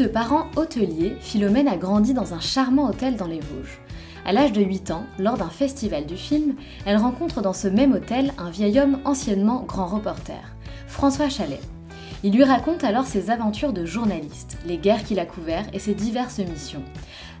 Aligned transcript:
De 0.00 0.06
parents 0.06 0.46
hôteliers, 0.56 1.14
Philomène 1.20 1.68
a 1.68 1.76
grandi 1.76 2.14
dans 2.14 2.32
un 2.32 2.40
charmant 2.40 2.88
hôtel 2.88 3.16
dans 3.16 3.26
les 3.26 3.40
Vosges. 3.40 3.80
À 4.24 4.32
l'âge 4.32 4.52
de 4.52 4.62
8 4.62 4.92
ans, 4.92 5.04
lors 5.18 5.36
d'un 5.36 5.50
festival 5.50 6.06
du 6.06 6.16
film, 6.16 6.54
elle 6.86 6.96
rencontre 6.96 7.42
dans 7.42 7.52
ce 7.52 7.68
même 7.68 7.92
hôtel 7.92 8.32
un 8.38 8.48
vieil 8.48 8.80
homme 8.80 8.98
anciennement 9.04 9.62
grand 9.62 9.86
reporter, 9.86 10.40
François 10.86 11.28
Chalet. 11.28 11.60
Il 12.22 12.32
lui 12.32 12.44
raconte 12.44 12.82
alors 12.82 13.06
ses 13.06 13.28
aventures 13.28 13.74
de 13.74 13.84
journaliste, 13.84 14.56
les 14.66 14.78
guerres 14.78 15.04
qu'il 15.04 15.18
a 15.18 15.26
couvertes 15.26 15.68
et 15.74 15.78
ses 15.78 15.94
diverses 15.94 16.38
missions. 16.38 16.84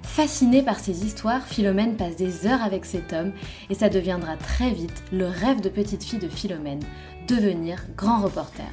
Fascinée 0.02 0.62
par 0.62 0.80
ces 0.80 1.06
histoires, 1.06 1.46
Philomène 1.46 1.96
passe 1.96 2.16
des 2.16 2.46
heures 2.46 2.62
avec 2.62 2.84
cet 2.84 3.14
homme 3.14 3.32
et 3.70 3.74
ça 3.74 3.88
deviendra 3.88 4.36
très 4.36 4.70
vite 4.70 5.02
le 5.12 5.26
rêve 5.26 5.62
de 5.62 5.70
petite 5.70 6.04
fille 6.04 6.18
de 6.18 6.28
Philomène, 6.28 6.82
devenir 7.26 7.86
grand 7.96 8.20
reporter 8.20 8.70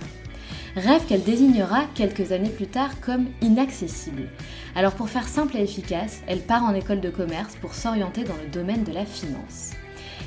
rêve 0.78 1.06
qu'elle 1.08 1.24
désignera 1.24 1.86
quelques 1.96 2.32
années 2.32 2.50
plus 2.50 2.68
tard 2.68 3.00
comme 3.02 3.28
inaccessible. 3.42 4.30
Alors 4.76 4.94
pour 4.94 5.10
faire 5.10 5.28
simple 5.28 5.58
et 5.58 5.64
efficace, 5.64 6.22
elle 6.28 6.42
part 6.42 6.64
en 6.64 6.74
école 6.74 7.02
de 7.02 7.10
commerce 7.10 7.56
pour 7.56 7.74
s'orienter 7.74 8.24
dans 8.24 8.36
le 8.36 8.50
domaine 8.50 8.84
de 8.84 8.92
la 8.92 9.06
finance. 9.06 9.72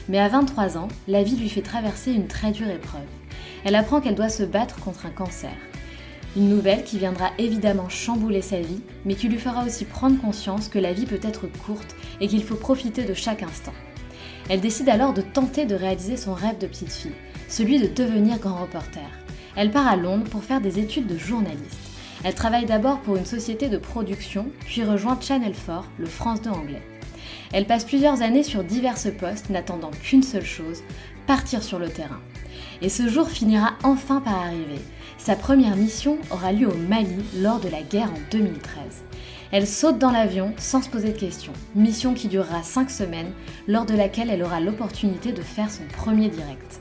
Mais 0.09 0.19
à 0.19 0.28
23 0.28 0.77
ans, 0.77 0.88
la 1.09 1.22
vie 1.22 1.37
lui 1.37 1.49
fait 1.49 1.62
traverser 1.62 2.12
une 2.12 2.27
très 2.27 2.50
dure 2.50 2.69
épreuve. 2.69 3.00
Elle 3.65 3.77
apprend 3.77 4.00
qu'elle 4.00 4.15
doit 4.15 4.28
se 4.28 4.43
battre 4.43 4.81
contre 4.81 5.06
un 5.06 5.11
cancer. 5.11 5.55
Une 6.37 6.49
nouvelle 6.49 6.84
qui 6.84 6.99
viendra 6.99 7.31
évidemment 7.38 7.88
chambouler 7.88 8.43
sa 8.43 8.61
vie, 8.61 8.82
mais 9.05 9.15
qui 9.15 9.28
lui 9.28 9.38
fera 9.38 9.65
aussi 9.65 9.84
prendre 9.84 10.21
conscience 10.21 10.69
que 10.69 10.78
la 10.78 10.93
vie 10.93 11.06
peut 11.06 11.21
être 11.22 11.47
courte 11.47 11.97
et 12.21 12.28
qu'il 12.28 12.43
faut 12.43 12.56
profiter 12.56 13.05
de 13.05 13.15
chaque 13.15 13.43
instant. 13.43 13.75
Elle 14.49 14.61
décide 14.61 14.88
alors 14.88 15.12
de 15.12 15.22
tenter 15.22 15.67
de 15.67 15.75
réaliser 15.75 16.17
son 16.17 16.34
rêve 16.34 16.59
de 16.59 16.67
petite 16.67 16.93
fille, 16.93 17.12
celui 17.49 17.78
de 17.78 17.87
devenir 17.87 18.38
grand 18.38 18.62
reporter. 18.62 19.19
Elle 19.60 19.72
part 19.72 19.87
à 19.87 19.97
Londres 19.97 20.25
pour 20.25 20.43
faire 20.43 20.62
des 20.62 20.78
études 20.78 21.06
de 21.06 21.19
journaliste. 21.19 21.91
Elle 22.25 22.34
travaille 22.34 22.65
d'abord 22.65 23.00
pour 23.00 23.16
une 23.16 23.26
société 23.26 23.69
de 23.69 23.76
production, 23.76 24.47
puis 24.65 24.84
rejoint 24.84 25.19
Channel 25.21 25.53
4, 25.53 25.84
le 25.98 26.06
France 26.06 26.41
2 26.41 26.48
anglais. 26.48 26.81
Elle 27.53 27.66
passe 27.66 27.84
plusieurs 27.84 28.22
années 28.22 28.43
sur 28.43 28.65
divers 28.65 28.97
postes, 29.19 29.50
n'attendant 29.50 29.91
qu'une 29.91 30.22
seule 30.22 30.47
chose, 30.47 30.82
partir 31.26 31.62
sur 31.62 31.78
le 31.78 31.91
terrain. 31.91 32.22
Et 32.81 32.88
ce 32.88 33.06
jour 33.06 33.28
finira 33.28 33.75
enfin 33.82 34.22
par 34.22 34.38
arriver. 34.38 34.81
Sa 35.19 35.37
première 35.37 35.76
mission 35.76 36.16
aura 36.31 36.53
lieu 36.53 36.66
au 36.66 36.76
Mali 36.88 37.22
lors 37.43 37.60
de 37.60 37.69
la 37.69 37.82
guerre 37.82 38.10
en 38.15 38.31
2013. 38.31 38.72
Elle 39.53 39.66
saute 39.66 39.99
dans 39.99 40.10
l'avion 40.10 40.54
sans 40.56 40.81
se 40.81 40.88
poser 40.88 41.12
de 41.12 41.19
questions, 41.19 41.53
mission 41.75 42.15
qui 42.15 42.28
durera 42.28 42.62
5 42.62 42.91
semaines, 42.91 43.32
lors 43.69 43.84
de 43.84 43.94
laquelle 43.94 44.31
elle 44.31 44.43
aura 44.43 44.59
l'opportunité 44.59 45.32
de 45.32 45.43
faire 45.43 45.70
son 45.70 45.84
premier 45.99 46.31
direct. 46.31 46.80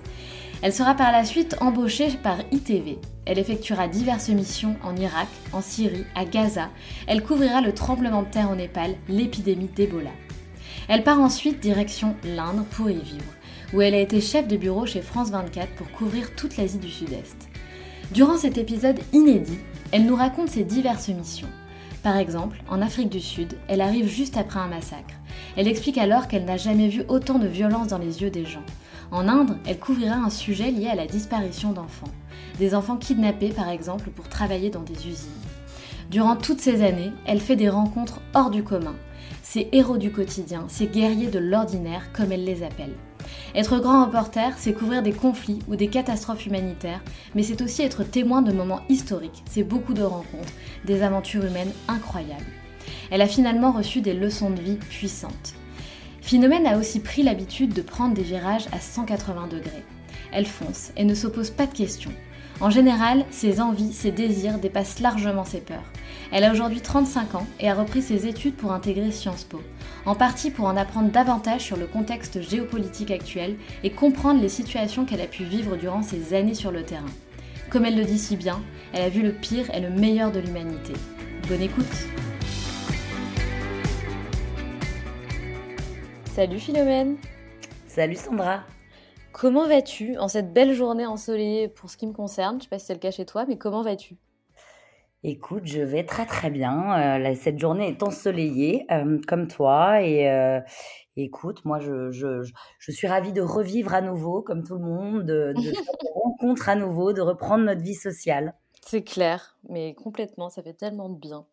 Elle 0.61 0.73
sera 0.73 0.93
par 0.93 1.13
la 1.13 1.23
suite 1.23 1.55
embauchée 1.61 2.09
par 2.21 2.39
ITV. 2.51 2.97
Elle 3.25 3.39
effectuera 3.39 3.87
diverses 3.87 4.27
missions 4.27 4.75
en 4.83 4.93
Irak, 4.97 5.29
en 5.53 5.61
Syrie, 5.61 6.05
à 6.15 6.25
Gaza. 6.25 6.69
Elle 7.07 7.23
couvrira 7.23 7.61
le 7.61 7.73
tremblement 7.73 8.23
de 8.23 8.27
terre 8.27 8.51
au 8.51 8.55
Népal, 8.55 8.95
l'épidémie 9.07 9.69
d'Ebola. 9.73 10.11
Elle 10.89 11.03
part 11.03 11.21
ensuite 11.21 11.61
direction 11.61 12.15
l'Inde 12.25 12.65
pour 12.71 12.89
y 12.89 12.95
vivre, 12.95 13.33
où 13.73 13.81
elle 13.81 13.93
a 13.93 13.99
été 13.99 14.19
chef 14.19 14.49
de 14.49 14.57
bureau 14.57 14.85
chez 14.85 15.01
France 15.01 15.29
24 15.29 15.75
pour 15.75 15.89
couvrir 15.91 16.35
toute 16.35 16.57
l'Asie 16.57 16.79
du 16.79 16.89
Sud-Est. 16.89 17.47
Durant 18.11 18.37
cet 18.37 18.57
épisode 18.57 18.99
inédit, 19.13 19.59
elle 19.91 20.05
nous 20.05 20.15
raconte 20.15 20.49
ses 20.49 20.65
diverses 20.65 21.07
missions. 21.07 21.47
Par 22.03 22.17
exemple, 22.17 22.61
en 22.67 22.81
Afrique 22.81 23.09
du 23.09 23.21
Sud, 23.21 23.57
elle 23.69 23.81
arrive 23.81 24.07
juste 24.07 24.35
après 24.35 24.59
un 24.59 24.67
massacre. 24.67 25.13
Elle 25.55 25.67
explique 25.69 25.97
alors 25.97 26.27
qu'elle 26.27 26.45
n'a 26.45 26.57
jamais 26.57 26.89
vu 26.89 27.03
autant 27.07 27.39
de 27.39 27.47
violence 27.47 27.87
dans 27.87 27.97
les 27.97 28.21
yeux 28.21 28.29
des 28.29 28.45
gens. 28.45 28.63
En 29.11 29.27
Inde, 29.27 29.57
elle 29.65 29.79
couvrira 29.79 30.15
un 30.15 30.29
sujet 30.29 30.69
lié 30.69 30.87
à 30.87 30.95
la 30.95 31.07
disparition 31.07 31.71
d'enfants. 31.71 32.11
Des 32.59 32.75
enfants 32.75 32.97
kidnappés 32.97 33.49
par 33.49 33.69
exemple 33.69 34.11
pour 34.11 34.29
travailler 34.29 34.69
dans 34.69 34.83
des 34.83 35.07
usines. 35.07 35.29
Durant 36.11 36.35
toutes 36.35 36.61
ces 36.61 36.83
années, 36.83 37.11
elle 37.25 37.39
fait 37.39 37.55
des 37.55 37.69
rencontres 37.69 38.21
hors 38.35 38.51
du 38.51 38.63
commun. 38.63 38.95
Ces 39.41 39.67
héros 39.71 39.97
du 39.97 40.11
quotidien, 40.11 40.65
ces 40.67 40.85
guerriers 40.85 41.29
de 41.29 41.39
l'ordinaire 41.39 42.11
comme 42.13 42.31
elle 42.31 42.43
les 42.43 42.61
appelle. 42.61 42.93
Être 43.55 43.79
grand 43.79 44.05
reporter, 44.05 44.53
c'est 44.57 44.73
couvrir 44.73 45.01
des 45.01 45.11
conflits 45.11 45.59
ou 45.67 45.75
des 45.75 45.87
catastrophes 45.87 46.45
humanitaires, 46.45 47.01
mais 47.33 47.41
c'est 47.41 47.61
aussi 47.61 47.81
être 47.81 48.03
témoin 48.03 48.43
de 48.43 48.51
moments 48.51 48.81
historiques, 48.89 49.43
c'est 49.49 49.63
beaucoup 49.63 49.93
de 49.93 50.03
rencontres, 50.03 50.53
des 50.85 51.01
aventures 51.01 51.45
humaines 51.45 51.71
incroyables. 51.87 52.45
Elle 53.11 53.21
a 53.21 53.27
finalement 53.27 53.71
reçu 53.71 54.01
des 54.01 54.13
leçons 54.13 54.51
de 54.51 54.61
vie 54.61 54.77
puissantes. 54.77 55.55
Phénomène 56.21 56.67
a 56.67 56.77
aussi 56.77 56.99
pris 56.99 57.23
l'habitude 57.23 57.73
de 57.73 57.81
prendre 57.81 58.13
des 58.13 58.23
virages 58.23 58.67
à 58.71 58.79
180 58.79 59.47
degrés. 59.47 59.83
Elle 60.31 60.45
fonce 60.45 60.91
et 60.95 61.05
ne 61.05 61.15
s'oppose 61.15 61.49
pas 61.49 61.65
de 61.65 61.73
questions. 61.73 62.13
En 62.61 62.69
général, 62.69 63.25
ses 63.31 63.61
envies, 63.61 63.93
ses 63.93 64.11
désirs 64.11 64.59
dépassent 64.59 64.99
largement 64.99 65.45
ses 65.45 65.61
peurs. 65.61 65.85
Elle 66.31 66.43
a 66.43 66.51
aujourd'hui 66.51 66.81
35 66.81 67.35
ans 67.35 67.47
et 67.59 67.69
a 67.69 67.73
repris 67.73 68.01
ses 68.01 68.27
études 68.27 68.55
pour 68.55 68.73
intégrer 68.73 69.11
Sciences 69.11 69.45
Po, 69.45 69.61
en 70.05 70.13
partie 70.13 70.51
pour 70.51 70.65
en 70.65 70.75
apprendre 70.75 71.09
davantage 71.09 71.61
sur 71.61 71.77
le 71.77 71.87
contexte 71.87 72.41
géopolitique 72.41 73.11
actuel 73.11 73.55
et 73.83 73.91
comprendre 73.91 74.41
les 74.41 74.49
situations 74.49 75.05
qu'elle 75.05 75.21
a 75.21 75.27
pu 75.27 75.43
vivre 75.43 75.77
durant 75.77 76.03
ses 76.03 76.33
années 76.33 76.53
sur 76.53 76.71
le 76.71 76.83
terrain. 76.83 77.05
Comme 77.69 77.85
elle 77.85 77.97
le 77.97 78.05
dit 78.05 78.19
si 78.19 78.35
bien, 78.35 78.61
elle 78.93 79.03
a 79.03 79.09
vu 79.09 79.21
le 79.21 79.31
pire 79.31 79.73
et 79.73 79.79
le 79.79 79.89
meilleur 79.89 80.31
de 80.31 80.39
l'humanité. 80.39 80.93
Bonne 81.47 81.61
écoute 81.61 81.85
Salut 86.39 86.59
Philomène 86.59 87.17
Salut 87.85 88.15
Sandra 88.15 88.63
Comment 89.33 89.67
vas-tu 89.67 90.17
en 90.19 90.29
cette 90.29 90.53
belle 90.53 90.71
journée 90.71 91.05
ensoleillée 91.05 91.67
pour 91.67 91.89
ce 91.89 91.97
qui 91.97 92.07
me 92.07 92.13
concerne? 92.13 92.59
Je 92.59 92.63
sais 92.63 92.69
pas 92.69 92.79
si 92.79 92.85
c'est 92.85 92.93
le 92.93 92.99
cas 93.01 93.11
chez 93.11 93.25
toi, 93.25 93.43
mais 93.45 93.57
comment 93.57 93.81
vas-tu? 93.81 94.15
Écoute, 95.23 95.63
je 95.65 95.81
vais 95.81 96.05
très 96.05 96.25
très 96.25 96.49
bien. 96.49 97.19
Euh, 97.19 97.35
cette 97.35 97.59
journée 97.59 97.89
est 97.89 98.03
ensoleillée 98.03 98.85
euh, 98.89 99.19
comme 99.27 99.49
toi 99.49 100.01
et 100.01 100.29
euh, 100.29 100.61
écoute, 101.17 101.65
moi 101.65 101.81
je, 101.81 102.09
je, 102.09 102.49
je, 102.79 102.91
suis 102.93 103.07
ravie 103.07 103.33
de 103.33 103.41
revivre 103.41 103.93
à 103.93 103.99
nouveau 103.99 104.41
comme 104.41 104.63
tout 104.63 104.75
le 104.75 104.85
monde, 104.85 105.25
de, 105.25 105.51
de 105.57 105.73
rencontrer 106.23 106.71
à 106.71 106.75
nouveau, 106.75 107.11
de 107.11 107.19
reprendre 107.19 107.65
notre 107.65 107.81
vie 107.81 107.95
sociale. 107.95 108.53
C'est 108.79 109.03
clair, 109.03 109.57
mais 109.67 109.93
complètement, 109.93 110.49
ça 110.49 110.63
fait 110.63 110.73
tellement 110.73 111.09
de 111.09 111.19
bien. 111.19 111.45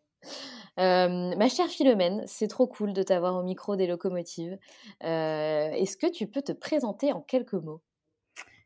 Ma 0.77 1.49
chère 1.49 1.67
Philomène, 1.67 2.23
c'est 2.27 2.47
trop 2.47 2.67
cool 2.67 2.93
de 2.93 3.03
t'avoir 3.03 3.35
au 3.35 3.43
micro 3.43 3.75
des 3.75 3.87
locomotives. 3.87 4.57
Est-ce 5.01 5.97
que 5.97 6.11
tu 6.11 6.27
peux 6.27 6.41
te 6.41 6.51
présenter 6.51 7.11
en 7.11 7.21
quelques 7.21 7.53
mots? 7.53 7.81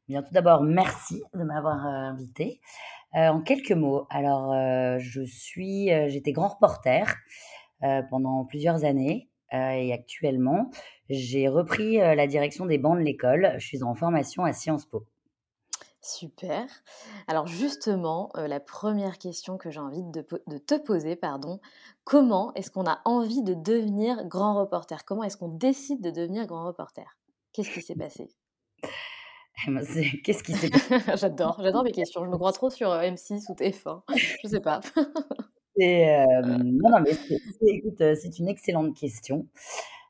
Bien, 0.08 0.22
tout 0.24 0.34
d'abord, 0.34 0.62
merci 0.62 1.22
de 1.34 1.44
m'avoir 1.44 1.86
invité. 1.86 2.60
en 3.14 3.42
quelques 3.42 3.72
mots, 3.72 4.08
alors 4.10 4.54
je 5.00 5.22
suis, 5.24 5.90
j'étais 6.10 6.32
grand 6.32 6.50
reporter 6.50 7.16
pendant 8.10 8.46
plusieurs 8.46 8.86
années 8.86 9.30
et 9.54 9.92
actuellement, 9.94 10.70
j'ai 11.10 11.48
repris 11.50 11.98
la 11.98 12.28
direction 12.28 12.66
des 12.66 12.78
bancs 12.78 12.98
de 12.98 13.04
l'école. 13.04 13.56
Je 13.58 13.66
suis 13.66 13.84
en 13.84 13.96
formation 13.96 14.44
à 14.44 14.54
Sciences 14.54 14.86
Po. 14.86 15.06
Super. 16.04 16.66
Alors 17.28 17.46
justement, 17.46 18.32
la 18.36 18.60
première 18.60 19.20
question 19.20 19.58
que 19.58 19.70
j'ai 19.70 19.80
envie 19.80 20.02
de, 20.02 20.22
te 20.58 20.78
poser, 20.80 21.16
pardon, 21.16 21.60
comment 22.04 22.52
est-ce 22.56 22.72
qu'on 22.72 22.88
a 22.88 23.02
envie 23.06 23.44
de 23.44 23.54
devenir 23.54 24.26
grand 24.26 24.60
reporter? 24.60 25.06
Comment 25.06 25.24
est-ce 25.24 25.38
qu'on 25.38 25.50
décide 25.50 26.02
de 26.02 26.10
devenir 26.10 26.48
grand 26.48 26.66
reporter? 26.66 27.18
Qu'est-ce 27.54 27.70
qui 27.70 27.82
s'est 27.82 27.96
passé? 27.96 28.32
Qu'est-ce 30.24 30.44
qui 30.44 30.54
s'est 30.54 30.72
passé 30.72 30.96
J'adore, 31.18 31.60
j'adore 31.62 31.84
mes 31.84 31.92
questions. 31.92 32.26
Je 32.26 32.30
me 32.32 32.38
crois 32.38 32.52
trop 32.52 32.72
sur 32.72 32.90
M6 32.90 33.52
ou 33.52 33.54
TF1. 33.54 34.02
Je 34.44 34.48
sais 34.48 34.60
pas. 34.60 34.80
non, 35.78 36.90
non, 36.90 37.00
mais 37.02 37.12
écoute, 37.68 38.00
c'est 38.00 38.40
une 38.40 38.48
excellente 38.48 38.96
question. 38.98 39.46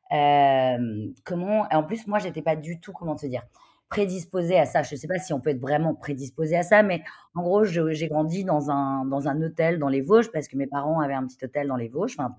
comment 0.10 1.68
En 1.70 1.84
plus, 1.84 2.08
moi, 2.08 2.20
j'étais 2.20 2.42
pas 2.42 2.56
du 2.56 2.80
tout, 2.80 2.94
comment 2.94 3.18
te 3.18 3.26
dire, 3.26 3.44
prédisposée 3.92 4.58
à 4.58 4.66
ça. 4.66 4.82
Je 4.84 4.96
ne 4.96 5.00
sais 5.00 5.08
pas 5.08 5.20
si 5.20 5.34
on 5.34 5.42
peut 5.42 5.52
être 5.52 5.60
vraiment 5.60 5.94
prédisposé 5.94 6.56
à 6.56 6.64
ça, 6.64 6.82
mais 6.82 7.04
en 7.36 7.44
gros, 7.44 7.66
j'ai 7.66 8.08
grandi 8.08 8.46
dans 8.46 8.72
un, 8.72 9.06
dans 9.06 9.28
un 9.28 9.40
hôtel 9.42 9.78
dans 9.80 9.90
les 9.90 10.02
Vosges 10.02 10.32
parce 10.32 10.48
que 10.48 10.56
mes 10.56 10.66
parents 10.66 11.02
avaient 11.02 11.14
un 11.14 11.28
petit 11.28 11.44
hôtel 11.44 11.68
dans 11.68 11.76
les 11.76 11.90
Vosges, 11.90 12.16
un 12.18 12.34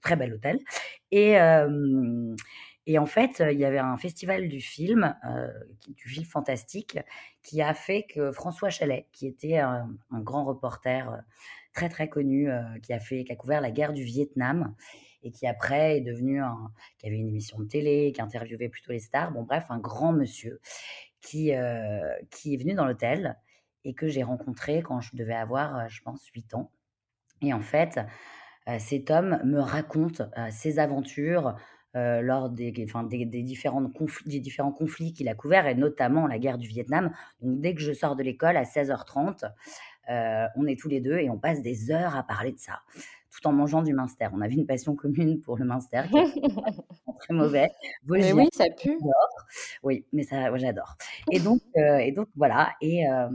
très 0.00 0.16
bel 0.16 0.32
hôtel. 0.32 0.58
Et, 1.12 1.36
et 2.86 2.98
en 2.98 3.06
fait, 3.06 3.42
il 3.52 3.58
y 3.58 3.66
avait 3.66 3.78
un 3.78 3.98
festival 3.98 4.48
du 4.48 4.60
film, 4.60 5.14
du 5.88 6.08
film 6.08 6.24
fantastique, 6.24 6.98
qui 7.42 7.60
a 7.60 7.74
fait 7.74 8.04
que 8.04 8.32
François 8.32 8.70
Chalet, 8.70 9.06
qui 9.12 9.26
était 9.26 9.58
un, 9.58 9.86
grand 10.10 10.44
reporter 10.46 11.22
très 11.74 11.90
très 11.90 12.08
connu, 12.08 12.48
qui 12.82 12.94
a 12.94 12.98
fait, 12.98 13.24
qui 13.24 13.32
a 13.32 13.36
couvert 13.36 13.60
la 13.60 13.70
guerre 13.70 13.92
du 13.92 14.04
Vietnam, 14.04 14.74
et 15.24 15.30
qui 15.30 15.46
après 15.46 15.96
est 15.96 16.00
devenu 16.02 16.40
un, 16.40 16.70
qui 16.98 17.06
avait 17.06 17.16
une 17.16 17.28
émission 17.28 17.58
de 17.58 17.64
télé, 17.64 18.12
qui 18.14 18.20
interviewait 18.20 18.68
plutôt 18.68 18.92
les 18.92 19.00
stars. 19.00 19.32
Bon, 19.32 19.42
bref, 19.42 19.64
un 19.70 19.78
grand 19.78 20.12
monsieur 20.12 20.60
qui, 21.24 21.54
euh, 21.54 22.14
qui 22.30 22.54
est 22.54 22.56
venu 22.56 22.74
dans 22.74 22.84
l'hôtel 22.84 23.36
et 23.84 23.94
que 23.94 24.06
j'ai 24.06 24.22
rencontré 24.22 24.82
quand 24.82 25.00
je 25.00 25.16
devais 25.16 25.34
avoir, 25.34 25.76
euh, 25.76 25.84
je 25.88 26.02
pense, 26.02 26.24
8 26.26 26.54
ans. 26.54 26.70
Et 27.40 27.52
en 27.52 27.60
fait, 27.60 27.98
euh, 28.68 28.78
cet 28.78 29.10
homme 29.10 29.40
me 29.44 29.58
raconte 29.58 30.22
ses 30.50 30.78
aventures 30.78 31.56
lors 31.96 32.50
des, 32.50 32.72
conflits, 33.94 34.28
des 34.28 34.40
différents 34.40 34.72
conflits 34.72 35.12
qu'il 35.12 35.28
a 35.28 35.34
couverts, 35.36 35.68
et 35.68 35.76
notamment 35.76 36.26
la 36.26 36.40
guerre 36.40 36.58
du 36.58 36.66
Vietnam. 36.66 37.12
Donc, 37.40 37.60
dès 37.60 37.72
que 37.72 37.80
je 37.80 37.92
sors 37.92 38.16
de 38.16 38.24
l'école 38.24 38.56
à 38.56 38.64
16h30, 38.64 39.44
on 40.56 40.66
est 40.66 40.76
tous 40.76 40.88
les 40.88 41.00
deux 41.00 41.18
et 41.18 41.30
on 41.30 41.38
passe 41.38 41.62
des 41.62 41.92
heures 41.92 42.16
à 42.16 42.24
parler 42.24 42.50
de 42.50 42.58
ça 42.58 42.80
tout 43.34 43.46
en 43.48 43.52
mangeant 43.52 43.82
du 43.82 43.92
minster. 43.92 44.28
On 44.32 44.40
avait 44.40 44.54
une 44.54 44.66
passion 44.66 44.94
commune 44.94 45.40
pour 45.40 45.56
le 45.56 45.64
minster, 45.64 46.02
qui 46.08 46.16
est 46.16 46.24
très 47.18 47.34
mauvais. 47.34 47.70
mais 48.06 48.32
oui, 48.32 48.48
ça 48.52 48.66
pue. 48.70 48.98
Oui, 49.82 50.06
mais 50.12 50.22
ça, 50.22 50.56
j'adore. 50.56 50.96
Et 51.32 51.40
donc, 51.40 51.60
euh, 51.76 51.98
et 51.98 52.12
donc 52.12 52.28
voilà. 52.36 52.72
Et 52.80 53.08
euh, 53.08 53.28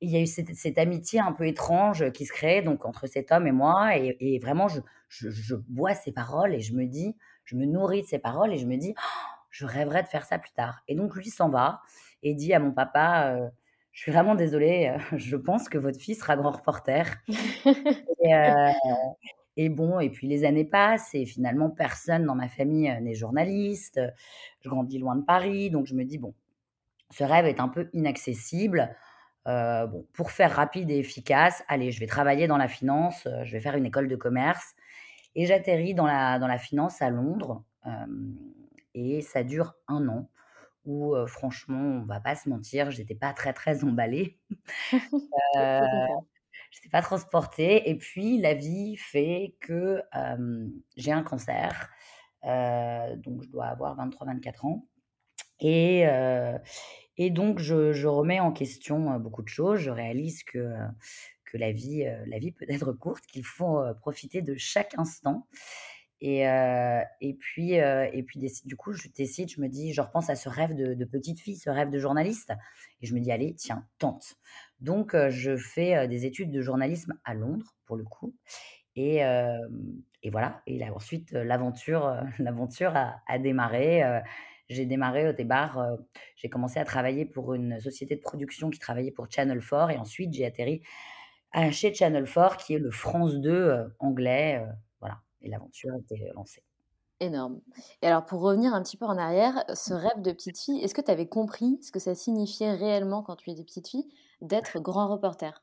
il 0.00 0.10
y 0.10 0.16
a 0.16 0.20
eu 0.20 0.26
cette, 0.26 0.78
amitié 0.78 1.20
un 1.20 1.32
peu 1.32 1.46
étrange 1.46 2.10
qui 2.12 2.26
se 2.26 2.32
crée 2.32 2.62
donc 2.62 2.84
entre 2.84 3.06
cet 3.06 3.32
homme 3.32 3.46
et 3.46 3.52
moi. 3.52 3.96
Et, 3.96 4.38
vraiment, 4.42 4.68
je, 4.68 4.80
je, 5.08 5.54
bois 5.54 5.94
ses 5.94 6.12
paroles 6.12 6.54
et 6.54 6.60
je 6.60 6.74
me 6.74 6.84
dis, 6.84 7.16
je 7.44 7.56
me 7.56 7.64
nourris 7.64 8.02
de 8.02 8.06
ses 8.06 8.18
paroles 8.18 8.52
et 8.52 8.58
je 8.58 8.66
me 8.66 8.76
dis, 8.76 8.94
«Oh, 8.96 9.36
je 9.50 9.64
rêverais 9.66 10.02
de 10.02 10.08
faire 10.08 10.24
ça 10.24 10.38
plus 10.38 10.52
tard. 10.52 10.82
Et 10.88 10.94
donc 10.94 11.14
lui 11.14 11.30
s'en 11.30 11.48
va 11.48 11.80
et 12.22 12.34
dit 12.34 12.52
à 12.52 12.58
mon 12.58 12.72
papa. 12.72 13.34
Euh, 13.34 13.48
je 13.96 14.02
suis 14.02 14.12
vraiment 14.12 14.34
désolée, 14.34 14.94
je 15.16 15.36
pense 15.36 15.70
que 15.70 15.78
votre 15.78 15.98
fils 15.98 16.20
sera 16.20 16.36
grand 16.36 16.50
reporter. 16.50 17.16
et, 19.56 19.68
bon, 19.70 20.00
et 20.00 20.10
puis 20.10 20.28
les 20.28 20.44
années 20.44 20.66
passent 20.66 21.14
et 21.14 21.24
finalement 21.24 21.70
personne 21.70 22.26
dans 22.26 22.34
ma 22.34 22.48
famille 22.48 22.94
n'est 23.00 23.14
journaliste. 23.14 23.98
Je 24.60 24.68
grandis 24.68 24.98
loin 24.98 25.16
de 25.16 25.24
Paris, 25.24 25.70
donc 25.70 25.86
je 25.86 25.94
me 25.94 26.04
dis 26.04 26.18
bon, 26.18 26.34
ce 27.10 27.24
rêve 27.24 27.46
est 27.46 27.58
un 27.58 27.68
peu 27.68 27.88
inaccessible. 27.94 28.94
bon, 29.46 30.06
pour 30.12 30.30
faire 30.30 30.52
rapide 30.52 30.90
et 30.90 30.98
efficace, 30.98 31.64
allez, 31.66 31.90
je 31.90 31.98
vais 31.98 32.06
travailler 32.06 32.46
dans 32.46 32.58
la 32.58 32.68
finance, 32.68 33.26
je 33.44 33.50
vais 33.50 33.60
faire 33.60 33.76
une 33.76 33.86
école 33.86 34.08
de 34.08 34.16
commerce 34.16 34.74
et 35.34 35.46
j'atterris 35.46 35.94
dans 35.94 36.06
la, 36.06 36.38
dans 36.38 36.48
la 36.48 36.58
finance 36.58 37.00
à 37.00 37.08
Londres 37.08 37.64
et 38.92 39.22
ça 39.22 39.42
dure 39.42 39.74
un 39.88 40.06
an 40.08 40.28
où 40.86 41.14
franchement, 41.26 42.00
on 42.02 42.04
va 42.04 42.20
pas 42.20 42.36
se 42.36 42.48
mentir, 42.48 42.90
j'étais 42.90 43.14
pas 43.14 43.32
très 43.32 43.52
très 43.52 43.84
emballée. 43.84 44.38
euh, 45.56 45.80
j'étais 46.70 46.88
pas 46.90 47.02
transportée. 47.02 47.90
Et 47.90 47.96
puis 47.96 48.38
la 48.38 48.54
vie 48.54 48.96
fait 48.96 49.54
que 49.60 50.02
j'ai 50.96 51.12
un 51.12 51.22
cancer, 51.22 51.90
donc 52.42 53.42
je 53.42 53.48
dois 53.50 53.66
avoir 53.66 53.96
23-24 53.96 54.66
ans. 54.66 54.86
Et, 55.60 56.04
et 57.16 57.30
donc 57.30 57.58
je, 57.58 57.92
je, 57.92 58.06
remets 58.06 58.40
en 58.40 58.52
question 58.52 59.18
beaucoup 59.18 59.42
de 59.42 59.48
choses. 59.48 59.80
Je 59.80 59.90
réalise 59.90 60.42
que 60.44 60.72
que 61.44 61.56
la 61.56 61.70
vie, 61.70 62.04
la 62.26 62.38
vie 62.38 62.50
peut 62.50 62.66
être 62.68 62.92
courte, 62.92 63.24
qu'il 63.26 63.44
faut 63.44 63.80
profiter 64.00 64.42
de 64.42 64.56
chaque 64.56 64.98
instant. 64.98 65.46
Et, 66.20 66.44
et 67.20 67.34
puis, 67.34 67.72
et 67.74 68.22
puis 68.22 68.40
du 68.64 68.76
coup, 68.76 68.92
je 68.92 69.08
décide, 69.08 69.50
je 69.50 69.60
me 69.60 69.68
dis, 69.68 69.92
je 69.92 70.00
repense 70.00 70.30
à 70.30 70.36
ce 70.36 70.48
rêve 70.48 70.74
de, 70.74 71.04
petite 71.04 71.40
fille, 71.40 71.56
ce 71.56 71.70
rêve 71.70 71.90
de 71.90 71.98
journaliste. 71.98 72.52
Et 73.02 73.06
je 73.06 73.14
me 73.14 73.20
dis, 73.20 73.30
allez, 73.30 73.54
tiens, 73.54 73.86
tente. 73.98 74.36
Donc, 74.80 75.14
je 75.28 75.56
fais 75.56 76.08
des 76.08 76.24
études 76.24 76.50
de 76.50 76.62
journalisme 76.62 77.14
à 77.24 77.34
Londres, 77.34 77.74
pour 77.84 77.96
le 77.96 78.04
coup. 78.04 78.34
Et, 78.94 79.18
et 79.18 80.30
voilà. 80.30 80.62
Et 80.66 80.82
ensuite, 80.88 81.32
l'aventure, 81.32 82.16
l'aventure 82.38 82.94
a, 82.96 83.38
démarré. 83.38 84.02
j'ai 84.70 84.86
démarré 84.86 85.28
au 85.28 85.32
départ, 85.32 85.86
j'ai 86.36 86.48
commencé 86.48 86.80
à 86.80 86.84
travailler 86.84 87.26
pour 87.26 87.52
une 87.52 87.78
société 87.78 88.16
de 88.16 88.22
production 88.22 88.70
qui 88.70 88.78
travaillait 88.78 89.12
pour 89.12 89.30
Channel 89.30 89.60
4. 89.60 89.90
Et 89.90 89.98
ensuite, 89.98 90.32
j'ai 90.32 90.46
atterri 90.46 90.82
chez 91.72 91.92
Channel 91.92 92.24
4, 92.24 92.56
qui 92.56 92.74
est 92.74 92.78
le 92.78 92.90
France 92.90 93.36
2 93.36 93.92
anglais 93.98 94.62
et 95.46 95.50
l'aventure 95.50 95.94
était 95.94 96.30
lancée. 96.34 96.62
Énorme. 97.20 97.62
Et 98.02 98.06
alors, 98.06 98.26
pour 98.26 98.42
revenir 98.42 98.74
un 98.74 98.82
petit 98.82 98.98
peu 98.98 99.06
en 99.06 99.16
arrière, 99.16 99.64
ce 99.74 99.94
mmh. 99.94 99.96
rêve 99.96 100.22
de 100.22 100.32
petite 100.32 100.58
fille, 100.58 100.82
est-ce 100.82 100.92
que 100.92 101.00
tu 101.00 101.10
avais 101.10 101.28
compris 101.28 101.78
ce 101.80 101.90
que 101.90 101.98
ça 101.98 102.14
signifiait 102.14 102.74
réellement 102.74 103.22
quand 103.22 103.36
tu 103.36 103.50
étais 103.50 103.64
petite 103.64 103.88
fille 103.88 104.08
d'être 104.42 104.78
grand 104.80 105.08
reporter? 105.08 105.62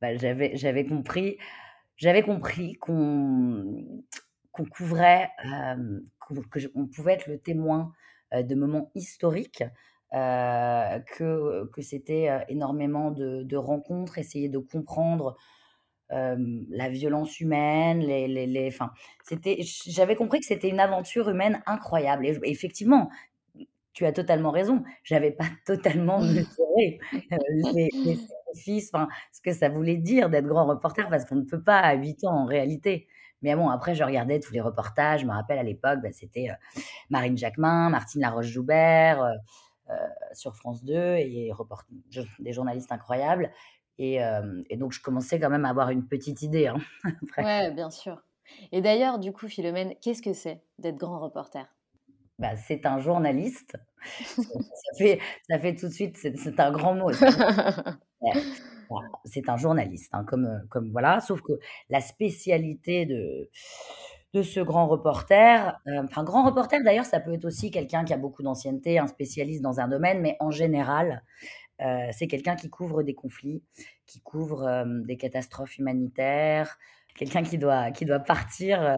Bah, 0.00 0.16
j'avais, 0.16 0.56
j'avais 0.56 0.86
compris, 0.86 1.36
j'avais 1.96 2.22
compris 2.22 2.74
qu'on, 2.74 4.04
qu'on 4.52 4.64
couvrait, 4.64 5.30
euh, 5.46 6.00
qu'on 6.20 6.86
pouvait 6.86 7.14
être 7.14 7.26
le 7.26 7.38
témoin 7.38 7.92
de 8.32 8.54
moments 8.54 8.92
historiques, 8.94 9.64
que, 10.12 11.66
que 11.72 11.82
c'était 11.82 12.44
énormément 12.48 13.10
de, 13.10 13.42
de, 13.42 13.56
rencontres, 13.56 14.18
essayer 14.18 14.48
de 14.48 14.58
comprendre 14.58 15.36
la 16.10 16.88
violence 16.88 17.40
humaine, 17.40 18.00
les, 18.00 18.28
les, 18.28 18.46
les 18.46 18.68
enfin, 18.68 18.90
c'était, 19.24 19.58
j'avais 19.86 20.16
compris 20.16 20.40
que 20.40 20.46
c'était 20.46 20.68
une 20.68 20.80
aventure 20.80 21.28
humaine 21.28 21.62
incroyable. 21.66 22.26
Et 22.26 22.38
effectivement, 22.44 23.10
tu 23.92 24.06
as 24.06 24.12
totalement 24.12 24.50
raison. 24.50 24.82
J'avais 25.04 25.32
pas 25.32 25.46
totalement 25.66 26.20
mesuré 26.20 26.98
les, 27.74 27.88
les 28.04 28.16
sacrifices, 28.16 28.90
enfin, 28.92 29.08
ce 29.32 29.40
que 29.40 29.52
ça 29.52 29.68
voulait 29.68 29.96
dire 29.96 30.30
d'être 30.30 30.46
grand 30.46 30.66
reporter, 30.66 31.08
parce 31.08 31.24
qu'on 31.24 31.36
ne 31.36 31.44
peut 31.44 31.62
pas 31.62 31.78
à 31.80 31.94
8 31.94 32.24
ans 32.24 32.42
en 32.42 32.46
réalité. 32.46 33.06
Mais 33.42 33.54
bon, 33.54 33.68
après, 33.70 33.94
je 33.94 34.04
regardais 34.04 34.38
tous 34.38 34.52
les 34.52 34.60
reportages. 34.60 35.22
Je 35.22 35.26
me 35.26 35.32
rappelle 35.32 35.58
à 35.58 35.62
l'époque, 35.62 36.00
bah, 36.02 36.10
c'était 36.12 36.48
Marine 37.08 37.38
Jacquemin, 37.38 37.88
Martine 37.88 38.20
Laroche-Joubert 38.20 39.24
sur 40.32 40.54
France 40.56 40.84
2 40.84 41.16
et 41.16 41.50
des 42.38 42.52
journalistes 42.52 42.92
incroyables. 42.92 43.50
Et, 44.02 44.76
donc, 44.76 44.92
je 44.92 45.02
commençais 45.02 45.38
quand 45.38 45.50
même 45.50 45.66
à 45.66 45.68
avoir 45.68 45.90
une 45.90 46.06
petite 46.06 46.40
idée. 46.40 46.68
Hein, 46.68 46.78
ouais, 47.38 47.70
bien 47.70 47.90
sûr. 47.90 48.22
Et 48.72 48.80
d'ailleurs, 48.80 49.18
du 49.18 49.32
coup, 49.32 49.46
Philomène, 49.46 49.94
qu'est-ce 50.00 50.22
que 50.22 50.32
c'est 50.32 50.62
d'être 50.78 50.96
grand 50.96 51.20
reporter? 51.20 51.66
Bah, 52.38 52.56
C'est 52.56 52.86
un 52.86 52.98
journaliste. 52.98 53.76
ça, 54.24 54.42
fait, 54.96 55.18
ça 55.48 55.58
fait 55.58 55.74
tout 55.74 55.88
de 55.88 55.92
suite, 55.92 56.16
c'est 56.16 56.58
un 56.58 56.72
grand 56.72 56.94
mot. 56.94 57.10
c'est 59.24 59.48
un 59.50 59.56
journaliste, 59.58 60.08
hein, 60.14 60.24
comme, 60.24 60.62
comme 60.70 60.90
voilà, 60.90 61.20
sauf 61.20 61.42
que 61.42 61.52
la 61.90 62.00
spécialité 62.00 63.04
de, 63.04 63.50
de 64.32 64.42
ce 64.42 64.60
grand 64.60 64.88
reporter, 64.88 65.78
enfin, 65.86 66.24
grand 66.24 66.44
reporter 66.44 66.82
d'ailleurs, 66.82 67.04
ça 67.04 67.20
peut 67.20 67.34
être 67.34 67.44
aussi 67.44 67.70
quelqu'un 67.70 68.04
qui 68.04 68.14
a 68.14 68.16
beaucoup 68.16 68.42
d'ancienneté, 68.42 68.98
un 68.98 69.06
spécialiste 69.06 69.60
dans 69.60 69.78
un 69.78 69.88
domaine, 69.88 70.20
mais 70.20 70.36
en 70.40 70.50
général, 70.50 71.22
c'est 72.12 72.26
quelqu'un 72.26 72.56
qui 72.56 72.68
couvre 72.70 73.02
des 73.02 73.14
conflits, 73.14 73.62
qui 74.06 74.20
couvre, 74.20 74.84
des 75.06 75.16
catastrophes 75.16 75.78
humanitaires, 75.78 76.78
quelqu'un 77.14 77.42
qui 77.42 77.58
doit 77.58 77.90
qui 77.90 78.04
doit 78.04 78.20
partir, 78.20 78.96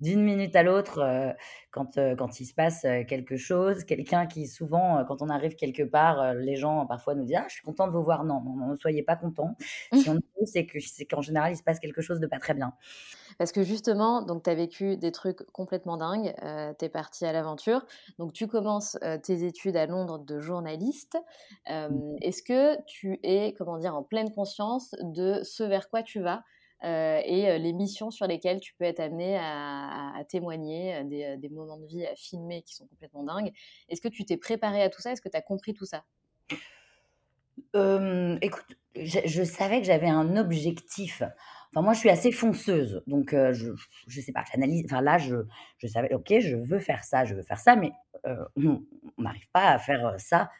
d'une 0.00 0.22
minute 0.22 0.54
à 0.56 0.62
l'autre, 0.62 1.00
heu, 1.00 1.34
quand, 1.70 1.98
heu, 1.98 2.14
quand 2.16 2.40
il 2.40 2.46
se 2.46 2.54
passe, 2.54 2.84
heu, 2.84 3.04
quelque 3.04 3.36
chose. 3.36 3.84
Quelqu'un 3.84 4.26
qui 4.26 4.46
souvent, 4.46 5.04
quand 5.06 5.22
on 5.22 5.28
arrive 5.30 5.54
quelque 5.56 5.82
part, 5.84 6.34
les 6.34 6.56
gens 6.56 6.86
parfois 6.86 7.14
nous 7.14 7.24
disent: 7.24 7.36
«Ah, 7.38 7.46
je 7.48 7.54
suis 7.54 7.62
content 7.62 7.86
de 7.86 7.92
vous 7.92 8.02
voir». 8.02 8.24
Non, 8.24 8.40
non, 8.42 8.68
ne 8.72 8.76
soyez 8.76 9.02
pas 9.02 9.16
contents. 9.16 9.56
Si 9.92 10.08
on 10.10 10.14
dit, 10.16 10.22
c'est 10.46 10.66
que 10.66 10.78
c'est 10.80 11.06
qu'en 11.06 11.22
général, 11.22 11.52
il 11.52 11.56
se 11.56 11.62
passe 11.62 11.80
quelque 11.80 12.02
chose 12.02 12.20
de 12.20 12.26
pas 12.26 12.38
très 12.38 12.54
bien. 12.54 12.74
Parce 13.38 13.52
que 13.52 13.62
justement, 13.62 14.22
donc 14.22 14.44
tu 14.44 14.50
as 14.50 14.54
vécu 14.54 14.96
des 14.96 15.12
trucs 15.12 15.42
complètement 15.52 15.96
dingues, 15.96 16.34
tu 16.78 16.84
es 16.84 16.88
parti 16.88 17.24
à 17.26 17.32
l'aventure. 17.32 17.84
Donc 18.18 18.32
tu 18.32 18.46
commences, 18.46 18.98
tes 19.22 19.44
études 19.44 19.76
à 19.76 19.86
Londres 19.86 20.18
de 20.18 20.40
journaliste. 20.40 21.18
Mmh. 21.88 22.16
Est-ce 22.22 22.42
que 22.42 22.82
tu 22.86 23.18
es, 23.22 23.54
comment 23.58 23.78
dire, 23.78 23.94
en 23.94 24.02
pleine 24.02 24.32
conscience 24.32 24.94
de 25.02 25.40
ce 25.42 25.62
vers 25.64 25.88
quoi 25.90 26.02
tu 26.02 26.20
vas? 26.20 26.44
Heu 26.84 27.20
et 27.24 27.50
heu, 27.50 27.56
les 27.58 27.72
missions 27.72 28.10
sur 28.10 28.26
lesquelles 28.26 28.60
tu 28.60 28.74
peux 28.74 28.84
être 28.84 29.00
amené 29.00 29.36
à 29.38 30.22
témoigner, 30.28 30.96
heu, 31.00 31.36
des, 31.38 31.48
moments 31.48 31.78
de 31.78 31.86
vie 31.86 32.06
à 32.06 32.14
filmer 32.16 32.62
qui 32.62 32.74
sont 32.74 32.86
complètement 32.86 33.24
dingues. 33.24 33.52
Est-ce 33.88 34.00
que 34.00 34.08
tu 34.08 34.24
t'es 34.24 34.36
préparé 34.36 34.82
à 34.82 34.90
tout 34.90 35.00
ça? 35.00 35.12
Est-ce 35.12 35.22
que 35.22 35.28
tu 35.28 35.36
as 35.36 35.42
compris 35.42 35.74
tout 35.74 35.86
ça? 35.86 36.04
Écoute, 38.42 38.76
je 38.94 39.42
savais 39.44 39.80
que 39.80 39.86
j'avais 39.86 40.08
un 40.08 40.36
objectif. 40.36 41.22
Enfin, 41.70 41.82
moi, 41.82 41.92
je 41.92 41.98
suis 41.98 42.08
assez 42.10 42.32
fonceuse, 42.32 43.02
donc 43.06 43.32
je 43.32 43.72
je 44.06 44.20
sais 44.20 44.32
pas, 44.32 44.44
j'analyse 44.50 44.84
enfin 44.86 45.02
là, 45.02 45.18
je 45.18 45.36
je 45.78 45.86
savais: 45.86 46.12
«OK, 46.14 46.32
je 46.40 46.56
veux 46.56 46.78
faire 46.78 47.04
ça, 47.04 47.24
je 47.24 47.34
veux 47.34 47.42
faire 47.42 47.58
ça», 47.58 47.76
mais 47.76 47.92
on 48.56 48.82
n'arrive 49.18 49.46
pas 49.52 49.70
à 49.70 49.78
faire, 49.78 50.14
ça 50.18 50.50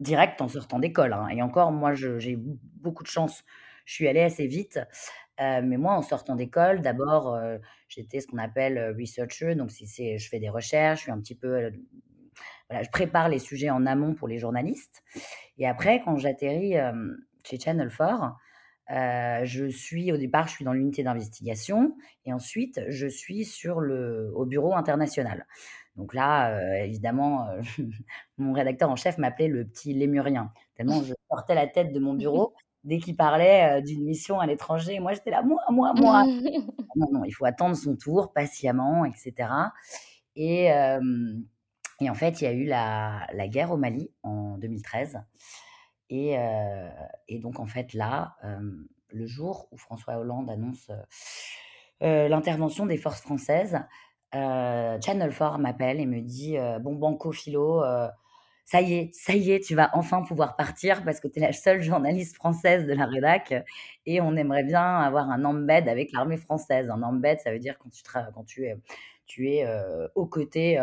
direct 0.00 0.40
en 0.42 0.48
sortant 0.48 0.78
d'école, 0.78 1.12
hein 1.14 1.28
et 1.28 1.42
encore, 1.42 1.72
moi, 1.72 1.94
j'ai 1.94 2.36
beaucoup 2.38 3.02
de 3.02 3.08
chance. 3.08 3.44
Je 3.86 3.94
suis 3.94 4.08
allée 4.08 4.22
assez 4.22 4.46
vite, 4.46 4.80
heu, 5.40 5.62
mais 5.62 5.76
moi, 5.76 5.94
en 5.94 6.02
sortant 6.02 6.34
d'école, 6.36 6.82
d'abord, 6.82 7.34
heu, 7.36 7.60
j'étais 7.88 8.20
ce 8.20 8.26
qu'on 8.26 8.38
appelle, 8.38 8.78
heu, 8.78 8.96
researcher, 8.98 9.54
donc 9.54 9.70
c'est 9.70 9.86
c'est 9.86 10.18
je 10.18 10.28
fais 10.28 10.40
des 10.40 10.48
recherches, 10.50 11.00
je 11.00 11.02
suis 11.04 11.12
un 11.12 11.20
petit 11.20 11.34
peu, 11.36 11.70
voilà, 12.68 12.82
je 12.82 12.90
prépare 12.90 13.28
les 13.28 13.38
sujets 13.38 13.70
en 13.70 13.86
amont 13.86 14.14
pour 14.14 14.28
les 14.28 14.38
journalistes 14.38 15.02
et 15.58 15.66
après 15.68 16.02
quand 16.04 16.18
j'atterris, 16.18 16.74
chez 17.44 17.58
Channel 17.60 17.90
4, 17.90 18.36
heu, 18.90 19.44
je 19.44 19.66
suis 19.68 20.12
au 20.12 20.16
départ, 20.16 20.48
je 20.48 20.54
suis 20.54 20.64
dans 20.64 20.72
l'unité 20.72 21.02
d'investigation 21.02 21.96
et 22.26 22.32
ensuite 22.32 22.80
je 22.88 23.06
suis 23.06 23.44
sur 23.44 23.80
le 23.80 24.32
au 24.34 24.46
bureau 24.46 24.74
international. 24.74 25.46
Donc 25.96 26.14
là, 26.14 26.84
évidemment, 26.84 27.48
mon 28.38 28.52
rédacteur 28.52 28.90
en 28.90 28.96
chef 28.96 29.18
m'appelait 29.18 29.48
le 29.48 29.66
petit 29.66 29.94
lémurien, 29.94 30.52
tellement 30.76 31.02
je 31.02 31.14
sortais 31.30 31.54
la 31.54 31.66
tête 31.68 31.92
de 31.92 32.00
mon 32.00 32.14
bureau 32.14 32.54
dès 32.86 32.98
qu'il 32.98 33.16
parlait, 33.16 33.78
heu, 33.80 33.82
d'une 33.82 34.04
mission 34.04 34.40
à 34.40 34.46
l'étranger. 34.46 35.00
Moi, 35.00 35.12
j'étais 35.14 35.30
là: 35.30 35.42
«Moi, 35.42 35.60
moi, 35.70 35.92
moi!» 35.94 36.24
non, 36.96 37.06
non, 37.12 37.24
il 37.24 37.32
faut 37.32 37.44
attendre 37.46 37.76
son 37.76 37.96
tour 37.96 38.32
patiemment 38.32 39.04
et 39.06 39.12
cetera 39.16 39.72
et 40.36 40.70
et 42.00 42.10
en 42.10 42.14
fait, 42.14 42.40
il 42.40 42.44
y 42.44 42.46
a 42.46 42.52
eu 42.52 42.64
la 42.64 43.26
la 43.32 43.48
guerre 43.48 43.72
au 43.72 43.76
Mali 43.78 44.12
en 44.22 44.58
2013 44.58 45.20
et 46.10 46.38
heu 46.38 46.88
et 47.28 47.38
donc 47.40 47.60
en 47.60 47.66
fait 47.66 47.94
là, 47.94 48.36
le 49.10 49.26
jour 49.26 49.68
où 49.72 49.76
François 49.78 50.16
Hollande 50.18 50.50
annonce, 50.50 50.90
heu, 52.02 52.28
l'intervention 52.28 52.86
des 52.86 52.96
forces 52.98 53.20
françaises, 53.20 53.78
Channel 54.32 55.32
4 55.34 55.58
m'appelle 55.58 56.00
et 56.00 56.06
me 56.06 56.20
dit, 56.20 56.56
«Bon 56.80 56.94
banco 56.94 57.32
philo, 57.32 57.82
ça 58.66 58.82
y 58.82 58.94
est 58.94 59.14
ça 59.14 59.34
y 59.34 59.52
est, 59.52 59.60
tu 59.60 59.74
vas 59.76 59.90
enfin 59.94 60.22
pouvoir 60.22 60.56
partir 60.56 61.04
parce 61.04 61.20
que 61.20 61.28
tu 61.28 61.38
es 61.40 61.42
la 61.42 61.52
seule 61.54 61.82
journaliste 61.82 62.36
française 62.36 62.86
de 62.86 62.92
la 62.94 63.06
rédac 63.06 63.54
et 64.06 64.20
on 64.20 64.36
aimerait 64.36 64.64
bien 64.64 64.82
avoir 65.00 65.30
un 65.30 65.44
embed 65.46 65.88
avec 65.88 66.12
l'armée 66.12 66.36
française». 66.38 66.90
Un 66.90 67.02
embed, 67.02 67.40
ça 67.40 67.52
veut 67.52 67.60
dire 67.60 67.78
quand 67.78 67.90
tu 67.90 68.02
quand 68.34 68.44
tu 68.44 68.64
es 68.66 68.76
tu 69.26 69.50
es, 69.50 69.66
heu, 69.66 70.08
aux 70.16 70.26
côtés, 70.26 70.78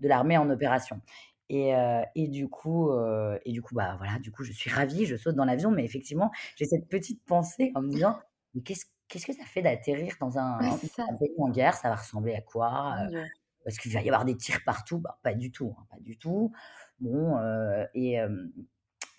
de 0.00 0.08
l'armée 0.08 0.38
en 0.38 0.48
opération 0.50 1.00
et 1.48 1.74
heu 1.74 2.02
et 2.16 2.28
du 2.28 2.48
coup, 2.48 2.90
heu 2.92 3.38
et 3.44 3.52
du 3.52 3.62
coup, 3.62 3.74
bah, 3.74 3.94
voilà, 3.98 4.18
du 4.18 4.32
coup, 4.32 4.44
je 4.44 4.52
suis 4.52 4.70
ravie, 4.70 5.06
je 5.06 5.16
saute 5.16 5.36
dans 5.36 5.44
l'avion, 5.44 5.70
mais 5.70 5.84
effectivement, 5.84 6.30
j'ai 6.56 6.64
cette 6.66 6.88
petite 6.88 7.24
pensée 7.24 7.72
en 7.76 7.82
me 7.82 7.88
disant: 7.90 8.18
«Mais 8.54 8.62
qu'est-ce 8.62 8.86
qu'est-ce 9.08 9.26
que 9.26 9.32
ça 9.34 9.44
fait 9.44 9.62
d'atterrir 9.62 10.14
dans 10.20 10.38
Ouais, 10.58 10.70
un 11.08 11.16
pays 11.20 11.30
en 11.38 11.50
guerre? 11.50 11.74
Ça 11.76 11.88
va 11.90 11.96
ressembler 11.96 12.34
à 12.34 12.40
quoi? 12.42 12.96
Dieu. 12.96 13.30
Est-ce 13.66 13.80
qu'il 13.80 13.92
va 13.92 14.02
y 14.02 14.08
avoir 14.08 14.24
des 14.24 14.36
tirs 14.36 14.62
partout?» 14.64 14.98
bah, 15.00 15.18
pas 15.22 15.34
du 15.34 15.52
tout, 15.52 15.74
hein, 15.78 15.86
pas 15.90 15.98
du 16.00 16.18
tout. 16.18 16.52
Bon, 17.00 17.36
heu 17.38 17.86
et 17.94 18.18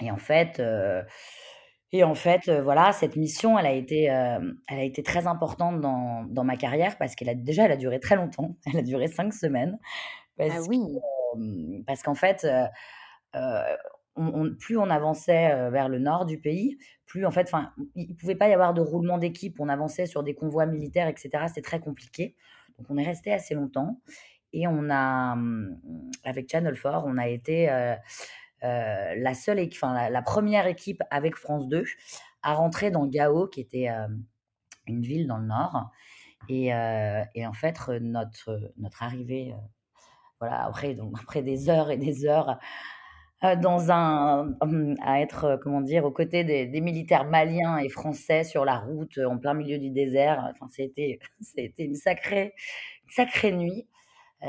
et 0.01 0.11
en 0.11 0.17
fait, 0.17 0.61
et 1.93 2.03
en 2.03 2.15
fait, 2.15 2.49
voilà, 2.49 2.91
cette 2.91 3.15
mission, 3.15 3.57
elle 3.57 3.65
a 3.65 3.71
été, 3.71 4.03
elle 4.05 4.79
a 4.79 4.83
été 4.83 5.03
très 5.03 5.25
importante 5.27 5.79
dans 5.81 6.25
dans 6.25 6.43
ma 6.43 6.57
carrière 6.57 6.97
parce 6.97 7.15
qu'elle 7.15 7.29
a 7.29 7.35
déjà, 7.35 7.65
elle 7.65 7.71
a 7.71 7.77
duré 7.77 7.99
très 7.99 8.15
longtemps. 8.15 8.57
Elle 8.73 8.79
a 8.79 8.81
duré 8.83 9.07
5 9.07 9.33
semaines 9.33 9.79
Ah 10.49 10.61
parce 10.61 10.67
que, 10.69 10.69
oui! 10.69 11.01
hem, 11.37 11.83
parce 11.87 12.03
qu'en 12.03 12.15
fait, 12.15 12.47
on 14.15 14.25
on 14.33 14.55
plus 14.55 14.77
on 14.77 14.89
avançait, 14.89 15.69
vers 15.71 15.89
le 15.89 15.99
nord 15.99 16.25
du 16.25 16.39
pays, 16.39 16.77
plus 17.05 17.25
en 17.25 17.31
fait, 17.31 17.43
enfin, 17.47 17.71
il 17.95 18.15
pouvait 18.15 18.35
pas 18.35 18.49
y 18.49 18.53
avoir 18.53 18.73
de 18.73 18.81
roulement 18.81 19.17
d'équipe. 19.17 19.59
On 19.59 19.69
avançait 19.69 20.05
sur 20.07 20.23
des 20.23 20.33
convois 20.35 20.65
militaires 20.65 21.07
et 21.07 21.15
cetera, 21.17 21.47
c'était 21.47 21.61
très 21.61 21.79
compliqué. 21.79 22.35
Donc 22.77 22.87
on 22.89 22.97
est 22.97 23.03
resté 23.05 23.31
assez 23.33 23.55
longtemps 23.55 24.01
et 24.53 24.67
on 24.67 24.89
a, 24.89 25.35
mmh, 25.35 25.79
avec 26.25 26.51
Channel 26.51 26.75
4, 26.79 27.05
on 27.07 27.17
a 27.17 27.27
été, 27.27 27.69
heu 27.69 27.95
heu, 28.63 29.15
la 29.23 29.33
seule 29.35 29.59
enfin 29.73 30.09
la 30.09 30.21
1re 30.23 30.67
équipe 30.67 31.03
avec 31.11 31.35
France 31.37 31.67
2 31.69 31.85
à 32.43 32.53
rentrer 32.55 32.91
dans 32.91 33.07
Gao 33.07 33.47
qui 33.47 33.61
était, 33.61 33.83
hem, 33.83 34.23
une 34.87 35.01
ville 35.03 35.27
dans 35.27 35.37
le 35.39 35.47
nord 35.47 35.91
et 36.49 36.73
en 37.47 37.53
fait, 37.53 37.77
re 37.79 37.99
notre 38.01 38.73
notre 38.77 39.03
arrivée, 39.03 39.53
voilà, 40.41 40.65
après 40.67 40.95
donc 40.95 41.13
après 41.23 41.43
des 41.43 41.69
heures 41.69 41.91
et 41.91 41.97
des 41.97 42.25
heures, 42.27 42.59
heu, 43.45 43.55
dans 43.57 43.91
un 43.91 44.45
mmh, 44.65 44.95
à 45.03 45.21
être, 45.21 45.59
comment 45.63 45.81
dire? 45.81 46.05
Aux 46.05 46.11
côtés 46.11 46.43
des 46.45 46.81
militaires 46.81 47.25
maliens 47.25 47.77
et 47.79 47.89
français 47.89 48.43
sur 48.45 48.65
la 48.65 48.77
route, 48.79 49.17
en 49.19 49.37
plein 49.39 49.53
milieu 49.55 49.79
du 49.79 49.91
désert, 49.91 50.47
enfin, 50.51 50.67
c'était 50.71 51.19
ça 51.41 51.53
a 51.59 51.63
été 51.63 51.83
une 51.85 51.95
sacrée 51.95 52.53
sacrée 53.09 53.51
nuit, 53.53 53.87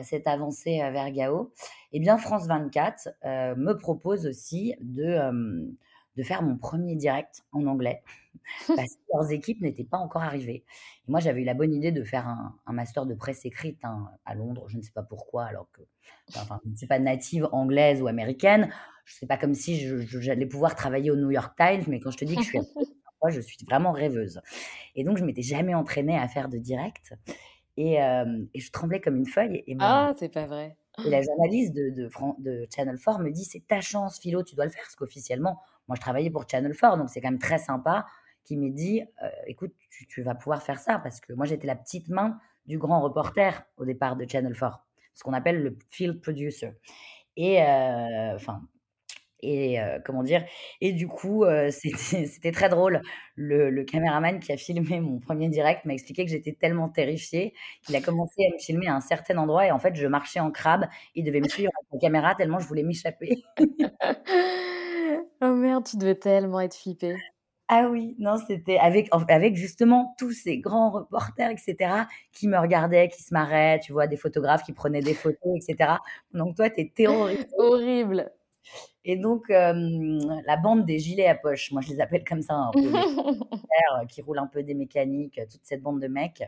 cette 0.02 0.26
avancée, 0.26 0.80
heu, 0.82 0.90
vers 0.92 1.10
Gao 1.12 1.52
et 1.92 2.00
bien 2.00 2.18
France 2.18 2.46
24, 2.46 3.08
heu, 3.24 3.54
me 3.56 3.74
propose 3.74 4.26
aussi 4.26 4.74
de, 4.80 5.76
de 6.16 6.22
faire 6.22 6.42
mon 6.42 6.56
1er 6.56 6.96
direct 6.96 7.42
en 7.52 7.66
anglais 7.66 8.02
parce 8.76 8.94
que 8.94 9.00
leurs 9.14 9.30
équipes 9.32 9.60
n'étaient 9.60 9.84
pas 9.84 9.98
encore 9.98 10.22
arrivées 10.22 10.64
et 11.06 11.10
moi, 11.10 11.20
j'avais 11.20 11.42
eu 11.42 11.44
la 11.44 11.54
bonne 11.54 11.72
idée 11.74 11.92
de 11.92 12.04
faire 12.04 12.26
un 12.28 12.56
un 12.66 12.72
master 12.72 13.06
de 13.06 13.14
presse 13.14 13.44
écrite, 13.44 13.84
hein, 13.84 14.10
à 14.24 14.34
Londres. 14.34 14.68
Je 14.68 14.76
ne 14.76 14.82
sais 14.82 14.92
pas 14.92 15.02
pourquoi 15.02 15.44
alors 15.44 15.70
que, 15.72 15.82
enfin, 16.36 16.60
je 16.64 16.70
ne 16.70 16.76
suis 16.76 16.86
pas 16.86 16.98
native 16.98 17.48
anglaise 17.52 18.02
ou 18.02 18.08
américaine. 18.08 18.72
C'est 19.06 19.26
pas 19.26 19.38
comme 19.38 19.54
si 19.54 19.80
je 19.80 19.98
je 19.98 20.20
j'allais 20.20 20.46
pouvoir 20.46 20.74
travailler 20.74 21.10
au 21.10 21.16
New 21.16 21.30
York 21.30 21.56
Times, 21.56 21.84
mais 21.88 22.00
quand 22.00 22.10
je 22.10 22.18
te 22.18 22.24
dis 22.24 22.36
que 22.36 22.42
je 22.42 22.48
suis 22.48 22.58
je 23.30 23.40
suis 23.40 23.58
vraiment 23.68 23.92
rêveuse 23.92 24.40
et 24.94 25.04
donc 25.04 25.18
je 25.18 25.24
m'étais 25.24 25.42
jamais 25.42 25.74
entraînée 25.74 26.18
à 26.18 26.28
faire 26.28 26.48
de 26.48 26.58
direct 26.58 27.14
et 27.78 28.60
je 28.60 28.70
tremblais 28.72 29.00
comme 29.00 29.16
une 29.16 29.26
feuille 29.26 29.62
et 29.66 29.74
Ah, 29.78 30.12
c'est 30.16 30.28
pas 30.28 30.46
vrai. 30.46 30.76
et 31.04 31.10
la 31.10 31.22
journaliste 31.22 31.74
de 31.74 31.90
de 31.90 32.08
Fran 32.08 32.36
de 32.40 32.66
Channel 32.74 32.98
4 32.98 33.20
me 33.20 33.30
dit: 33.30 33.44
«C'est 33.44 33.66
ta 33.66 33.80
chance 33.80 34.18
Philo, 34.20 34.42
tu 34.42 34.54
dois 34.56 34.64
le 34.64 34.70
faire» 34.70 34.82
parce 34.82 34.96
qu'officiellement, 34.96 35.60
moi, 35.86 35.94
je 35.96 36.00
travaillais 36.00 36.30
pour 36.30 36.48
Channel 36.48 36.74
4, 36.76 36.98
donc 36.98 37.08
c'est 37.10 37.20
quand 37.20 37.30
même 37.30 37.38
très 37.38 37.58
sympa, 37.58 38.06
qui 38.44 38.56
m'ait 38.56 38.70
dit: 38.70 39.02
«Heu, 39.22 39.28
écoute, 39.46 39.72
tu 39.90 40.06
tu 40.08 40.22
vas 40.22 40.34
pouvoir 40.34 40.62
faire 40.62 40.78
ça» 40.80 40.98
parce 40.98 41.20
que 41.20 41.32
moi, 41.32 41.46
j'étais 41.46 41.66
la 41.68 41.76
petite 41.76 42.08
main 42.08 42.38
du 42.66 42.78
grand 42.78 43.00
reporter 43.00 43.64
au 43.76 43.84
départ 43.84 44.16
de 44.16 44.26
Channel 44.28 44.54
4, 44.58 44.84
ce 45.14 45.22
qu'on 45.22 45.32
appelle 45.32 45.62
le 45.62 45.78
field 45.90 46.20
producer 46.20 46.72
et 47.36 47.60
enfin 47.62 48.62
et 49.40 49.80
heu, 49.80 50.00
comment 50.04 50.22
dire? 50.22 50.44
Et 50.80 50.92
du 50.92 51.08
coup, 51.08 51.44
heu, 51.44 51.70
c'était 51.70 52.26
c'était 52.26 52.52
très 52.52 52.68
drôle. 52.68 53.02
Le 53.36 53.70
le 53.70 53.84
caméraman 53.84 54.40
qui 54.40 54.52
a 54.52 54.56
filmé 54.56 55.00
mon 55.00 55.18
1er 55.20 55.48
direct 55.48 55.84
m'a 55.84 55.94
expliqué 55.94 56.24
que 56.24 56.30
j'étais 56.30 56.52
tellement 56.52 56.88
terrifiée 56.88 57.54
qu'il 57.82 57.96
a 57.96 58.00
commencé 58.00 58.34
à 58.46 58.52
me 58.54 58.58
filmer 58.58 58.88
à 58.88 58.94
un 58.94 59.00
certain 59.00 59.36
endroit 59.38 59.66
et 59.66 59.70
en 59.70 59.78
fait, 59.78 59.94
je 59.96 60.06
marchais 60.06 60.40
en 60.40 60.50
crabe. 60.50 60.86
Il 61.14 61.24
devait 61.24 61.40
me 61.40 61.48
suivre 61.48 61.70
avec 61.80 61.88
la 61.92 61.98
caméra 62.08 62.34
tellement 62.34 62.60
je 62.60 62.66
voulais 62.68 62.82
m'échapper. 62.82 63.38
Oh 65.40 65.54
merde, 65.54 65.84
tu 65.86 65.96
devais 65.96 66.14
tellement 66.16 66.60
être 66.60 66.76
flippée. 66.76 67.22
Ah 67.70 67.88
oui, 67.90 68.16
non, 68.18 68.36
c'était 68.46 68.78
avec 68.78 69.14
en 69.14 69.22
avec 69.24 69.54
justement 69.56 70.14
tous 70.18 70.32
ces 70.32 70.58
grands 70.58 70.90
reporters 70.90 71.50
et 71.50 71.56
cetera, 71.58 72.06
qui 72.32 72.48
me 72.48 72.58
regardaient, 72.58 73.08
qui 73.10 73.22
se 73.22 73.34
marraient, 73.34 73.78
tu 73.80 73.92
vois? 73.92 74.06
Des 74.06 74.16
photographes 74.16 74.62
qui 74.64 74.72
prenaient 74.72 75.02
des 75.02 75.14
photos 75.14 75.56
et 75.56 75.60
cetera. 75.60 76.00
Donc 76.32 76.56
toi, 76.56 76.70
tu 76.70 76.80
es 76.80 76.88
terrorisée 76.94 77.36
Horrible. 77.58 78.32
Et 79.08 79.16
donc 79.16 79.48
la 79.48 80.56
bande 80.62 80.84
des 80.84 80.98
gilets 80.98 81.28
à 81.28 81.34
poche, 81.34 81.72
moi 81.72 81.80
je 81.80 81.88
les 81.88 82.00
appelle 82.00 82.24
comme 82.24 82.42
ça 82.42 82.54
un 82.54 82.70
peu, 82.72 82.80
les 82.82 82.88
reporters 82.90 84.06
qui 84.10 84.20
roulent 84.20 84.38
un 84.38 84.46
peu 84.46 84.62
des 84.62 84.74
mécaniques, 84.74 85.40
toute 85.50 85.62
cette 85.64 85.82
bande 85.82 85.98
de 85.98 86.08
mecs 86.08 86.44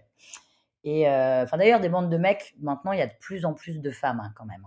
et 0.85 1.05
d'ailleurs 1.05 1.81
des 1.81 1.89
bandes 1.89 2.11
de 2.11 2.19
mecs, 2.19 2.55
maintenant 2.61 2.93
il 2.93 2.99
y 2.99 3.03
a 3.03 3.07
de 3.07 3.17
plus 3.19 3.47
en 3.47 3.55
plus 3.55 3.81
de 3.81 3.91
femmes, 3.91 4.21
hein, 4.21 4.35
quand 4.37 4.45
même, 4.45 4.63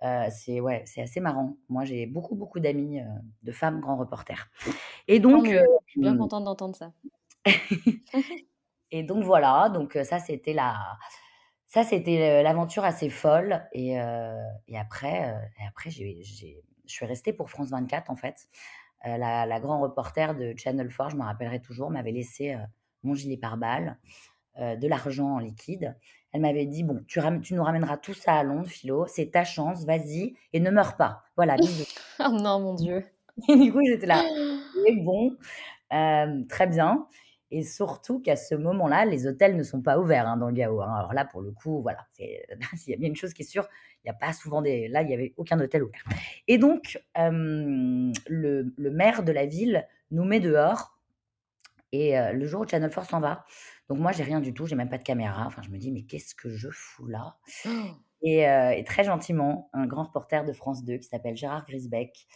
hein. 0.00 0.30
c'est 0.30 0.60
ouais, 0.60 0.84
c'est 0.86 1.02
assez 1.02 1.18
marrant. 1.18 1.56
Moi, 1.68 1.84
j'ai 1.84 2.06
beaucoup, 2.06 2.36
beaucoup 2.36 2.60
d'amis, 2.60 3.00
de 3.42 3.52
femmes 3.52 3.80
grands 3.80 3.96
reporters 3.96 4.48
et 5.08 5.18
donc 5.18 5.46
je 5.46 5.64
suis 5.88 6.00
bien 6.00 6.16
contente 6.16 6.44
d'entendre 6.44 6.76
ça. 6.76 6.92
et 8.92 9.02
donc 9.02 9.24
voilà, 9.24 9.68
donc 9.68 9.98
ça, 10.04 10.20
c'était 10.20 10.52
la 10.52 10.76
ça, 11.66 11.82
c'était 11.82 12.44
l'aventure 12.44 12.84
assez 12.84 13.10
folle 13.10 13.66
et 13.72 13.94
et 14.68 14.78
après, 14.78 15.34
et 15.58 15.66
après 15.66 15.90
j'ai 15.90 16.62
je 16.90 16.96
suis 16.96 17.06
restée 17.06 17.32
pour 17.32 17.50
France 17.50 17.70
24, 17.70 18.10
en 18.10 18.16
fait. 18.16 18.48
la 19.04 19.46
la 19.46 19.60
grand 19.60 19.80
reporter 19.80 20.34
de 20.34 20.54
Channel 20.56 20.88
4, 20.88 21.10
je 21.10 21.16
me 21.16 21.22
rappellerai 21.22 21.60
toujours, 21.60 21.90
m'avait 21.90 22.12
laissé, 22.12 22.56
mon 23.02 23.14
gilet 23.14 23.36
pare-balles, 23.36 23.98
de 24.58 24.88
l'argent 24.88 25.36
en 25.36 25.38
liquide. 25.38 25.96
Elle 26.32 26.42
m'avait 26.42 26.66
dit: 26.66 26.84
«Bon, 26.84 27.02
tu 27.08 27.20
tu 27.42 27.54
nous 27.54 27.64
ramèneras 27.64 27.96
tout 27.96 28.14
ça 28.14 28.34
à 28.34 28.42
Londres, 28.42 28.68
Philo, 28.68 29.06
c'est 29.06 29.30
ta 29.30 29.44
chance, 29.44 29.84
vas-y 29.84 30.34
et 30.52 30.60
ne 30.60 30.70
meurs 30.70 30.96
pas. 30.96 31.22
Voilà, 31.36 31.56
bisous». 31.56 31.86
Oh 32.20 32.30
non, 32.32 32.60
mon 32.60 32.74
Dieu. 32.74 33.04
Et 33.48 33.56
du 33.56 33.72
coup, 33.72 33.80
j'étais 33.86 34.06
là: 34.06 34.22
bon, 35.02 35.36
très 36.48 36.66
bien» 36.66 37.06
et 37.50 37.62
surtout 37.64 38.20
qu'à 38.20 38.36
ce 38.36 38.54
moment-là, 38.54 39.04
les 39.04 39.26
hôtels 39.26 39.56
ne 39.56 39.62
sont 39.62 39.82
pas 39.82 39.98
ouverts, 39.98 40.28
hein, 40.28 40.36
dans 40.36 40.48
le 40.48 40.54
Gao, 40.54 40.80
hein. 40.82 40.94
Alors 40.96 41.12
là, 41.14 41.24
pour 41.24 41.40
le 41.42 41.52
coup, 41.52 41.82
voilà, 41.82 42.06
s'il 42.12 42.26
y 42.88 42.94
a 42.94 42.96
bien 42.96 43.08
une 43.08 43.16
chose 43.16 43.34
qui 43.34 43.42
est 43.42 43.44
sûre, 43.44 43.68
il 44.04 44.08
y 44.08 44.10
a 44.10 44.14
pas 44.14 44.32
souvent 44.32 44.62
des 44.62 44.88
là, 44.88 45.02
il 45.02 45.10
y 45.10 45.14
avait 45.14 45.34
aucun 45.36 45.60
hôtel 45.60 45.82
ouvert 45.82 46.04
et 46.48 46.58
donc 46.58 47.02
le 47.16 48.72
le 48.76 48.90
maire 48.90 49.22
de 49.22 49.32
la 49.32 49.46
ville 49.46 49.86
nous 50.10 50.24
met 50.24 50.40
dehors 50.40 50.96
et 51.92 52.14
le 52.32 52.46
jour 52.46 52.62
où 52.62 52.68
Channel 52.68 52.90
4 52.90 53.10
s'en 53.10 53.20
va, 53.20 53.44
donc 53.88 53.98
moi, 53.98 54.12
j'ai 54.12 54.22
rien 54.22 54.40
du 54.40 54.54
tout, 54.54 54.66
j'ai 54.66 54.76
même 54.76 54.88
pas 54.88 54.98
de 54.98 55.02
caméra. 55.02 55.44
Enfin, 55.46 55.62
je 55.62 55.70
me 55.70 55.78
dis: 55.78 55.90
«Mais 55.90 56.02
qu'est-ce 56.02 56.34
que 56.36 56.48
je 56.48 56.68
fous 56.70 57.06
là?» 57.06 57.36
et, 58.22 58.40
et 58.42 58.84
très 58.86 59.04
gentiment, 59.04 59.70
un 59.72 59.86
grand 59.86 60.04
reporter 60.04 60.44
de 60.44 60.52
France 60.52 60.84
2 60.84 60.98
qui 60.98 61.08
s'appelle 61.08 61.36
Gérard 61.36 61.66
Grisbeck, 61.66 62.26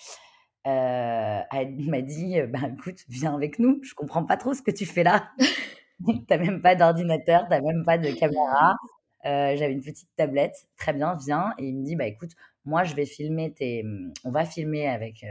m'a 1.90 2.02
dit: 2.02 2.40
«Ben, 2.48 2.74
écoute, 2.74 3.00
viens 3.08 3.34
avec 3.34 3.58
nous, 3.58 3.80
je 3.82 3.94
comprends 3.94 4.24
pas 4.24 4.36
trop 4.36 4.54
ce 4.54 4.62
que 4.62 4.70
tu 4.70 4.86
fais 4.86 5.04
là. 5.04 5.30
Tu 6.04 6.34
as 6.34 6.38
même 6.38 6.60
pas 6.60 6.74
d'ordinateur, 6.74 7.46
tu 7.48 7.54
as 7.54 7.60
même 7.60 7.84
pas 7.84 7.98
de 7.98 8.10
caméra». 8.10 8.76
j'avais 9.22 9.72
une 9.72 9.82
petite 9.82 10.08
tablette. 10.16 10.66
«Très 10.76 10.92
bien, 10.92 11.16
viens» 11.16 11.54
et 11.58 11.66
il 11.66 11.76
me 11.76 11.84
dit: 11.84 11.96
«Bah, 11.96 12.06
écoute, 12.06 12.32
moi, 12.64 12.84
je 12.84 12.94
vais 12.94 13.06
filmer 13.06 13.52
tes, 13.52 13.82
mmh, 13.82 14.12
on 14.24 14.30
va 14.30 14.44
filmer 14.44 14.88
avec, 14.88 15.24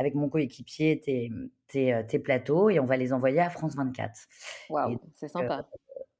avec 0.00 0.14
mon 0.14 0.30
coéquipier 0.30 0.98
tes, 0.98 1.30
tes, 1.68 1.92
euh, 1.92 2.02
tes, 2.02 2.18
plateaux 2.18 2.70
et 2.70 2.80
on 2.80 2.86
va 2.86 2.96
les 2.96 3.12
envoyer 3.12 3.40
à 3.40 3.50
France 3.50 3.76
24. 3.76 4.18
Waouh, 4.70 4.98
c'est 5.14 5.28
sympa. 5.28 5.68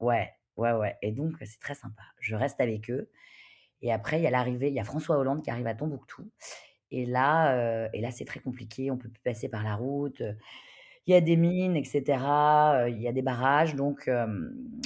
ouais, 0.01 0.31
ouais, 0.59 0.73
ouais. 0.73 0.97
Et 1.01 1.13
donc, 1.13 1.33
c'est 1.41 1.59
très 1.61 1.75
sympa. 1.75 2.03
Je 2.21 2.37
reste 2.37 2.61
avec 2.61 2.91
eux. 2.91 3.09
Et 3.81 3.91
après, 3.91 4.21
il 4.21 4.23
y 4.23 4.27
a 4.27 4.31
l'arrivée, 4.31 4.69
il 4.69 4.75
y 4.75 4.81
a 4.81 4.85
François 4.85 5.17
Hollande 5.17 5.43
qui 5.43 5.51
arrive 5.51 5.67
à 5.67 5.75
Tombouctou. 5.75 6.31
Et 6.91 7.07
là, 7.07 7.55
euh, 7.55 7.89
et 7.93 8.01
là 8.01 8.11
c'est 8.11 8.25
très 8.25 8.41
compliqué. 8.41 8.91
On 8.91 8.97
peut 8.97 9.09
plus 9.09 9.23
passer 9.23 9.49
par 9.49 9.63
la 9.63 9.75
route. 9.75 10.23
Il 11.07 11.13
y 11.13 11.17
a 11.17 11.21
des 11.21 11.37
mines, 11.37 11.77
etc. 11.77 12.03
Il 12.89 13.01
y 13.01 13.09
a 13.09 13.13
des 13.13 13.23
barrages. 13.23 13.75
Donc, 13.75 14.09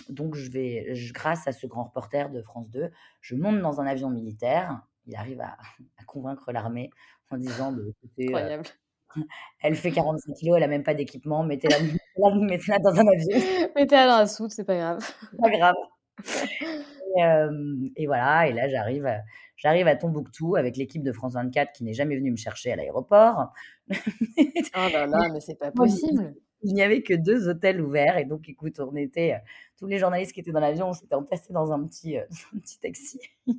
donc 0.08 0.37
je 0.37 0.50
vais, 0.50 0.94
je, 0.94 1.12
grâce 1.12 1.46
à 1.46 1.52
ce 1.52 1.66
grand 1.66 1.84
reporter 1.84 2.30
de 2.30 2.40
France 2.40 2.70
2, 2.70 2.90
je 3.20 3.34
monte 3.34 3.61
dans 3.61 3.80
un 3.80 3.87
avion 3.87 4.11
militaire. 4.11 4.80
Il 5.06 5.16
arrive 5.16 5.40
à, 5.40 5.56
à 5.99 6.04
convaincre 6.06 6.52
l'armée 6.52 6.90
en 7.30 7.37
disant 7.37 7.73
de 7.73 7.92
Incroyable 8.18 8.64
elle 9.62 9.75
fait 9.76 9.90
45 9.90 10.34
kilos, 10.34 10.56
elle 10.56 10.64
a 10.64 10.68
même 10.68 10.82
pas 10.82 10.94
d'équipement, 10.94 11.42
mettez-la 11.42 11.78
mettez 12.40 12.73
-la 12.73 12.82
dans 12.82 12.94
un 13.00 13.06
avion. 13.06 13.68
Mettez-la 13.76 14.06
dans 14.06 14.18
la 14.18 14.26
soupe, 14.26 14.50
c'est 14.50 14.64
pas 14.64 14.76
grave. 14.76 14.99
Pas 15.40 15.50
grave. 15.50 15.75
Et, 17.96 18.06
voilà, 18.06 18.49
et 18.49 18.52
là 18.52 18.68
j'arrive, 18.68 19.08
j'arrive 19.56 19.87
à 19.87 19.96
Tombouctou 19.96 20.56
avec 20.56 20.76
l'équipe 20.76 21.02
de 21.02 21.12
France 21.12 21.34
24 21.34 21.73
qui 21.73 21.84
n'est 21.84 21.92
jamais 21.92 22.16
venue 22.16 22.30
me 22.30 22.37
chercher 22.37 22.73
à 22.73 22.76
l'aéroport. 22.76 23.52
oh 23.90 23.94
là 24.75 25.06
là, 25.06 25.28
mais 25.32 25.40
c'est 25.40 25.58
pas 25.58 25.70
possible. 25.73 26.34
Il 26.62 26.75
n'y 26.75 26.82
avait 26.82 27.02
que 27.02 27.14
deux 27.14 27.49
hôtels 27.49 27.80
ouverts 27.80 28.16
et 28.16 28.25
donc 28.25 28.49
écoute, 28.49 28.80
on 28.80 28.96
était 28.96 29.37
tous 29.76 29.87
les 29.87 29.99
journalistes 29.99 30.32
qui 30.32 30.40
étaient 30.40 30.52
dans 30.52 30.61
l'avion, 30.61 30.88
on 30.88 30.92
s'était 30.92 31.14
entassés 31.14 31.52
dans 31.52 31.73
un 31.73 31.84
petit, 31.84 32.16
un 32.54 32.58
petit 32.58 32.78
taxi. 32.80 33.20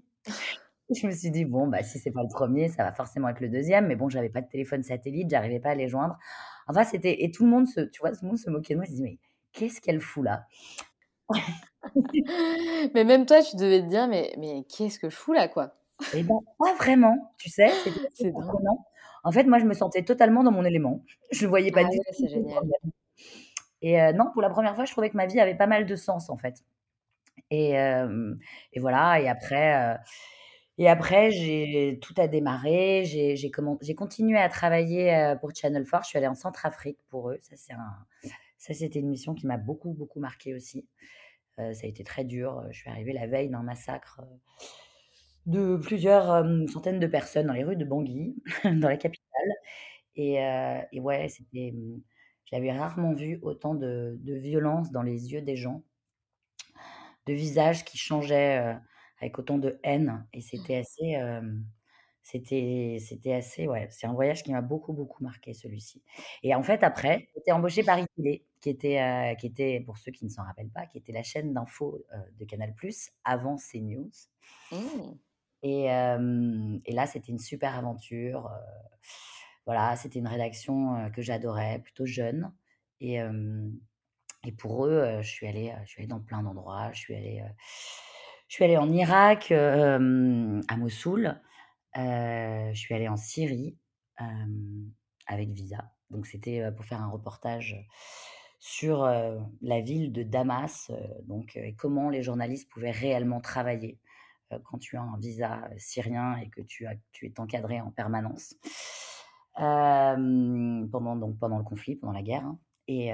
Je 0.94 1.08
me 1.08 1.12
suis 1.12 1.32
dit, 1.32 1.46
bon, 1.46 1.68
bah, 1.68 1.82
si 1.82 1.98
c'est 1.98 2.12
pas 2.12 2.22
le 2.22 2.30
premier, 2.30 2.70
ça 2.70 2.84
va 2.84 2.94
forcément 2.94 3.28
être 3.30 3.40
le 3.40 3.50
deuxième. 3.50 3.88
Mais 3.88 3.96
bon, 3.96 4.08
j'avais 4.08 4.30
pas 4.30 4.42
de 4.42 4.48
téléphone 4.48 4.84
satellite, 4.84 5.32
j'arrivais 5.32 5.60
pas 5.60 5.72
à 5.72 5.75
les 5.75 5.88
joindre. 5.88 6.16
Enfin, 6.68 6.84
c'était. 6.84 7.24
Et 7.24 7.31
tout 7.31 7.44
le 7.44 7.50
monde 7.50 7.68
se, 7.68 7.81
tu 7.81 8.01
vois, 8.01 8.12
tout 8.12 8.20
le 8.22 8.27
monde 8.27 8.38
se 8.38 8.51
moquait 8.51 8.75
de 8.75 8.79
moi. 8.79 8.86
Je 8.86 8.92
me 8.92 8.96
dit, 8.98 9.01
mais 9.01 9.18
qu'est-ce 9.51 9.81
qu'elle 9.81 10.00
fout 10.00 10.24
là? 10.24 10.46
Mais 12.94 13.03
même 13.03 13.25
toi, 13.25 13.42
tu 13.42 13.55
devais 13.55 13.81
te 13.81 13.88
dire, 13.88 14.08
mais, 14.08 14.34
mais 14.38 14.64
qu'est-ce 14.70 15.00
que 15.00 15.10
je 15.10 15.16
fous 15.16 15.34
là, 15.34 15.48
quoi? 15.48 15.75
Eh 16.14 16.24
ben, 16.24 16.40
pas 16.60 16.74
vraiment, 16.75 17.34
tu 17.38 17.50
sais. 17.50 17.72
C'est 18.14 18.34
En 19.25 19.31
fait, 19.31 19.46
moi, 19.46 19.58
je 19.58 19.66
me 19.66 19.74
sentais 19.74 20.03
totalement 20.03 20.44
dans 20.44 20.51
mon 20.51 20.64
élément. 20.64 21.03
Je 21.31 21.46
ne 21.46 21.50
voyais 21.50 21.72
pas 21.72 21.81
ah, 21.84 21.90
du 21.90 21.98
tout. 21.98 22.03
C'est 22.12 22.27
génial. 22.27 22.62
Et 23.81 24.00
euh, 24.00 24.14
non, 24.14 24.29
pour 24.31 24.44
la 24.44 24.51
première 24.51 24.75
fois, 24.75 24.86
je 24.86 24.92
trouvais 24.92 25.10
que 25.10 25.18
ma 25.18 25.25
vie 25.25 25.40
avait 25.40 25.55
pas 25.55 25.66
mal 25.66 25.88
de 25.88 25.96
sens, 25.96 26.29
en 26.29 26.38
fait. 26.38 26.64
Et, 27.50 27.79
euh, 27.79 28.36
et 28.72 28.79
voilà. 28.79 29.20
Et 29.20 29.27
après. 29.27 29.94
Euh, 29.94 29.98
et 30.77 30.90
après, 30.90 31.31
j'ai 31.31 32.00
tout 32.01 32.14
a 32.18 32.27
démarré. 32.27 33.03
J'ai 33.05 33.96
continué 33.96 34.38
à 34.38 34.50
travailler, 34.50 35.36
pour 35.40 35.55
Channel 35.55 35.86
4. 35.90 36.03
Je 36.03 36.10
suis 36.10 36.18
allée 36.18 36.27
en 36.27 36.36
Centrafrique 36.36 37.00
pour 37.10 37.29
eux. 37.29 37.40
Ça, 37.42 37.55
c'est 37.55 37.74
un 37.74 38.29
ça, 38.58 38.74
c'était 38.74 39.00
une 39.00 39.08
mission 39.08 39.36
qui 39.36 39.48
m'a 39.48 39.58
beaucoup, 39.58 39.94
beaucoup 39.94 40.20
marquée 40.20 40.53
aussi. 40.53 40.86
ça 41.58 41.64
a 41.64 41.88
été 41.88 42.03
très 42.03 42.25
dur. 42.25 42.62
Je 42.72 42.79
suis 42.79 42.90
arrivée 42.90 43.14
la 43.14 43.25
veille 43.25 43.50
d'un 43.50 43.64
massacre, 43.64 44.20
de 45.46 45.77
plusieurs, 45.77 46.46
centaines 46.70 47.00
de 47.00 47.08
personnes 47.08 47.48
dans 47.48 47.53
les 47.53 47.64
rues 47.64 47.75
de 47.75 47.86
Bangui, 47.86 48.36
dans 48.66 48.90
la 48.90 48.98
capitale. 48.98 49.25
Et 50.16 50.36
et 50.94 51.00
ouais, 51.01 51.29
c'était, 51.29 51.74
mmh, 51.74 52.01
j'avais 52.46 52.72
rarement 52.74 53.14
vu 53.14 53.40
autant 53.44 53.75
de 53.75 54.18
de 54.22 54.36
violence 54.36 54.92
dans 54.92 55.03
les 55.03 55.34
yeux 55.34 55.42
des 55.42 55.55
gens, 55.58 55.84
de 57.25 57.34
visages 57.34 57.86
qui 57.86 57.98
changeaient, 57.98 58.75
avec 59.20 59.40
autant 59.40 59.58
de 59.58 59.79
haine. 59.84 60.27
Et 60.34 60.42
c'était 60.42 60.77
assez, 60.77 61.16
c'était 62.24 62.98
c'était 63.00 63.34
assez 63.34 63.68
ouais, 63.68 63.88
c'est 63.92 64.08
un 64.08 64.14
voyage 64.14 64.44
qui 64.44 64.51
m'a 64.51 64.62
beaucoup, 64.62 64.94
beaucoup 64.94 65.24
marqué 65.24 65.53
celui-ci. 65.53 66.01
Et 66.44 66.55
en 66.55 66.64
fait 66.64 66.84
après, 66.84 67.27
j'ai 67.34 67.42
été 67.42 67.51
embauchée 67.51 67.84
par 67.84 68.00
iTélé 68.00 68.46
qui 68.62 68.70
était, 68.70 69.36
qui 69.40 69.48
était 69.48 69.81
pour 69.86 69.98
ceux 69.98 70.12
qui 70.12 70.25
ne 70.25 70.29
s'en 70.29 70.44
rappellent 70.44 70.72
pas, 70.72 70.86
qui 70.88 70.98
était 70.98 71.14
la 71.14 71.24
chaîne 71.24 71.53
d'infos, 71.53 72.03
de 72.40 72.46
Canal+ 72.46 72.74
avant 73.24 73.58
CNews. 73.58 74.10
Mmh. 74.72 75.16
Et 75.66 76.94
là, 76.94 77.08
c'était 77.08 77.32
une 77.32 77.40
super 77.40 77.75
aventure, 77.75 78.51
voilà, 79.66 79.96
c'était 79.96 80.20
une 80.20 80.28
rédaction, 80.28 81.10
que 81.12 81.22
j'adorais, 81.22 81.80
plutôt 81.80 82.06
jeune 82.06 82.54
et 83.01 83.20
et 84.46 84.51
pour 84.51 84.86
eux, 84.86 85.22
je 85.22 85.28
suis 85.28 85.48
allée, 85.48 85.74
je 85.86 85.90
suis 85.90 86.01
allée 86.01 86.08
dans 86.08 86.20
plein 86.20 86.44
d'endroits. 86.44 86.92
Je 86.94 87.00
suis 87.00 87.16
allée, 87.16 87.44
je 88.48 88.54
suis 88.54 88.64
allée 88.64 88.78
en 88.78 88.92
Irak, 88.92 89.51
à 89.51 89.98
Mossoul. 90.78 91.36
je 91.96 92.72
suis 92.75 92.94
allée 92.94 93.08
en 93.08 93.18
Syrie, 93.18 93.75
avec 95.25 95.50
visa. 95.50 95.92
Donc 96.12 96.28
c'était, 96.28 96.72
pour 96.75 96.86
faire 96.86 97.01
un 97.01 97.10
reportage, 97.10 97.75
sur, 98.60 99.06
la 99.62 99.82
ville 99.82 100.12
de 100.12 100.22
Damas, 100.22 100.92
donc 101.24 101.56
et 101.56 101.74
comment 101.74 102.10
les 102.10 102.22
journalistes 102.22 102.70
pouvaient 102.70 102.92
réellement 102.92 103.42
travailler, 103.42 104.00
quand 104.64 104.77
tu 104.77 104.98
as 104.98 105.01
un 105.01 105.18
visa, 105.18 105.70
syrien 105.77 106.38
et 106.38 106.50
que 106.50 106.62
tu 106.62 106.86
as 106.88 106.96
tu 107.12 107.25
es 107.27 107.40
encadré 107.40 107.81
en 107.81 107.92
permanence. 107.92 108.55
pendant 109.55 111.16
donc 111.16 111.40
pendant 111.40 111.58
le 111.58 111.64
conflit, 111.64 111.96
pendant 111.96 112.14
la 112.14 112.22
guerre, 112.22 112.46
hein 112.46 112.60
et 112.88 113.12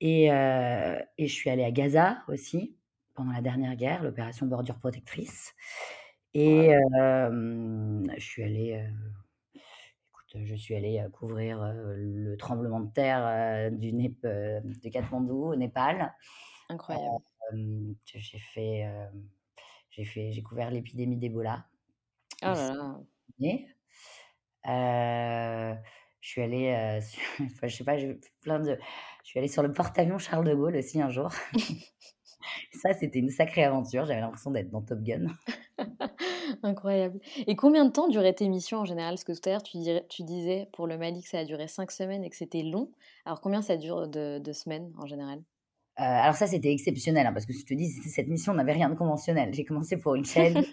et 0.00 0.26
et 0.26 1.26
je 1.26 1.32
suis 1.32 1.50
allée 1.50 1.64
à 1.64 1.70
Gaza 1.70 2.22
aussi 2.28 2.76
pendant 3.14 3.32
la 3.32 3.40
dernière 3.40 3.76
guerre, 3.76 4.02
l'opération 4.02 4.46
Bordure 4.46 4.78
protectrice. 4.78 5.54
Et 6.34 6.70
je 6.70 8.18
suis 8.18 8.42
allée, 8.42 8.84
je 10.34 10.54
suis 10.54 10.74
allée 10.74 11.04
couvrir 11.12 11.72
le 11.74 12.36
tremblement 12.36 12.80
de 12.80 12.90
terre 12.90 13.70
du 13.70 13.92
Nép 13.92 14.20
de 14.22 14.88
Katmandou 14.88 15.52
au 15.52 15.56
Népal. 15.56 16.12
Incroyable. 16.68 17.22
j'ai 18.04 18.38
fait, 18.52 18.88
j'ai 19.94 20.04
fait, 20.04 20.32
j'ai 20.32 20.42
couvert 20.42 20.70
l'épidémie 20.70 21.16
d'Ebola. 21.16 21.66
Oh 22.42 22.46
là 22.46 22.74
là. 24.64 25.80
je 26.20 26.28
suis 26.28 26.42
allée, 26.42 27.00
sur, 27.00 27.20
enfin, 27.44 27.68
je 27.68 27.76
sais 27.76 27.84
pas, 27.84 27.96
j'ai 27.96 28.18
plein 28.40 28.60
de, 28.60 28.78
je 29.22 29.28
suis 29.28 29.38
allée 29.38 29.48
sur 29.48 29.62
le 29.62 29.72
porte-avions 29.72 30.18
Charles 30.18 30.46
de 30.46 30.54
Gaulle 30.54 30.76
aussi 30.76 31.00
un 31.00 31.10
jour. 31.10 31.30
Ça, 32.72 32.92
c'était 32.92 33.20
une 33.20 33.30
sacrée 33.30 33.64
aventure. 33.64 34.04
J'avais 34.04 34.20
l'impression 34.20 34.50
d'être 34.50 34.70
dans 34.70 34.82
Top 34.82 35.00
Gun. 35.00 35.28
Incroyable. 36.62 37.18
Et 37.46 37.56
combien 37.56 37.86
de 37.86 37.90
temps 37.90 38.08
durait 38.08 38.34
tes 38.34 38.48
missions 38.48 38.80
en 38.80 38.84
général? 38.84 39.14
Parce 39.14 39.24
que 39.24 39.32
tout 39.32 39.48
à 39.48 39.52
l'heure, 39.52 39.62
tu, 39.62 39.78
tu, 40.10 40.24
disais 40.24 40.68
pour 40.74 40.86
le 40.86 40.98
Mali 40.98 41.22
que 41.22 41.28
ça 41.28 41.38
a 41.38 41.44
duré 41.44 41.68
cinq 41.68 41.90
semaines 41.90 42.22
et 42.22 42.28
que 42.28 42.36
c'était 42.36 42.62
long. 42.62 42.90
Alors, 43.24 43.40
combien 43.40 43.62
ça 43.62 43.78
dure 43.78 44.08
de, 44.08 44.52
semaines 44.52 44.92
en 44.98 45.06
général? 45.06 45.42
Euh, 46.00 46.02
alors 46.02 46.34
ça, 46.34 46.48
c'était 46.48 46.72
exceptionnel, 46.72 47.24
hein, 47.26 47.32
parce 47.32 47.46
que 47.46 47.52
je 47.52 47.64
te 47.64 47.72
dis, 47.72 47.88
cette 47.88 48.26
mission 48.26 48.52
n'avait 48.52 48.72
rien 48.72 48.90
de 48.90 48.96
conventionnel. 48.96 49.54
J'ai 49.54 49.64
commencé 49.64 49.96
pour 49.96 50.16
une 50.16 50.24
chaîne, 50.24 50.64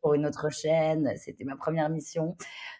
pour 0.00 0.14
une 0.14 0.24
autre 0.24 0.48
chaîne, 0.50 1.12
c'était 1.16 1.44
ma 1.44 1.54
première 1.56 1.90
mission. 1.90 2.34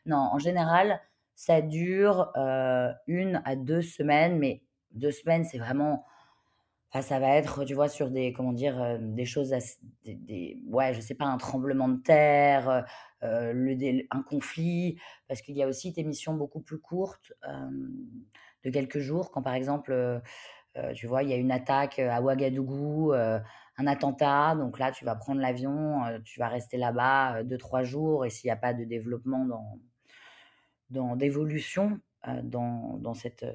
Non, 0.07 0.17
en 0.17 0.39
général, 0.39 1.01
ça 1.35 1.61
dure, 1.61 2.33
heu, 2.37 2.91
1 3.07 3.43
à 3.45 3.55
2 3.55 3.83
semaines, 3.83 4.39
mais 4.39 4.63
2 4.93 5.11
semaines, 5.11 5.45
c'est 5.45 5.59
vraiment 5.59 6.07
enfin, 6.93 7.03
ça 7.03 7.21
va 7.21 7.37
être, 7.37 7.65
tu 7.65 7.75
vois, 7.75 7.89
sur 7.89 8.11
des 8.11 8.33
comment 8.33 8.55
dire? 8.55 8.83
Heu, 8.83 8.99
des 8.99 9.27
choses 9.27 9.55
des 10.05 10.59
ouais, 10.69 10.95
je 10.95 11.01
sais 11.03 11.15
pas, 11.15 11.27
un 11.27 11.37
tremblement 11.37 11.89
de 11.89 12.01
terre, 12.01 12.87
un 13.21 14.23
conflit, 14.27 14.99
parce 15.29 15.43
qu'il 15.43 15.55
y 15.55 15.63
a 15.63 15.69
aussi 15.69 15.93
des 15.93 16.03
missions 16.03 16.33
beaucoup 16.33 16.61
plus 16.61 16.79
courtes, 16.79 17.35
de 18.65 18.71
quelques 18.71 18.99
jours, 18.99 19.31
quand 19.31 19.43
par 19.43 19.55
exemple, 19.55 20.23
heu, 20.77 20.93
tu 20.95 21.07
vois, 21.07 21.23
il 21.23 21.31
y 21.31 21.33
a 21.33 21.37
une 21.37 21.53
attaque, 21.53 21.99
heu, 21.99 22.11
à 22.11 22.21
Ouagadougou, 22.23 23.13
heu, 23.15 23.41
un 23.79 23.87
attentat, 23.87 24.55
donc 24.57 24.79
là, 24.79 24.93
tu 24.93 25.05
vas 25.05 25.15
prendre 25.17 25.41
l'avion, 25.41 26.03
tu 26.25 26.39
vas 26.41 26.49
rester 26.49 26.77
là-bas, 26.77 27.41
heu, 27.41 27.45
2-3 27.45 27.83
jours 27.85 28.25
et 28.27 28.31
s'il 28.31 28.49
y 28.49 28.51
a 28.51 28.57
pas 28.57 28.75
de 28.75 28.85
développement 28.85 29.45
dans 29.47 29.79
dans 30.91 31.17
d'évolution, 31.17 32.01
dans 32.43 32.97
dans 32.99 33.15
cette, 33.15 33.47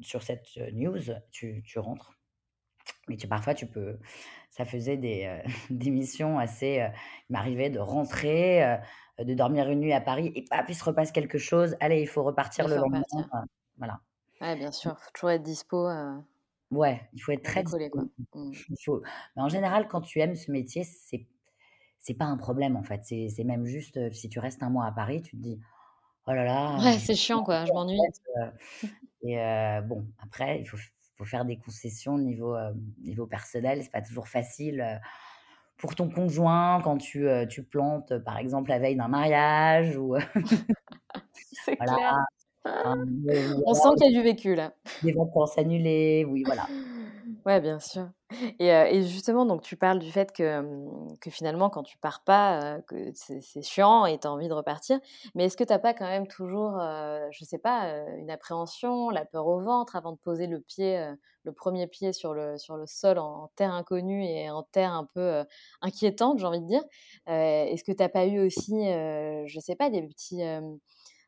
sur 0.00 0.22
cette, 0.22 0.56
news, 0.72 0.98
tu 1.30 1.62
tu 1.64 1.78
rentres. 1.78 2.12
Mais 3.08 3.16
tu 3.16 3.28
parfois 3.28 3.54
tu 3.54 3.66
peux 3.66 3.98
ça 4.50 4.64
faisait 4.66 4.96
des, 4.98 5.42
des 5.70 5.90
missions 5.90 6.38
assez, 6.38 6.76
il 7.30 7.32
m'arrivait 7.32 7.70
de 7.70 7.80
rentrer, 7.80 8.78
de 9.20 9.34
dormir 9.34 9.70
une 9.70 9.80
nuit 9.80 9.92
à 9.94 10.00
Paris 10.02 10.32
et 10.36 10.44
paf, 10.44 10.66
il 10.70 10.76
se 10.76 10.84
repasse 10.84 11.12
quelque 11.12 11.38
chose, 11.38 11.76
allez, 11.80 12.02
il 12.02 12.08
faut 12.08 12.24
repartir 12.24 12.66
Il 12.66 12.68
le 12.68 12.76
faut 12.76 12.80
lendemain, 12.80 13.04
repartir. 13.04 13.30
heu, 13.34 13.38
voilà. 13.78 14.00
Ouais, 14.40 14.54
bien 14.54 14.70
Mmh. 14.84 14.90
sûr, 14.90 14.96
faut 15.00 15.10
toujours 15.12 15.30
être 15.32 15.42
dispo, 15.42 15.88
Ouais, 16.76 17.08
il 17.14 17.20
faut 17.22 17.32
être 17.32 17.42
très 17.44 17.62
décoller, 17.62 17.90
quoi. 17.90 18.04
disponible. 18.04 18.26
Mmh. 18.34 18.54
Il 18.70 18.76
faut 18.84 19.02
mais 19.36 19.42
en 19.42 19.48
général, 19.48 19.88
quand 19.88 20.00
tu 20.02 20.20
aimes 20.20 20.36
ce 20.36 20.50
métier, 20.52 20.84
c'est 20.84 21.26
c'est 22.00 22.14
pas 22.14 22.26
un 22.26 22.36
problème, 22.38 22.76
en 22.76 22.84
fait. 22.84 23.02
C'est 23.04 23.44
même 23.44 23.66
juste, 23.66 23.96
heu, 23.98 24.12
si 24.12 24.28
tu 24.30 24.38
restes 24.40 24.62
un 24.64 24.70
mois 24.70 24.86
à 24.86 24.92
Paris, 24.92 25.22
tu 25.22 25.36
te 25.38 25.42
dis: 25.42 25.60
«Oh 26.28 26.32
là 26.32 26.44
là, 26.44 26.78
Ouais, 26.78 26.98
c'est 27.00 27.14
chiant, 27.16 27.42
quoi, 27.44 27.64
je 27.66 27.72
en 27.72 27.72
m'ennuie. 27.72 28.08
fait», 28.12 28.22
heu 28.42 28.52
et 29.22 29.38
heu, 29.40 29.82
bon, 29.82 30.06
après, 30.22 30.60
il 30.60 30.66
faut 30.68 30.78
faut 31.16 31.24
faire 31.26 31.44
des 31.46 31.58
concessions 31.58 32.18
niveau, 32.18 32.56
niveau 33.00 33.26
personnel. 33.28 33.82
C'est 33.84 33.90
pas 33.92 34.02
toujours 34.02 34.28
facile, 34.28 35.00
pour 35.78 35.94
ton 35.96 36.10
conjoint 36.10 36.80
quand 36.82 36.98
tu, 36.98 37.26
tu 37.50 37.64
plantes, 37.64 38.18
par 38.20 38.38
exemple, 38.38 38.70
la 38.70 38.78
veille 38.80 38.96
d'un 38.96 39.08
mariage 39.08 39.96
ou, 39.98 40.16
C'est 41.52 41.76
voilà, 41.78 41.96
clair. 41.96 42.24
On 43.66 43.74
sent 43.74 43.88
qu'il 43.98 44.12
y 44.12 44.16
a 44.16 44.18
du 44.20 44.24
vécu, 44.24 44.54
là. 44.54 44.74
des 45.02 45.12
vacances 45.12 45.58
annulées, 45.58 46.24
oui, 46.28 46.44
voilà. 46.44 46.68
Ouais, 47.46 47.60
bien 47.60 47.78
sûr 47.80 48.08
et 48.58 48.72
heu 48.72 48.86
et 48.88 49.02
justement, 49.06 49.46
donc 49.46 49.62
tu 49.62 49.76
parles 49.76 49.98
du 50.00 50.10
fait 50.12 50.32
que, 50.32 50.62
finalement, 51.30 51.70
quand 51.70 51.82
tu 51.84 51.98
pars 51.98 52.24
pas, 52.24 52.78
heu, 52.78 52.82
que 52.88 52.96
c'est 53.14 53.62
chiant 53.62 54.06
et 54.06 54.18
tu 54.18 54.26
as 54.26 54.32
envie 54.32 54.48
de 54.48 54.54
repartir. 54.54 55.00
Mais 55.34 55.44
est-ce 55.46 55.56
que 55.56 55.64
tu 55.64 55.72
as 55.72 55.78
pas 55.78 55.94
quand 55.94 56.06
même 56.06 56.26
toujours, 56.28 56.78
heu, 56.80 57.28
je 57.32 57.44
sais 57.44 57.58
pas, 57.58 57.88
heu, 57.94 58.18
une 58.18 58.30
appréhension, 58.30 59.10
la 59.10 59.24
peur 59.26 59.46
au 59.46 59.60
ventre 59.60 59.96
avant 59.96 60.12
de 60.12 60.18
poser 60.18 60.46
le 60.48 60.60
pied, 60.60 61.06
le 61.44 61.52
1er 61.52 61.86
pied 61.86 62.12
sur 62.12 62.34
le 62.34 62.58
sur 62.58 62.76
le 62.76 62.86
sol 62.86 63.18
en 63.18 63.50
terre 63.56 63.72
inconnue 63.74 64.24
et 64.24 64.50
en 64.50 64.62
terre 64.64 64.92
un 64.94 65.04
peu, 65.04 65.44
inquiétante, 65.82 66.38
j'ai 66.40 66.46
envie 66.46 66.60
de 66.62 66.66
dire? 66.66 66.82
Est-ce 67.26 67.84
que 67.84 67.92
tu 67.92 68.02
as 68.02 68.08
pas 68.08 68.26
eu 68.26 68.40
aussi, 68.46 68.72
je 69.46 69.60
sais 69.60 69.76
pas, 69.76 69.90
des 69.90 70.02
petits, 70.02 70.42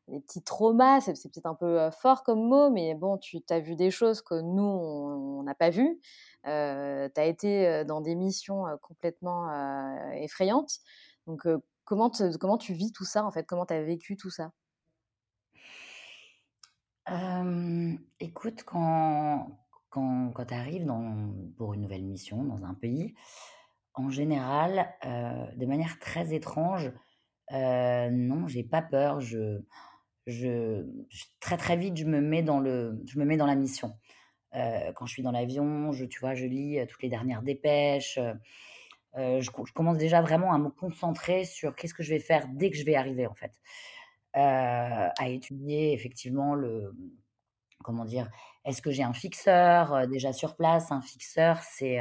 des 0.09 0.21
petits 0.21 0.43
traumas? 0.43 1.01
C'est 1.01 1.13
peut-être 1.15 1.47
un 1.47 1.55
peu, 1.55 1.91
fort 1.91 2.23
comme 2.25 2.43
mot, 2.49 2.71
mais 2.71 2.95
bon, 2.95 3.19
tu 3.19 3.41
as 3.51 3.61
vu 3.61 3.77
des 3.77 3.91
choses 3.91 4.23
que 4.23 4.41
nous, 4.41 4.63
on 4.63 5.43
n'a 5.43 5.55
pas 5.55 5.71
vues. 5.71 6.01
Heu, 6.47 7.11
tu 7.15 7.21
as 7.21 7.25
été, 7.27 7.85
dans 7.85 8.01
des 8.01 8.15
missions, 8.15 8.65
complètement, 8.83 9.51
effrayantes. 10.13 10.79
Donc, 11.27 11.47
comment 11.85 12.11
comment 12.41 12.59
tu 12.59 12.73
vis 12.75 12.93
tout 12.93 13.05
ça, 13.05 13.25
en 13.25 13.31
fait? 13.33 13.45
Comment 13.47 13.67
tu 13.67 13.75
as 13.75 13.83
vécu 13.83 14.17
tout 14.17 14.31
ça? 14.31 14.53
Écoute, 18.21 18.63
quand 18.65 19.59
quand 19.91 20.31
quand 20.33 20.45
tu 20.47 20.55
arrives 20.55 20.87
pour 21.57 21.75
une 21.75 21.83
nouvelle 21.83 22.05
mission 22.05 22.45
dans 22.45 22.65
un 22.65 22.75
pays, 22.75 23.15
en 23.95 24.11
général, 24.11 24.95
de 25.05 25.67
manière 25.67 25.99
très 25.99 26.35
étrange, 26.35 26.93
heu, 27.53 28.11
non, 28.11 28.49
j'ai 28.49 28.65
pas 28.65 28.83
peur. 28.83 29.21
Je 29.21 29.63
je 30.27 30.85
très, 31.41 31.57
très 31.57 31.77
vite, 31.77 31.97
je 31.97 32.05
me 32.07 32.21
mets 32.21 32.43
dans 32.43 32.61
le 32.61 33.03
je 33.07 33.19
me 33.19 33.25
mets 33.25 33.37
dans 33.37 33.47
la 33.47 33.57
mission. 33.57 33.99
Heu, 34.57 34.93
quand 34.97 35.07
je 35.07 35.13
suis 35.15 35.23
dans 35.25 35.33
l'avion, 35.33 35.93
je 35.93 36.05
tu 36.07 36.21
vois, 36.21 36.35
je 36.35 36.47
lis, 36.47 36.79
heu, 36.81 36.87
toutes 36.87 37.03
les 37.03 37.11
dernières 37.11 37.43
dépêches, 37.43 38.19
heu, 38.19 39.41
je 39.41 39.51
co 39.51 39.67
je 39.67 39.73
commence 39.73 39.99
déjà 39.99 40.21
vraiment 40.23 40.53
à 40.55 40.59
me 40.59 40.71
concentrer 40.71 41.45
sur 41.45 41.75
qu'est-ce 41.77 41.95
que 41.95 42.03
je 42.03 42.11
vais 42.15 42.21
faire 42.21 42.49
dès 42.55 42.71
que 42.71 42.77
je 42.77 42.85
vais 42.85 42.97
arriver, 42.97 43.27
en 43.27 43.35
fait. 43.35 43.53
À 44.35 45.29
étudier 45.29 45.93
effectivement 45.95 46.55
le 46.55 46.95
comment 47.85 48.05
dire? 48.05 48.31
Est-ce 48.65 48.83
que 48.83 48.91
j'ai 48.93 49.03
un 49.05 49.13
fixeur, 49.15 50.09
déjà 50.09 50.33
sur 50.33 50.57
place? 50.57 50.93
Un 50.93 51.03
fixeur, 51.03 51.61
c'est, 51.63 52.01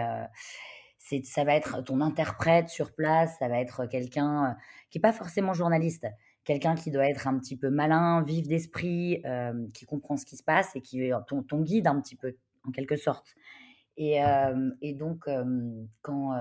ça 1.24 1.44
va 1.44 1.56
être 1.56 1.82
ton 1.84 2.02
interprète 2.02 2.70
sur 2.70 2.94
place, 2.96 3.38
ça 3.40 3.48
va 3.48 3.60
être 3.60 3.86
quelqu'un, 3.86 4.58
qui 4.90 4.98
est 4.98 5.02
pas 5.02 5.14
forcément 5.14 5.54
journaliste. 5.54 6.08
Quelqu'un 6.45 6.75
qui 6.75 6.91
doit 6.91 7.08
être 7.10 7.27
un 7.27 7.38
petit 7.39 7.58
peu 7.58 7.69
malin, 7.69 8.23
vif 8.23 8.47
d'esprit, 8.47 9.19
hem, 9.25 9.71
qui 9.73 9.86
comprend 9.86 10.15
ce 10.17 10.25
qui 10.25 10.38
se 10.38 10.43
passe 10.43 10.75
et 10.75 10.81
qui 10.81 11.01
est 11.03 11.12
ton 11.27 11.43
ton 11.43 11.62
guide 11.62 11.88
un 11.88 11.99
petit 11.99 12.15
peu, 12.15 12.36
en 12.67 12.71
quelque 12.71 12.95
sorte. 12.95 13.36
Et 13.97 14.19
et 14.81 14.93
donc 14.93 15.23
hem, 15.27 15.88
quand, 16.01 16.34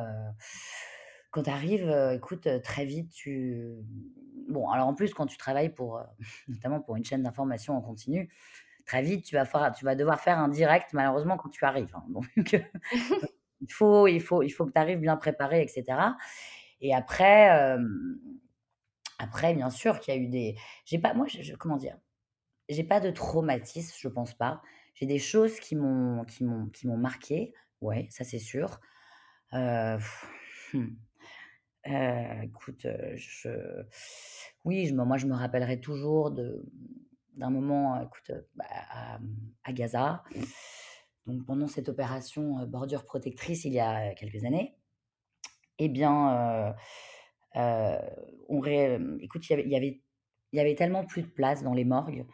quand 1.30 1.42
tu 1.44 1.50
arrives, 1.50 1.90
écoute, 2.14 2.48
très 2.62 2.84
vite, 2.84 3.10
tu 3.12 3.64
bon, 4.48 4.68
alors 4.70 4.88
en 4.88 4.94
plus, 4.94 5.14
quand 5.14 5.26
tu 5.26 5.36
travailles 5.36 5.70
pour, 5.74 6.00
notamment 6.48 6.80
pour 6.80 6.96
une 6.96 7.04
chaîne 7.04 7.22
d'information 7.22 7.76
en 7.76 7.80
continu, 7.80 8.30
très 8.86 9.02
vite, 9.02 9.24
tu 9.24 9.34
vas 9.34 9.44
fera 9.44 9.70
tu 9.70 9.84
vas 9.84 9.94
devoir 9.94 10.20
faire 10.20 10.38
un 10.38 10.48
direct 10.48 10.92
malheureusement 10.92 11.36
quand 11.36 11.48
tu 11.48 11.64
arrives, 11.64 11.94
hein. 11.94 12.04
Donc 12.08 12.26
il 13.60 13.72
faut 13.72 14.06
il 14.06 14.20
faut 14.20 14.42
il 14.42 14.50
faut 14.50 14.66
que 14.66 14.72
tu 14.72 14.78
arrives 14.78 15.00
bien 15.00 15.16
préparé 15.16 15.62
et 15.62 15.68
cetera. 15.68 16.16
Et 16.80 16.94
après, 16.94 17.76
après 19.18 19.54
bien 19.54 19.70
sûr 19.70 20.00
qu'il 20.00 20.14
y 20.14 20.16
a 20.16 20.20
eu 20.20 20.28
des 20.28 20.56
j'ai 20.84 20.98
pas 20.98 21.14
moi 21.14 21.26
comment 21.58 21.76
dire? 21.76 21.98
J'ai 22.68 22.84
pas 22.84 23.00
de 23.00 23.10
traumatisme, 23.10 23.94
je 23.98 24.08
pense 24.08 24.34
pas. 24.34 24.62
J'ai 24.94 25.06
des 25.06 25.18
choses 25.18 25.60
qui 25.60 25.76
m'ont 25.76 26.24
qui 26.24 26.44
m'ont 26.44 26.66
qui 26.68 26.86
m'ont 26.86 26.96
marquée, 26.96 27.52
ouais, 27.80 28.08
ça 28.10 28.24
c'est 28.24 28.38
sûr. 28.38 28.80
Heu, 29.54 29.98
mmh, 30.74 30.86
heu, 31.88 32.42
écoute, 32.44 32.86
heu, 32.86 33.16
je 33.16 33.50
oui, 34.64 34.86
je 34.86 34.94
moi 34.94 35.18
je 35.18 35.26
me 35.26 35.34
rappellerai 35.34 35.80
toujours 35.80 36.30
de 36.30 36.64
d'un 37.36 37.50
moment, 37.50 38.00
heu, 38.00 38.48
bah, 38.54 38.64
à, 39.64 39.72
Gaza. 39.72 40.22
Donc 41.26 41.44
pendant 41.46 41.66
cette 41.68 41.88
opération, 41.88 42.64
bordure 42.66 43.04
protectrice 43.04 43.64
il 43.64 43.72
y 43.72 43.80
a 43.80 44.14
quelques 44.14 44.44
années 44.44 44.76
et 45.78 45.88
bien, 45.88 46.74
on 47.54 48.60
ré 48.60 48.76
hem, 48.94 49.18
écoute, 49.20 49.48
il 49.48 49.52
y 49.68 49.76
avait 49.76 50.02
il 50.52 50.56
y 50.58 50.60
avait 50.60 50.74
tellement 50.76 51.04
plus 51.04 51.22
de 51.22 51.28
place 51.28 51.62
dans 51.64 51.74
les 51.74 51.84
morgues, 51.84 52.26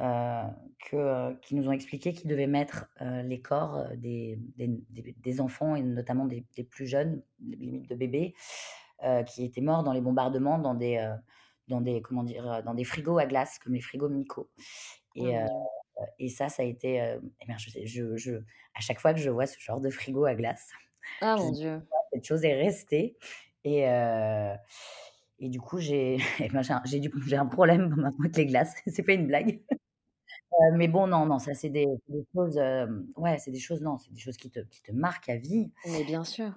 heu, 0.00 0.42
que, 0.90 1.34
qu'ils 1.40 1.56
nous 1.58 1.68
ont 1.68 1.72
expliqué 1.72 2.12
qu'ils 2.12 2.28
devaient 2.30 2.46
mettre, 2.48 2.88
les 3.00 3.40
corps, 3.42 3.84
des 3.96 4.38
des 4.56 4.64
n 4.64 4.80
des 4.90 5.14
des 5.18 5.40
enfants 5.40 5.76
et 5.76 5.82
notamment 5.82 6.26
des 6.26 6.44
plus 6.70 6.86
jeunes, 6.86 7.22
limite 7.40 7.88
de 7.88 7.94
bébés, 7.94 8.34
qui 9.26 9.44
étaient 9.44 9.60
morts 9.60 9.82
dans 9.84 9.92
les 9.92 10.00
bombardements 10.00 10.58
dans 10.58 10.74
des, 10.74 11.14
dans 11.68 11.80
des 11.80 12.02
comment 12.02 12.24
dire? 12.24 12.62
Dans 12.64 12.74
des 12.74 12.84
frigos 12.84 13.18
à 13.18 13.26
glace 13.26 13.58
comme 13.58 13.74
les 13.74 13.80
frigos 13.80 14.08
Mico. 14.08 14.50
Oh 15.18 15.32
Et 15.32 15.36
et 16.18 16.28
ça, 16.28 16.48
ça 16.48 16.62
a 16.62 16.66
été, 16.66 16.96
et 16.96 17.46
bien 17.46 17.58
je 17.58 17.70
sais 17.70 17.86
je 17.86 18.16
je 18.16 18.32
à 18.74 18.80
chaque 18.80 19.00
fois 19.00 19.14
que 19.14 19.20
je 19.20 19.30
vois 19.30 19.46
ce 19.46 19.58
genre 19.60 19.80
de 19.80 19.90
frigo 19.90 20.24
à 20.26 20.34
glace, 20.34 20.70
Ah 21.20 21.36
mon 21.36 21.50
Dieu. 21.52 21.86
«Cette 22.12 22.24
chose 22.24 22.44
est 22.44 22.54
restée» 22.54 23.18
et 23.76 23.88
heu 23.88 24.54
et 25.40 25.48
du 25.48 25.60
coup, 25.60 25.78
j'ai 25.78 26.16
et 26.40 26.48
ben, 26.48 26.62
j'ai 26.62 27.36
un 27.36 27.46
problème 27.46 27.88
maintenant 27.96 28.12
avec 28.20 28.36
les 28.36 28.46
glaces, 28.46 28.74
c'est 28.86 29.02
pas 29.02 29.12
une 29.12 29.26
blague. 29.26 29.60
Heu, 30.52 30.76
mais 30.76 30.88
bon, 30.88 31.06
non, 31.06 31.26
non, 31.26 31.38
ça 31.38 31.54
c'est 31.54 31.70
des 31.70 31.86
des 32.08 32.24
choses, 32.34 32.56
hem, 32.58 33.06
ouais, 33.16 33.38
c'est 33.38 33.50
des 33.50 33.60
choses, 33.60 33.82
non, 33.82 33.98
c'est 33.98 34.12
des 34.12 34.20
choses 34.20 34.36
qui 34.36 34.50
te 34.50 34.60
qui 34.60 34.82
te 34.82 34.92
marquent 34.92 35.28
à 35.30 35.36
vie. 35.36 35.72
Mais 35.86 36.04
bien 36.04 36.24
sûr. 36.24 36.52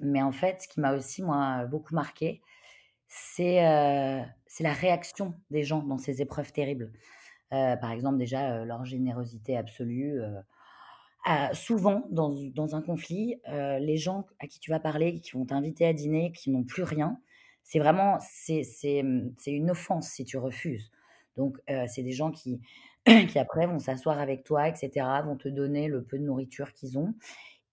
Mais 0.00 0.22
en 0.22 0.32
fait, 0.32 0.62
ce 0.62 0.68
qui 0.68 0.80
m'a 0.80 0.94
aussi, 0.94 1.22
moi, 1.22 1.64
beaucoup 1.66 1.94
marquée, 1.94 2.42
c'est, 3.08 3.58
c'est 4.46 4.64
la 4.64 4.72
réaction 4.72 5.34
des 5.50 5.62
gens 5.62 5.82
dans 5.82 5.98
ces 5.98 6.22
épreuves 6.22 6.52
terribles. 6.52 6.92
Par 7.50 7.92
exemple, 7.92 8.18
déjà, 8.18 8.64
leur 8.64 8.84
générosité 8.84 9.56
absolue, 9.56 10.20
souvent 11.54 12.04
dans 12.10 12.30
dans 12.54 12.74
un 12.76 12.82
conflit, 12.82 13.40
heu, 13.48 13.78
les 13.78 13.96
gens 13.96 14.26
à 14.40 14.46
qui 14.46 14.60
tu 14.60 14.70
vas 14.70 14.80
parler, 14.80 15.20
qui 15.20 15.32
vont 15.32 15.44
t'inviter 15.46 15.86
à 15.86 15.92
dîner, 15.92 16.32
qui 16.32 16.50
n'ont 16.50 16.64
plus 16.64 16.82
rien, 16.82 17.18
c'est 17.62 17.78
vraiment 17.78 18.18
c'est 18.20 18.62
c'est, 18.64 19.02
mmh, 19.02 19.34
c'est 19.38 19.52
une 19.52 19.70
offense 19.70 20.08
si 20.10 20.24
tu 20.24 20.36
refuses. 20.38 20.90
Donc 21.36 21.58
heu, 21.70 21.84
c'est 21.88 22.02
des 22.02 22.12
gens 22.12 22.30
qui 22.32 22.60
qui 23.28 23.38
après 23.38 23.66
vont 23.66 23.78
s'asseoir 23.78 24.18
avec 24.20 24.44
toi 24.44 24.68
et 24.68 24.74
cetera, 24.74 25.22
vont 25.22 25.36
te 25.36 25.48
donner 25.48 25.88
le 25.88 26.02
peu 26.04 26.18
de 26.18 26.24
nourriture 26.24 26.72
qu'ils 26.72 26.98
ont 26.98 27.14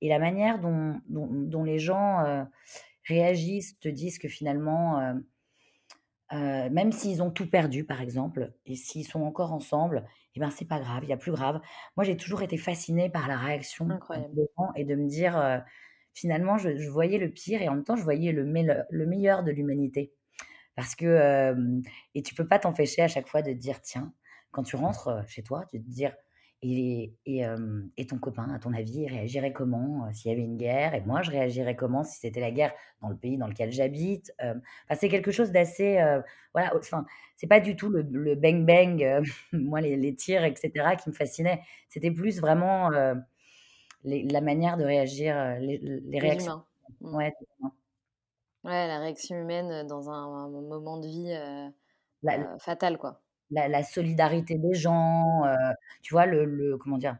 et 0.01 0.09
la 0.09 0.19
manière 0.19 0.59
dont 0.59 1.01
dont 1.09 1.63
les 1.63 1.79
gens, 1.79 2.25
heu 2.25 2.45
réagissent, 3.07 3.79
te 3.79 3.89
disent 3.89 4.19
que 4.19 4.27
finalement, 4.29 5.15
même 6.31 6.91
s'ils 6.91 7.21
ont 7.21 7.31
tout 7.31 7.49
perdu, 7.49 7.83
par 7.85 8.01
exemple, 8.01 8.53
et 8.65 8.75
s'ils 8.75 9.07
sont 9.07 9.21
encore 9.21 9.53
ensemble, 9.53 10.05
et 10.35 10.39
ben, 10.39 10.49
c'est 10.51 10.65
pas 10.67 10.79
grave, 10.79 11.03
il 11.03 11.09
y 11.09 11.13
a 11.13 11.17
plus 11.17 11.31
grave. 11.31 11.59
Moi, 11.97 12.03
j'ai 12.03 12.17
toujours 12.17 12.41
été 12.43 12.57
fascinée 12.57 13.09
par 13.09 13.27
la 13.27 13.37
réaction, 13.37 13.87
des 14.33 14.47
gens 14.57 14.71
et 14.75 14.85
de 14.85 14.95
me 14.95 15.07
dire, 15.07 15.63
finalement, 16.13 16.57
je 16.57 16.77
je 16.77 16.89
voyais 16.89 17.17
le 17.17 17.29
pire 17.31 17.61
et 17.61 17.69
en 17.69 17.75
même 17.75 17.83
temps, 17.83 17.95
je 17.95 18.03
voyais 18.03 18.31
le 18.31 18.45
meilleur 18.45 19.43
de 19.43 19.51
l'humanité. 19.51 20.13
Parce 20.75 20.95
que, 20.95 21.55
et 22.15 22.23
tu 22.23 22.35
peux 22.35 22.47
pas 22.47 22.59
t'empêcher 22.59 23.01
à 23.01 23.07
chaque 23.07 23.27
fois 23.27 23.41
de 23.41 23.51
te 23.51 23.57
dire: 23.57 23.81
«Tiens», 23.81 24.13
quand 24.51 24.63
tu 24.63 24.75
rentres, 24.75 25.09
chez 25.27 25.43
toi, 25.43 25.65
de 25.73 25.79
te 25.79 25.83
dire: 25.83 26.13
«Et 26.61 27.15
et 27.25 27.37
hem 27.39 27.89
et 27.97 28.05
ton 28.07 28.17
copain, 28.19 28.49
à 28.53 28.59
ton 28.59 28.73
avis, 28.73 29.07
réagirait 29.07 29.53
comment, 29.53 30.11
s'il 30.13 30.31
y 30.31 30.33
avait 30.33 30.43
une 30.43 30.57
guerre? 30.57 30.93
Et 30.93 31.01
moi, 31.01 31.21
je 31.21 31.31
réagirais 31.31 31.75
comment 31.75 32.03
si 32.03 32.19
c'était 32.19 32.41
la 32.41 32.51
guerre 32.51 32.73
dans 33.01 33.09
le 33.09 33.15
pays 33.17 33.37
dans 33.37 33.47
lequel 33.47 33.71
j'habite?» 33.71 34.33
enfin, 34.39 34.95
c'est 34.99 35.07
quelque 35.09 35.31
chose 35.31 35.51
d'assez, 35.51 35.99
voilà, 36.53 36.73
enfin, 36.77 37.05
c'est 37.37 37.47
pas 37.47 37.59
du 37.61 37.75
tout 37.77 37.89
le 37.89 38.01
le 38.11 38.35
bang 38.35 38.65
bang, 38.65 39.23
moi, 39.53 39.81
les 39.81 39.95
les 39.97 40.15
tirs 40.15 40.43
et 40.43 40.53
cetera 40.55 40.95
qui 40.97 41.09
me 41.09 41.13
fascinaient. 41.15 41.61
C'était 41.89 42.11
plus 42.11 42.39
vraiment, 42.41 42.89
les 44.03 44.23
la 44.23 44.41
manière 44.41 44.77
de 44.77 44.83
réagir, 44.85 45.35
les 45.59 46.19
réactions. 46.19 46.53
humains. 46.53 46.65
Mmh. 47.01 47.15
Ouais, 47.17 47.33
Ouais, 48.63 48.87
la 48.87 48.99
réaction 48.99 49.35
humaine, 49.37 49.85
dans 49.87 50.09
un 50.09 50.45
un 50.45 50.49
moment 50.49 50.97
de 50.97 51.07
vie, 51.07 51.33
la 52.23 52.57
fatal, 52.59 52.97
quoi. 52.97 53.21
La 53.51 53.67
la 53.67 53.83
solidarité 53.83 54.57
des 54.59 54.73
gens, 54.75 55.45
heu, 55.45 55.55
tu 56.01 56.13
vois? 56.13 56.25
Le 56.27 56.45
le 56.45 56.77
comment 56.77 56.97
dire? 56.99 57.17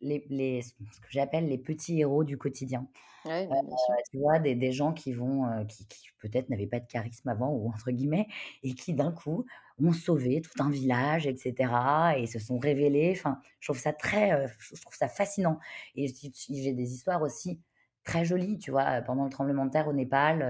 Les 0.00 0.26
les 0.30 0.62
ce 0.62 0.72
que 0.74 1.08
j'appelle 1.10 1.48
les 1.48 1.58
petits 1.58 2.00
héros 2.00 2.24
du 2.24 2.38
quotidien. 2.38 2.88
Ouais, 3.24 3.46
Heu, 3.50 3.54
bien 3.66 3.76
sûr. 3.76 3.96
tu 4.10 4.18
vois? 4.18 4.38
Des 4.40 4.54
des 4.56 4.72
gens 4.72 4.92
qui 4.94 5.12
vont, 5.14 5.46
heu, 5.46 5.66
qui 5.66 5.86
qui 5.88 6.08
peut-être 6.20 6.50
n'avaient 6.50 6.66
pas 6.68 6.80
de 6.80 6.86
«charisme» 6.88 7.28
avant 7.30 7.50
ou 7.52 7.68
entre 7.68 7.90
guillemets 7.92 8.28
et 8.64 8.74
qui 8.74 8.94
d'un 8.94 9.12
coup 9.12 9.46
ont 9.80 9.92
sauvé 9.92 10.42
tout 10.42 10.62
un 10.62 10.70
village 10.70 11.26
et 11.26 11.36
cetera 11.36 12.18
et 12.18 12.26
se 12.26 12.38
sont 12.40 12.58
révélés. 12.58 13.12
Enfin, 13.16 13.40
je 13.60 13.68
trouve 13.68 13.80
ça 13.80 13.92
très, 13.94 14.48
je 14.60 14.80
trouve 14.82 14.94
ça 14.96 15.08
fascinant 15.08 15.58
et 15.96 16.06
j'ai 16.08 16.74
des 16.74 16.94
histoires 16.94 17.22
aussi 17.22 17.60
très 18.04 18.24
jolies, 18.24 18.58
tu 18.58 18.70
vois? 18.72 19.02
Pendant 19.02 19.24
le 19.24 19.30
tremblement 19.30 19.66
de 19.66 19.70
terre 19.72 19.88
au 19.88 19.92
Népal, 19.94 20.42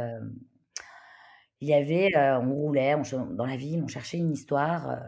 il 1.60 1.68
y 1.68 1.74
avait, 1.74 2.10
on 2.16 2.52
roulait, 2.54 2.94
on 2.94 3.26
dans 3.26 3.46
la 3.46 3.56
ville, 3.56 3.82
on 3.82 3.88
cherchait 3.88 4.18
une 4.18 4.30
histoire, 4.32 4.98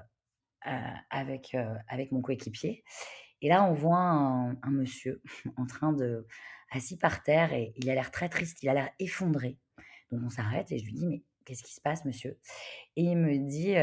avec, 1.11 1.57
avec 1.89 2.13
mon 2.13 2.23
coéquipier 2.23 2.85
et 3.43 3.49
là, 3.49 3.65
on 3.65 3.75
voit 3.75 3.99
un 3.99 4.53
un 4.63 4.71
monsieur 4.73 5.23
en 5.59 5.67
train 5.67 5.93
de 5.93 6.27
assis 6.73 6.99
par 6.99 7.23
terre 7.25 7.53
et 7.55 7.75
il 7.77 7.91
a 7.91 7.95
l'air 7.95 8.11
très 8.13 8.29
triste, 8.31 8.63
il 8.63 8.69
a 8.71 8.75
l'air 8.75 8.91
effondré. 9.01 9.59
Donc 10.13 10.23
on 10.25 10.31
s'arrête 10.31 10.73
et 10.73 10.79
je 10.79 10.85
lui 10.87 10.95
dis: 10.95 11.07
«Mais 11.07 11.23
qu'est-ce 11.47 11.63
qui 11.65 11.75
se 11.75 11.81
passe 11.83 12.05
monsieur?» 12.07 12.39
et 12.97 13.05
il 13.05 13.17
me 13.19 13.39
dit, 13.39 13.75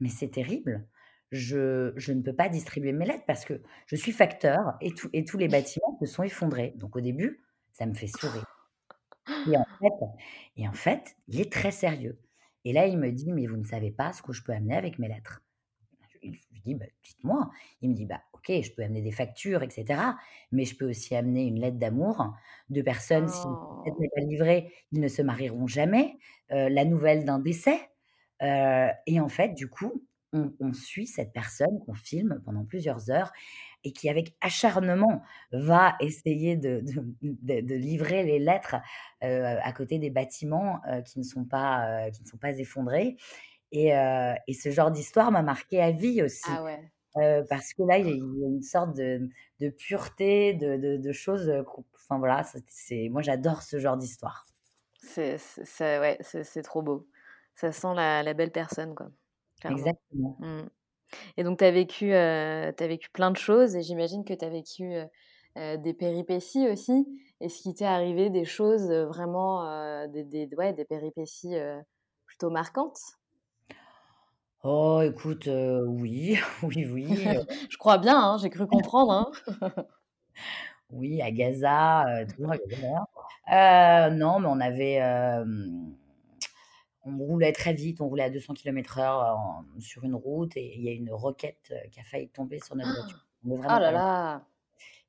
«Mais 0.00 0.08
c'est 0.10 0.30
terrible, 0.30 0.88
je 1.32 1.92
je 1.96 2.12
ne 2.12 2.22
peux 2.22 2.34
pas 2.36 2.48
distribuer 2.50 2.92
mes 2.92 3.06
lettres 3.06 3.24
parce 3.26 3.44
que 3.46 3.62
je 3.86 3.96
suis 3.96 4.12
facteur 4.12 4.58
et 4.82 4.92
tous 4.94 5.10
et 5.14 5.24
tous 5.24 5.38
les 5.38 5.48
bâtiments 5.48 5.98
se 6.00 6.06
sont 6.06 6.22
effondrés». 6.24 6.74
Donc 6.78 6.96
au 6.96 7.00
début, 7.02 7.42
ça 7.74 7.86
me 7.86 7.94
fait 7.94 8.08
sourire 8.08 8.47
et 9.46 9.56
en 9.58 9.64
fait 9.80 10.06
et 10.56 10.68
en 10.68 10.72
fait, 10.72 11.16
il 11.28 11.40
est 11.40 11.52
très 11.52 11.70
sérieux 11.72 12.20
et 12.64 12.72
là, 12.72 12.86
il 12.86 12.98
me 12.98 13.12
dit: 13.12 13.32
«Mais 13.32 13.46
vous 13.46 13.56
ne 13.56 13.64
savez 13.64 13.90
pas 13.92 14.12
ce 14.12 14.22
que 14.22 14.32
je 14.32 14.42
peux 14.44 14.52
amener 14.52 14.76
avec 14.76 14.98
mes 14.98 15.08
lettres». 15.08 15.42
Je 16.22 16.28
lui 16.28 16.60
dis: 16.64 16.74
«Bah, 16.76 16.86
dites-moi». 17.04 17.50
Il 17.82 17.90
me 17.90 17.94
dit: 17.96 18.06
«Bah, 18.06 18.22
OK, 18.34 18.46
je 18.62 18.72
peux 18.72 18.82
amener 18.84 19.02
des 19.02 19.12
factures 19.12 19.62
et 19.62 19.70
cetera, 19.70 20.18
mais 20.52 20.64
je 20.66 20.76
peux 20.76 20.88
aussi 20.90 21.14
amener 21.16 21.44
une 21.46 21.60
lettre 21.60 21.78
d'amour 21.78 22.34
de 22.70 22.82
personnes, 22.82 23.28
si 23.28 23.48
cette 23.84 23.94
Oh! 23.94 24.00
n'est 24.00 24.10
pas 24.14 24.22
livrée, 24.22 24.72
ils 24.92 25.00
ne 25.00 25.08
se 25.08 25.22
marieront 25.22 25.66
jamais, 25.68 26.18
heu, 26.52 26.68
la 26.70 26.84
nouvelle 26.86 27.24
d'un 27.24 27.38
décès». 27.40 27.78
Heu 28.42 28.88
et 29.06 29.20
en 29.20 29.28
fait, 29.28 29.54
du 29.54 29.68
coup, 29.70 30.07
on 30.32 30.52
on 30.60 30.72
suit 30.72 31.06
cette 31.06 31.32
personne 31.32 31.78
qu'on 31.86 31.94
filme 31.94 32.40
pendant 32.44 32.64
plusieurs 32.64 33.10
heures 33.10 33.32
et 33.84 33.92
qui, 33.92 34.08
avec 34.08 34.36
acharnement, 34.40 35.22
va 35.52 35.96
essayer 36.00 36.56
de 36.56 36.80
de 36.82 37.04
de 37.22 37.60
de 37.66 37.74
livrer 37.74 38.24
les 38.24 38.38
lettres, 38.38 38.76
heu, 39.24 39.44
à 39.62 39.72
côté 39.72 39.98
des 39.98 40.10
bâtiments, 40.10 40.80
heu, 40.90 41.02
qui 41.02 41.18
ne 41.18 41.24
sont 41.24 41.44
pas, 41.44 42.08
heu, 42.08 42.10
qui 42.10 42.22
ne 42.22 42.28
sont 42.28 42.38
pas 42.38 42.58
effondrés 42.58 43.16
et 43.72 43.88
et 44.48 44.54
ce 44.54 44.70
genre 44.70 44.90
d'histoire 44.90 45.32
m'a 45.32 45.42
marquée 45.42 45.82
à 45.82 45.92
vie 45.92 46.22
aussi, 46.22 46.42
Ah 46.42 46.62
ouais, 46.64 46.92
parce 47.50 47.74
que 47.74 47.82
là, 47.84 47.98
il 47.98 48.06
y 48.08 48.10
a 48.10 48.48
une 48.48 48.62
sorte 48.62 48.96
de 48.96 49.28
de 49.60 49.70
pureté, 49.70 50.54
de 50.54 50.76
de 50.76 50.96
de 50.98 51.12
choses, 51.12 51.50
enfin 51.94 52.18
voilà, 52.18 52.44
c'est 52.68 53.08
moi 53.10 53.22
j'adore 53.22 53.62
ce 53.62 53.78
genre 53.78 53.96
d'histoire. 53.96 54.46
c'est 55.64 55.98
ouais, 56.00 56.18
trop 56.62 56.82
beau. 56.82 57.08
Ça 57.54 57.72
sent 57.72 57.94
la 57.94 58.22
la 58.22 58.34
belle 58.34 58.52
personne, 58.52 58.94
quoi, 58.94 59.10
clairement. 59.60 59.96
Exactement. 60.14 60.38
Mmh 60.38 60.62
et 61.38 61.44
donc 61.44 61.58
tu 61.60 61.64
as 61.64 61.70
vécu, 61.72 62.12
as 62.14 62.72
vécu 62.80 63.10
plein 63.10 63.30
de 63.32 63.36
choses 63.38 63.76
et 63.76 63.82
j'imagine 63.82 64.24
que 64.24 64.34
tu 64.34 64.44
as 64.44 64.50
vécu, 64.50 64.92
des 65.56 65.94
péripéties 65.94 66.68
aussi. 66.68 67.06
Est-ce 67.40 67.62
qu'il 67.62 67.74
t'est 67.74 67.86
arrivé 67.86 68.30
des 68.30 68.44
choses, 68.44 68.90
vraiment, 68.92 69.64
heu, 69.66 70.08
des 70.08 70.24
des 70.24 70.48
ouais, 70.58 70.72
des 70.74 70.84
péripéties, 70.86 71.54
plutôt 72.26 72.50
marquantes? 72.50 72.98
Oh 74.62 75.00
écoute, 75.02 75.48
oui, 75.86 76.38
oui, 76.62 76.86
oui, 76.86 77.36
Je 77.70 77.76
crois 77.78 77.98
bien, 77.98 78.18
hein, 78.18 78.38
j'ai 78.38 78.50
cru 78.50 78.66
comprendre, 78.66 79.12
hein. 79.12 79.30
oui 80.90 81.20
à 81.22 81.30
Gaza, 81.30 82.24
toujours 82.28 82.52
à 82.52 82.56
Gaza. 82.58 83.06
Heu, 83.50 84.14
non, 84.16 84.40
mais 84.40 84.48
on 84.48 84.60
avait, 84.60 85.00
on 87.08 87.24
roulait 87.24 87.52
très 87.52 87.72
vite, 87.72 88.00
on 88.00 88.08
roulait 88.08 88.24
à 88.24 88.30
200 88.30 88.54
kilomètres 88.54 88.98
heure 88.98 89.36
en 89.36 89.64
sur 89.80 90.04
une 90.04 90.14
route 90.14 90.56
et 90.56 90.74
il 90.76 90.82
y 90.82 90.88
a 90.88 90.92
une 90.92 91.12
roquette, 91.12 91.72
heu, 91.72 91.88
qui 91.90 92.00
a 92.00 92.04
failli 92.04 92.28
tomber 92.28 92.60
sur 92.60 92.76
notre 92.76 92.92
voiture. 92.92 93.26
On 93.44 93.50
est 93.50 93.66
Oh 93.66 93.78
là 93.78 93.90
là! 93.90 94.46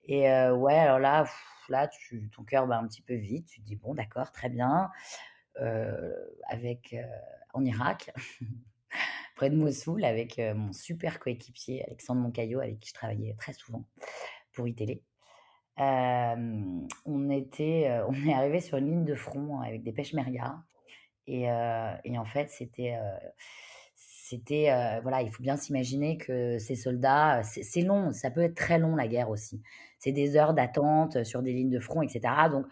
et 0.06 0.30
heu, 0.30 0.54
ouais, 0.54 0.78
alors 0.78 1.00
là, 1.00 1.24
pff, 1.24 1.66
là, 1.70 1.88
tu 1.88 2.30
ton 2.30 2.44
cœur 2.44 2.68
bat 2.68 2.78
un 2.78 2.88
petit 2.88 3.02
peu 3.02 3.16
vite, 3.16 3.48
tu 3.48 3.62
te 3.62 3.66
dis: 3.66 3.76
«Bon 3.76 3.94
d'accord, 3.94 4.32
très 4.32 4.50
bien», 4.50 4.90
avec, 6.48 6.96
en 7.54 7.66
Irak, 7.66 8.12
près 9.36 9.50
de 9.50 9.56
Mossoul 9.56 10.06
avec, 10.06 10.40
mon 10.40 10.72
super 10.72 11.20
coéquipier 11.20 11.84
Alexandre 11.86 12.22
Moncayo 12.22 12.60
avec 12.60 12.80
qui 12.80 12.90
je 12.90 12.94
travaillais 12.94 13.36
très 13.38 13.54
souvent 13.54 13.84
pour 14.54 14.68
iTélé. 14.68 15.04
Hem, 15.78 16.88
on 17.06 17.30
était, 17.30 18.02
on 18.08 18.14
est 18.28 18.34
arrivé 18.34 18.62
sur 18.62 18.78
une 18.78 18.90
ligne 18.90 19.06
de 19.06 19.16
front 19.16 19.60
avec 19.60 19.84
des 19.84 19.92
peshmergas 19.92 20.64
et 21.28 21.48
en 21.50 22.26
fait, 22.26 22.50
c'était, 22.50 22.98
c'était, 23.96 25.00
voilà, 25.02 25.22
il 25.22 25.32
faut 25.32 25.44
bien 25.44 25.58
s'imaginer 25.58 26.18
que 26.18 26.58
ces 26.60 26.76
soldats, 26.76 27.42
c'est 27.44 27.82
long, 27.82 28.12
ça 28.12 28.32
peut 28.32 28.42
être 28.42 28.56
très 28.56 28.80
long 28.80 28.96
la 28.96 29.08
guerre 29.08 29.30
aussi. 29.30 29.62
C'est 30.00 30.12
des 30.12 30.36
heures 30.38 30.54
d'attente, 30.54 31.24
sur 31.24 31.42
des 31.42 31.54
lignes 31.54 31.70
de 31.70 31.80
front 31.80 32.02
et 32.02 32.08
cetera 32.08 32.50
donc 32.50 32.66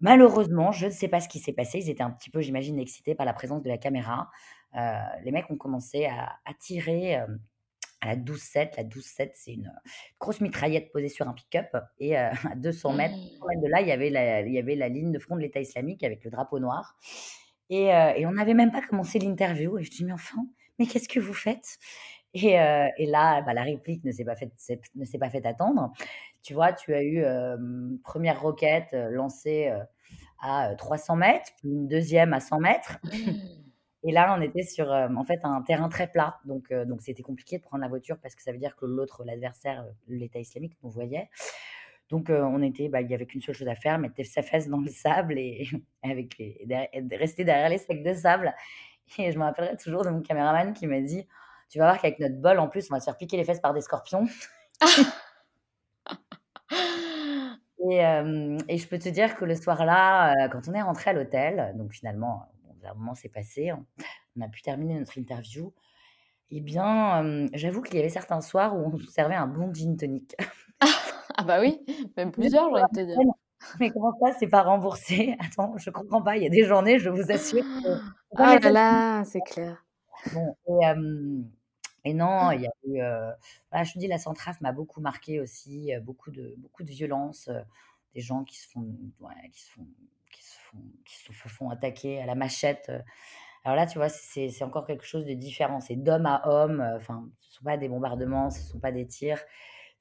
malheureusement, 0.00 0.72
je 0.72 0.86
ne 0.86 0.90
sais 0.90 1.08
pas 1.08 1.20
ce 1.20 1.28
qui 1.28 1.38
s'est 1.38 1.52
passé. 1.52 1.78
Ils 1.78 1.88
étaient 1.88 2.02
un 2.02 2.10
petit 2.10 2.28
peu, 2.28 2.42
j'imagine, 2.42 2.78
excités 2.78 3.14
par 3.14 3.24
la 3.24 3.32
présence 3.32 3.62
de 3.62 3.68
la 3.68 3.78
caméra. 3.78 4.30
Les 5.24 5.30
mecs 5.30 5.50
ont 5.50 5.56
commencé 5.56 6.04
à 6.06 6.38
à 6.44 6.54
tirer, 6.54 7.16
à 8.02 8.06
la 8.06 8.16
12-7. 8.16 8.76
La 8.76 8.84
12-7, 8.84 9.30
c'est 9.34 9.52
une, 9.52 9.72
grosse 10.20 10.40
mitraillette 10.40 10.92
posée 10.92 11.08
sur 11.08 11.28
un 11.28 11.32
pick-up 11.32 11.68
et 11.98 12.16
à 12.16 12.32
200 12.56 12.92
mètres, 12.94 13.14
de 13.14 13.68
là, 13.68 13.80
il 13.80 13.88
y 13.88 13.92
avait 13.92 14.10
la 14.10 14.42
il 14.42 14.52
y 14.52 14.58
avait 14.58 14.74
la 14.74 14.88
ligne 14.88 15.12
de 15.12 15.18
front 15.18 15.36
de 15.36 15.40
l'État 15.40 15.60
islamique 15.60 16.04
avec 16.04 16.24
le 16.24 16.30
drapeau 16.30 16.58
noir 16.58 16.96
et 17.72 17.92
heu 17.94 18.12
et 18.18 18.26
on 18.26 18.32
n'avait 18.34 18.54
même 18.54 18.72
pas 18.72 18.82
commencé 18.82 19.18
l'interview 19.20 19.78
et 19.78 19.84
je 19.84 19.90
dis: 19.92 20.04
«Mais 20.06 20.12
enfin, 20.14 20.38
mais 20.80 20.86
qu'est-ce 20.86 21.08
que 21.10 21.20
vous 21.20 21.34
faites?» 21.34 21.78
et 22.34 22.58
heu 22.60 22.88
et 22.98 23.06
là, 23.06 23.42
bah, 23.42 23.54
la 23.54 23.62
réplique 23.64 24.04
ne 24.04 24.12
s'est 24.12 24.24
pas 24.26 24.36
faite 24.36 24.52
fait 25.32 25.46
attendre. 25.46 25.92
Tu 26.44 26.54
vois, 26.54 26.72
tu 26.74 26.94
as 26.94 27.02
eu, 27.04 27.18
hem, 27.24 27.98
1 28.04 28.34
roquette, 28.34 28.94
heu, 28.94 29.10
lancée, 29.10 29.72
à, 30.42 30.72
heu, 30.72 30.76
300 30.78 31.16
m, 31.18 31.52
puis 31.58 31.68
une 31.70 31.88
deuxième 31.88 32.34
à 32.34 32.40
100 32.40 32.60
mètres 32.60 32.98
et 34.04 34.12
là, 34.12 34.34
on 34.38 34.42
était 34.42 34.62
sur, 34.64 34.90
en 34.90 35.24
fait, 35.24 35.40
un 35.44 35.62
terrain 35.62 35.88
très 35.88 36.08
plat 36.08 36.38
donc 36.44 36.72
donc 36.72 37.02
c'était 37.02 37.22
compliqué 37.22 37.58
de 37.58 37.62
prendre 37.64 37.82
la 37.82 37.88
voiture 37.88 38.18
parce 38.22 38.34
que 38.34 38.42
ça 38.42 38.52
veut 38.52 38.58
dire 38.58 38.76
que 38.76 38.86
l'autre, 38.86 39.24
l'adversaire, 39.24 39.86
l'État 40.08 40.40
islamique 40.40 40.76
nous 40.82 40.90
voyait. 40.90 41.28
Donc 42.12 42.30
on 42.30 42.62
était 42.62 42.90
bah, 42.90 43.02
il 43.02 43.10
y 43.10 43.14
avait 43.16 43.26
qu'une 43.26 43.42
seule 43.42 43.56
chose 43.56 43.68
à 43.68 43.76
faire, 43.76 43.98
mettre 43.98 44.24
sa 44.26 44.42
fesse 44.42 44.68
dans 44.68 44.80
le 44.80 44.90
sable 44.90 45.38
et 45.40 45.68
avec 46.04 46.38
les 46.38 46.66
rester 47.18 47.44
derrière 47.44 47.70
les 47.70 47.78
sacs 47.78 48.04
de 48.04 48.14
sable. 48.14 48.54
Et 49.18 49.32
je 49.32 49.38
me 49.38 49.44
rappellerai 49.44 49.76
toujours 49.78 50.04
de 50.04 50.10
mon 50.10 50.20
caméraman 50.22 50.72
qui 50.74 50.86
m'a 50.86 51.00
dit: 51.00 51.26
«Tu 51.70 51.78
vas 51.78 51.86
voir 51.86 52.00
qu'avec 52.00 52.18
notre 52.20 52.36
bol, 52.40 52.58
en 52.60 52.68
plus, 52.68 52.88
on 52.90 52.94
va 52.94 53.00
se 53.00 53.06
faire 53.06 53.16
piquer 53.18 53.36
les 53.38 53.44
fesses 53.44 53.60
par 53.60 53.74
des 53.74 53.80
scorpions» 53.82 54.26
et 57.90 57.98
et 58.68 58.78
je 58.78 58.88
peux 58.88 58.98
te 58.98 59.08
dire 59.08 59.36
que 59.36 59.44
le 59.44 59.54
soir-là, 59.54 60.48
quand 60.48 60.68
on 60.68 60.74
est 60.74 60.82
rentré 60.82 61.10
à 61.10 61.12
l'hôtel, 61.12 61.72
donc 61.76 61.92
finalement, 61.92 62.46
bon, 62.64 62.74
un 62.88 62.94
moment 62.94 63.14
s'est 63.14 63.28
passé, 63.28 63.70
hein, 63.70 63.84
on 64.36 64.42
a 64.42 64.48
pu 64.48 64.62
terminer 64.62 64.98
notre 64.98 65.18
interview. 65.18 65.72
Et 66.50 66.62
bien, 66.62 67.48
j'avoue 67.54 67.82
qu'il 67.82 67.96
y 67.96 68.00
avait 68.00 68.10
certains 68.10 68.42
soirs 68.42 68.76
où 68.76 68.92
on 68.94 68.98
servait 69.08 69.36
un 69.36 69.48
bon 69.48 69.74
gin 69.74 69.96
tonic. 69.96 70.36
Ah 71.42 71.44
bah 71.44 71.60
oui, 71.60 71.84
même 72.16 72.32
plusieurs, 72.32 72.68
j'ai 72.70 72.76
envie 72.76 72.84
de 72.86 73.00
te 73.02 73.06
dire. 73.06 73.22
Mais 73.80 73.90
comment 73.92 74.12
ça, 74.20 74.32
c'est 74.38 74.48
pas 74.48 74.62
remboursé? 74.62 75.36
Attends, 75.40 75.76
je 75.78 75.90
comprends 75.90 76.22
pas. 76.22 76.36
Il 76.36 76.42
y 76.44 76.46
a 76.46 76.50
des 76.50 76.64
journées, 76.64 76.98
je 76.98 77.10
vous 77.10 77.30
assure 77.32 77.62
que 77.84 77.88
ah 78.36 78.58
là 78.62 78.70
là, 78.70 79.24
c'est 79.24 79.42
clair. 79.42 79.84
Bon 80.32 80.56
et 82.04 82.14
non, 82.14 82.50
il 82.50 82.62
y 82.62 82.66
a 82.66 82.70
eu, 82.84 82.98
voilà, 83.70 83.84
je 83.84 83.92
te 83.92 83.98
dis, 83.98 84.08
la 84.08 84.18
Centrafe 84.18 84.60
m'a 84.60 84.72
beaucoup 84.72 85.00
marquée 85.00 85.40
aussi, 85.40 85.94
heu, 85.94 86.00
beaucoup 86.00 86.30
de 86.30 86.54
beaucoup 86.58 86.82
de 86.82 86.90
violence, 86.90 87.48
heu, 87.48 87.62
des 88.14 88.20
gens 88.20 88.44
qui 88.44 88.56
se 88.58 88.68
font 88.68 88.86
ouais, 89.20 89.48
qui 89.52 89.60
se 89.62 89.70
font 89.72 89.86
qui 90.32 90.42
se 90.42 90.58
font 90.58 90.78
qui 91.04 91.16
se 91.16 91.32
font 91.48 91.70
attaquer 91.70 92.20
à 92.20 92.26
la 92.26 92.34
machette. 92.34 92.90
Alors 93.64 93.76
là, 93.76 93.86
tu 93.86 93.98
vois, 93.98 94.08
c'est 94.08 94.62
encore 94.64 94.86
quelque 94.86 95.04
chose 95.06 95.26
de 95.26 95.34
différent. 95.34 95.80
C'est 95.80 95.96
d'homme 95.96 96.26
à 96.26 96.48
homme, 96.48 96.80
enfin, 96.96 97.28
ce 97.40 97.54
sont 97.56 97.64
pas 97.64 97.76
des 97.76 97.88
bombardements, 97.88 98.50
ce 98.50 98.62
sont 98.62 98.80
pas 98.80 98.92
des 98.92 99.06
tirs. 99.06 99.40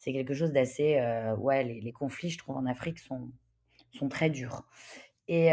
C'est 0.03 0.13
quelque 0.13 0.33
chose 0.33 0.51
d'assez, 0.51 0.97
heu, 0.99 1.35
ouais, 1.37 1.63
les 1.63 1.79
les 1.79 1.91
conflits, 1.93 2.31
je 2.31 2.39
trouve, 2.39 2.57
en 2.57 2.65
Afrique 2.65 2.97
sont 2.99 3.31
sont 3.93 4.09
très 4.09 4.29
durs 4.31 4.67
et 5.27 5.51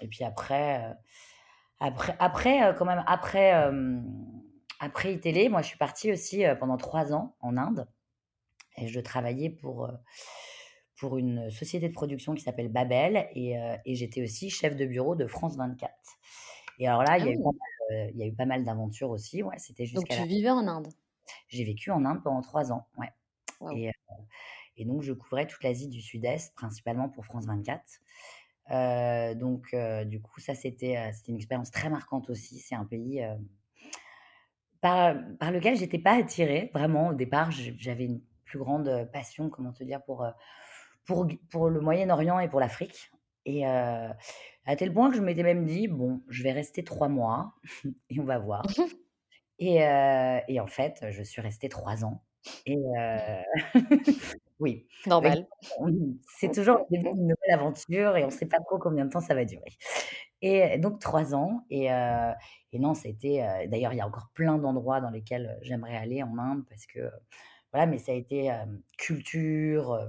et 0.00 0.08
puis 0.08 0.24
après, 0.24 0.90
heu, 0.92 0.94
après 1.80 2.16
après, 2.20 2.70
heu, 2.70 2.74
quand 2.78 2.86
même, 2.86 3.04
après, 3.06 3.52
après 4.80 5.14
iTélé, 5.14 5.48
moi, 5.48 5.62
je 5.62 5.68
suis 5.68 5.78
partie 5.78 6.12
aussi, 6.12 6.44
pendant 6.60 6.76
3 6.76 7.12
ans 7.12 7.36
en 7.40 7.56
Inde 7.56 7.88
et 8.78 8.88
je 8.88 9.00
travaillais 9.00 9.50
pour, 9.50 9.90
pour 10.98 11.18
une 11.18 11.50
société 11.50 11.88
de 11.88 11.92
production 11.92 12.34
qui 12.34 12.42
s'appelle 12.42 12.68
Babel 12.68 13.28
et 13.34 13.54
et 13.84 13.94
j'étais 13.94 14.22
aussi 14.22 14.50
chef 14.50 14.76
de 14.76 14.86
bureau 14.86 15.16
de 15.16 15.26
France 15.26 15.56
24 15.56 15.94
et 16.78 16.88
alors 16.88 17.02
là, 17.02 17.18
il 17.18 17.24
Ah 17.24 17.26
y 17.26 17.28
a 17.30 17.32
eu 17.32 17.38
oui. 17.38 17.44
pas 17.44 17.50
mal, 17.50 18.08
heu, 18.08 18.10
il 18.14 18.18
y 18.18 18.22
a 18.24 18.26
eu 18.26 18.34
pas 18.34 18.46
mal 18.46 18.64
d'aventures 18.64 19.10
aussi, 19.10 19.42
ouais, 19.42 19.58
c'était 19.58 19.86
Donc 19.92 20.08
tu 20.08 20.20
la 20.20 20.26
vivais 20.26 20.50
en 20.50 20.68
Inde? 20.68 20.88
J'ai 21.48 21.64
vécu 21.64 21.90
en 21.90 22.04
Inde 22.04 22.22
pendant 22.22 22.40
3 22.42 22.72
ans, 22.72 22.88
ouais 22.98 23.10
Waouh. 23.60 23.80
et 23.80 23.88
heu 23.88 23.92
et 24.76 24.84
donc 24.84 25.02
je 25.02 25.12
couvrais 25.12 25.46
toute 25.46 25.62
l'Asie 25.62 25.88
du 25.88 26.00
Sud-Est, 26.00 26.54
principalement 26.54 27.08
pour 27.08 27.24
France 27.24 27.46
24. 27.46 27.84
Heu, 28.70 29.34
donc 29.36 29.68
heu, 29.74 30.04
du 30.06 30.20
coup, 30.22 30.40
ça, 30.40 30.54
c'était, 30.54 30.96
heu, 30.98 31.12
c'était 31.12 31.32
une 31.32 31.36
expérience 31.38 31.70
très 31.70 31.90
marquante 31.90 32.30
aussi. 32.30 32.58
C'est 32.60 32.74
un 32.74 32.84
pays, 32.86 33.22
heu, 33.22 33.36
par 34.80 35.16
par 35.38 35.50
lequel 35.50 35.76
j'étais 35.76 35.98
pas 35.98 36.12
attirée, 36.18 36.70
vraiment. 36.74 37.08
Au 37.08 37.14
départ, 37.14 37.50
j'avais 37.50 38.04
une 38.06 38.20
plus 38.44 38.58
grande, 38.58 38.88
heu, 38.88 39.06
passion, 39.10 39.48
comment 39.50 39.72
te 39.72 39.84
dire, 39.84 40.02
pour, 40.04 40.24
heu, 40.24 40.30
pour 41.06 41.28
g 41.28 41.40
pour 41.50 41.70
le 41.70 41.80
Moyen-Orient 41.80 42.40
et 42.40 42.48
pour 42.48 42.60
l'Afrique 42.60 43.10
et 43.46 43.66
heu, 43.66 44.10
à 44.66 44.76
tel 44.76 44.92
point 44.94 45.10
que 45.10 45.16
je 45.16 45.22
m'étais 45.22 45.42
même 45.44 45.66
dit: 45.66 45.88
«Bon, 45.88 46.22
je 46.28 46.42
vais 46.42 46.52
rester 46.52 46.84
3 46.84 47.08
mois 47.08 47.54
et 48.10 48.20
on 48.20 48.24
va 48.24 48.38
voir» 48.38 48.74
et 49.58 50.60
en 50.60 50.66
fait, 50.66 51.06
je 51.10 51.22
suis 51.22 51.40
restée 51.42 51.68
3 51.68 52.04
ans 52.04 52.24
et 52.66 52.76
heu, 52.76 53.42
oui, 54.60 54.86
Normal. 55.06 55.48
c'est 56.28 56.50
toujours 56.52 56.78
le 56.90 56.96
début 56.98 57.12
d'une 57.12 57.22
nouvelle 57.28 57.50
aventure 57.52 58.16
et 58.16 58.24
on 58.24 58.30
sait 58.30 58.46
pas 58.46 58.58
trop 58.60 58.78
combien 58.78 59.04
de 59.06 59.10
temps 59.10 59.20
ça 59.20 59.34
va 59.34 59.44
durer. 59.44 59.72
Et 60.42 60.78
donc 60.78 61.00
3 61.00 61.34
ans 61.34 61.64
et 61.70 61.90
heu 61.92 62.32
et 62.72 62.78
non, 62.80 62.94
c'était, 62.94 63.68
d'ailleurs, 63.68 63.92
il 63.92 63.98
y 63.98 64.00
a 64.00 64.06
encore 64.06 64.30
plein 64.34 64.58
d'endroits 64.58 65.00
dans 65.00 65.10
lesquels, 65.10 65.58
j'aimerais 65.62 65.96
aller 65.96 66.22
en 66.24 66.36
Inde 66.38 66.64
parce 66.68 66.86
que, 66.86 67.08
voilà, 67.72 67.86
mais 67.86 67.98
ça 67.98 68.12
a 68.12 68.16
été, 68.16 68.52
culture, 68.98 70.08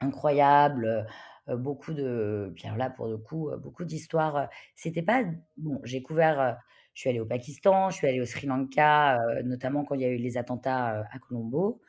incroyable, 0.00 1.06
beaucoup 1.48 1.94
de 1.94 2.54
alors 2.64 2.76
là, 2.76 2.90
pour 2.90 3.08
le 3.08 3.18
coup, 3.18 3.50
beaucoup 3.58 3.84
d'histoires, 3.84 4.48
c'était 4.76 5.02
pas 5.02 5.24
bon, 5.56 5.80
j'ai 5.84 6.02
couvert, 6.02 6.58
je 6.94 7.00
suis 7.02 7.10
allée 7.10 7.20
au 7.20 7.26
Pakistan, 7.26 7.90
je 7.90 7.96
suis 7.96 8.06
allée 8.08 8.20
au 8.20 8.26
Sri 8.26 8.46
Lanka, 8.46 9.18
heu, 9.18 9.42
notamment 9.44 9.84
quand 9.84 9.94
il 9.94 10.02
y 10.02 10.04
a 10.04 10.08
eu 10.10 10.16
les 10.16 10.36
attentats, 10.38 11.00
heu, 11.00 11.04
à 11.12 11.18
Colombo. 11.18 11.80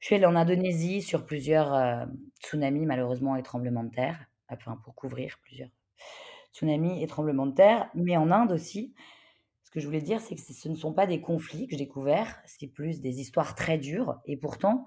Je 0.00 0.06
suis 0.08 0.16
allée 0.16 0.26
en 0.26 0.36
Indonésie 0.36 1.02
sur 1.02 1.26
plusieurs, 1.26 1.74
heu, 1.74 2.06
tsunamis 2.42 2.86
malheureusement 2.86 3.36
et 3.36 3.42
tremblements 3.42 3.84
de 3.84 3.90
terre, 3.90 4.26
enfin 4.50 4.78
pour 4.84 4.94
couvrir 4.94 5.38
plusieurs 5.42 5.70
tsunamis 6.54 7.02
et 7.02 7.06
tremblements 7.06 7.46
de 7.46 7.54
terre, 7.54 7.90
mais 7.94 8.16
en 8.16 8.30
Inde 8.30 8.52
aussi. 8.52 8.94
Ce 9.64 9.70
que 9.70 9.80
je 9.80 9.86
voulais 9.86 10.02
dire, 10.02 10.20
c'est 10.20 10.34
que 10.36 10.40
ce 10.40 10.68
ne 10.68 10.76
sont 10.76 10.94
pas 10.94 11.06
des 11.06 11.20
conflits 11.20 11.66
que 11.68 11.76
j'ai 11.76 11.88
couverts, 11.88 12.40
c'est 12.46 12.68
plus 12.68 13.00
des 13.02 13.20
histoires 13.20 13.54
très 13.54 13.78
dures 13.78 14.20
et 14.26 14.36
pourtant, 14.38 14.86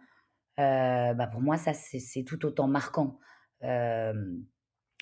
bah, 0.57 1.27
pour 1.31 1.41
moi 1.41 1.57
ça 1.57 1.73
c'est 1.73 2.23
tout 2.23 2.45
autant 2.45 2.67
marquant. 2.67 3.19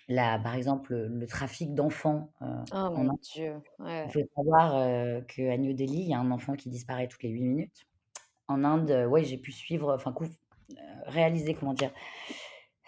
Là, 0.10 0.40
par 0.40 0.56
exemple, 0.56 0.94
le 0.94 1.08
le 1.08 1.28
trafic 1.28 1.74
d'enfants, 1.76 2.32
Oh 2.42 2.90
mon 2.92 3.14
Dieu, 3.22 3.62
il 3.80 4.12
faut 4.12 4.20
savoir, 4.36 4.78
heu, 4.78 5.22
qu'à 5.28 5.58
New 5.58 5.74
Delhi, 5.74 6.02
il 6.02 6.10
y 6.10 6.14
a 6.14 6.20
un 6.20 6.32
enfant 6.32 6.56
qui 6.56 6.70
disparaît 6.70 7.08
toutes 7.08 7.24
les 7.24 7.30
8 7.30 7.44
minutes. 7.44 7.86
En 8.48 8.64
Inde, 8.64 9.08
ouais, 9.10 9.24
j'ai 9.24 9.38
pu 9.38 9.52
suivre, 9.52 9.94
enfin 9.94 10.14
réaliser, 11.06 11.54
comment 11.54 11.74
dire? 11.74 11.92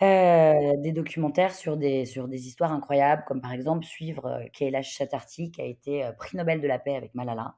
Des 0.02 0.92
documentaires 0.94 1.54
sur 1.54 1.78
des 1.78 2.06
sur 2.06 2.28
des 2.28 2.48
histoires 2.48 2.72
incroyables, 2.74 3.24
comme 3.28 3.40
par 3.40 3.54
exemple 3.54 3.86
suivre, 3.86 4.42
Kailash 4.54 4.98
Satyarthi 4.98 5.52
qui 5.52 5.62
a 5.62 5.66
été, 5.66 6.10
prix 6.18 6.38
Nobel 6.38 6.60
de 6.60 6.68
la 6.68 6.80
paix 6.80 6.96
avec 6.96 7.14
Malala. 7.14 7.56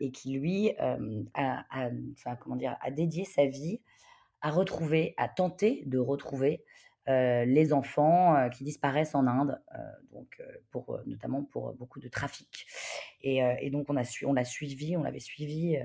Et 0.00 0.10
qui 0.10 0.32
lui, 0.38 0.72
a 0.78 1.90
comment 2.40 2.56
dire? 2.56 2.76
A 2.80 2.90
dédié 2.90 3.24
sa 3.24 3.46
vie 3.46 3.80
à 4.40 4.50
retrouver, 4.50 5.14
à 5.16 5.28
tenter 5.28 5.84
de 5.86 5.98
retrouver, 5.98 6.64
heu, 7.08 7.44
les 7.44 7.72
enfants, 7.72 8.36
heu, 8.36 8.50
qui 8.50 8.64
disparaissent 8.64 9.14
en 9.14 9.26
Inde, 9.26 9.60
heu, 9.74 9.78
donc 10.12 10.42
pour, 10.70 11.00
notamment 11.06 11.44
pour, 11.44 11.74
beaucoup 11.74 12.00
de 12.00 12.08
trafic. 12.08 12.66
Et 13.22 13.70
donc 13.70 13.86
on 13.90 13.96
a 13.96 14.04
su 14.04 14.26
on 14.26 14.32
l'a 14.34 14.44
suivi, 14.44 14.96
on 14.96 15.02
l'avait 15.02 15.20
suivi, 15.20 15.78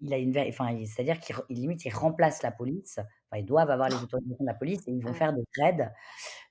il 0.00 0.14
a 0.14 0.18
une 0.18 0.38
enfin, 0.38 0.76
c'est-à-dire 0.86 1.20
qu'il 1.20 1.36
limite, 1.50 1.84
il 1.86 1.90
remplace 1.94 2.42
la 2.42 2.52
police, 2.52 2.98
enfin, 3.30 3.40
ils 3.40 3.46
doivent 3.46 3.70
avoir 3.70 3.90
les 3.90 4.02
autorisations 4.02 4.36
de 4.44 4.46
la 4.46 4.54
police 4.54 4.86
et 4.88 4.92
ils 4.92 5.02
vont 5.02 5.12
Ouais. 5.12 5.14
faire 5.14 5.32
des 5.34 5.44
raids 5.58 5.90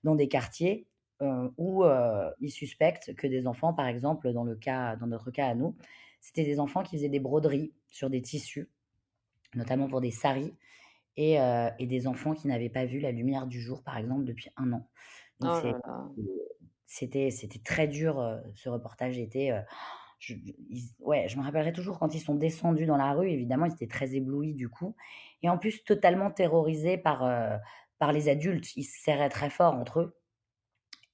dans 0.04 0.16
des 0.16 0.28
quartiers, 0.30 0.88
où, 1.58 1.86
ils 2.42 2.52
suspectent 2.52 3.16
que 3.16 3.28
des 3.28 3.48
enfants, 3.48 3.74
par 3.74 3.88
exemple, 3.88 4.32
dans 4.34 4.44
le 4.46 4.56
cas 4.56 4.96
dans 4.98 5.08
notre 5.08 5.32
cas 5.32 5.48
à 5.50 5.56
nous, 5.56 5.76
c'était 6.22 6.46
des 6.46 6.60
enfants 6.60 6.84
qui 6.84 6.98
faisaient 6.98 7.10
des 7.10 7.20
broderies 7.22 7.74
sur 7.90 8.10
des 8.10 8.22
tissus, 8.22 8.70
notamment 9.56 9.88
pour 9.90 10.02
des 10.02 10.12
saris 10.12 10.56
et 11.18 11.38
des 11.88 12.08
enfants 12.08 12.34
qui 12.34 12.48
n'avaient 12.48 12.70
pas 12.70 12.86
vu 12.86 13.00
la 13.00 13.12
lumière 13.12 13.48
du 13.48 13.62
jour, 13.62 13.84
par 13.84 13.98
exemple, 13.98 14.26
depuis 14.26 14.50
1 14.58 14.74
an. 14.74 14.90
Oh 15.42 15.76
c'était 16.88 17.32
très 17.64 17.88
dur, 17.88 18.40
ce 18.56 18.70
reportage 18.70 19.18
était, 19.20 19.52
je 20.20 20.36
ils 20.36 20.90
ouais, 21.00 21.28
je 21.30 21.38
me 21.38 21.44
rappellerai 21.44 21.74
toujours 21.74 22.00
quand 22.00 22.14
ils 22.16 22.22
sont 22.22 22.36
descendus 22.36 22.86
dans 22.86 22.98
la 22.98 23.14
rue, 23.14 23.30
évidemment, 23.30 23.66
ils 23.68 23.74
étaient 23.74 23.88
très 23.88 24.16
éblouis 24.16 24.54
du 24.56 24.70
coup 24.70 24.96
et 25.44 25.50
en 25.50 25.58
plus 25.58 25.84
totalement 25.84 26.32
terrorisés 26.32 26.98
par, 26.98 27.22
par 28.00 28.14
les 28.14 28.30
adultes. 28.30 28.76
Ils 28.78 28.84
se 28.86 29.02
serraient 29.04 29.30
très 29.30 29.50
fort 29.50 29.76
entre 29.76 30.02
eux 30.02 30.18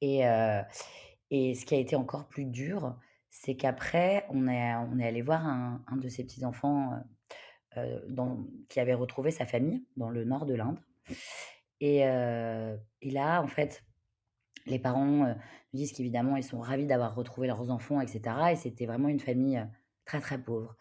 et 0.02 1.56
ce 1.56 1.66
qui 1.66 1.76
a 1.76 1.80
été 1.80 1.96
encore 1.96 2.28
plus 2.28 2.46
dur, 2.46 2.98
c'est 3.30 3.56
qu'après 3.56 4.26
on 4.30 4.48
est 4.48 4.76
on 4.76 5.00
est 5.00 5.08
allé 5.08 5.22
voir 5.22 5.46
un 5.48 5.84
un 5.88 5.98
de 5.98 6.10
ces 6.10 6.24
petits 6.24 6.46
enfants, 6.46 6.94
heu 6.94 6.98
heu, 6.98 7.04
dans 8.10 8.46
qui 8.70 8.80
avait 8.80 8.94
retrouvé 8.94 9.32
sa 9.32 9.46
famille 9.46 9.86
dans 9.98 10.10
le 10.10 10.24
nord 10.26 10.46
de 10.46 10.56
l'Inde. 10.56 10.80
Et 11.82 12.00
et 12.02 13.12
là, 13.12 13.42
en 13.42 13.48
fait, 13.48 13.84
les 14.68 14.80
parents, 14.80 15.06
nous 15.06 15.36
disent 15.74 15.94
qu'évidemment, 15.94 16.38
ils 16.38 16.44
sont 16.44 16.60
ravis 16.62 16.86
d'avoir 16.88 17.16
retrouvé 17.16 17.48
leurs 17.48 17.72
enfants 17.72 18.02
et 18.02 18.08
cetera 18.08 18.54
et 18.54 18.56
c'était 18.56 18.86
vraiment 18.88 19.10
une 19.10 19.20
famille, 19.20 19.58
heu, 19.58 19.66
très, 20.06 20.20
très 20.22 20.42
pauvre. 20.44 20.76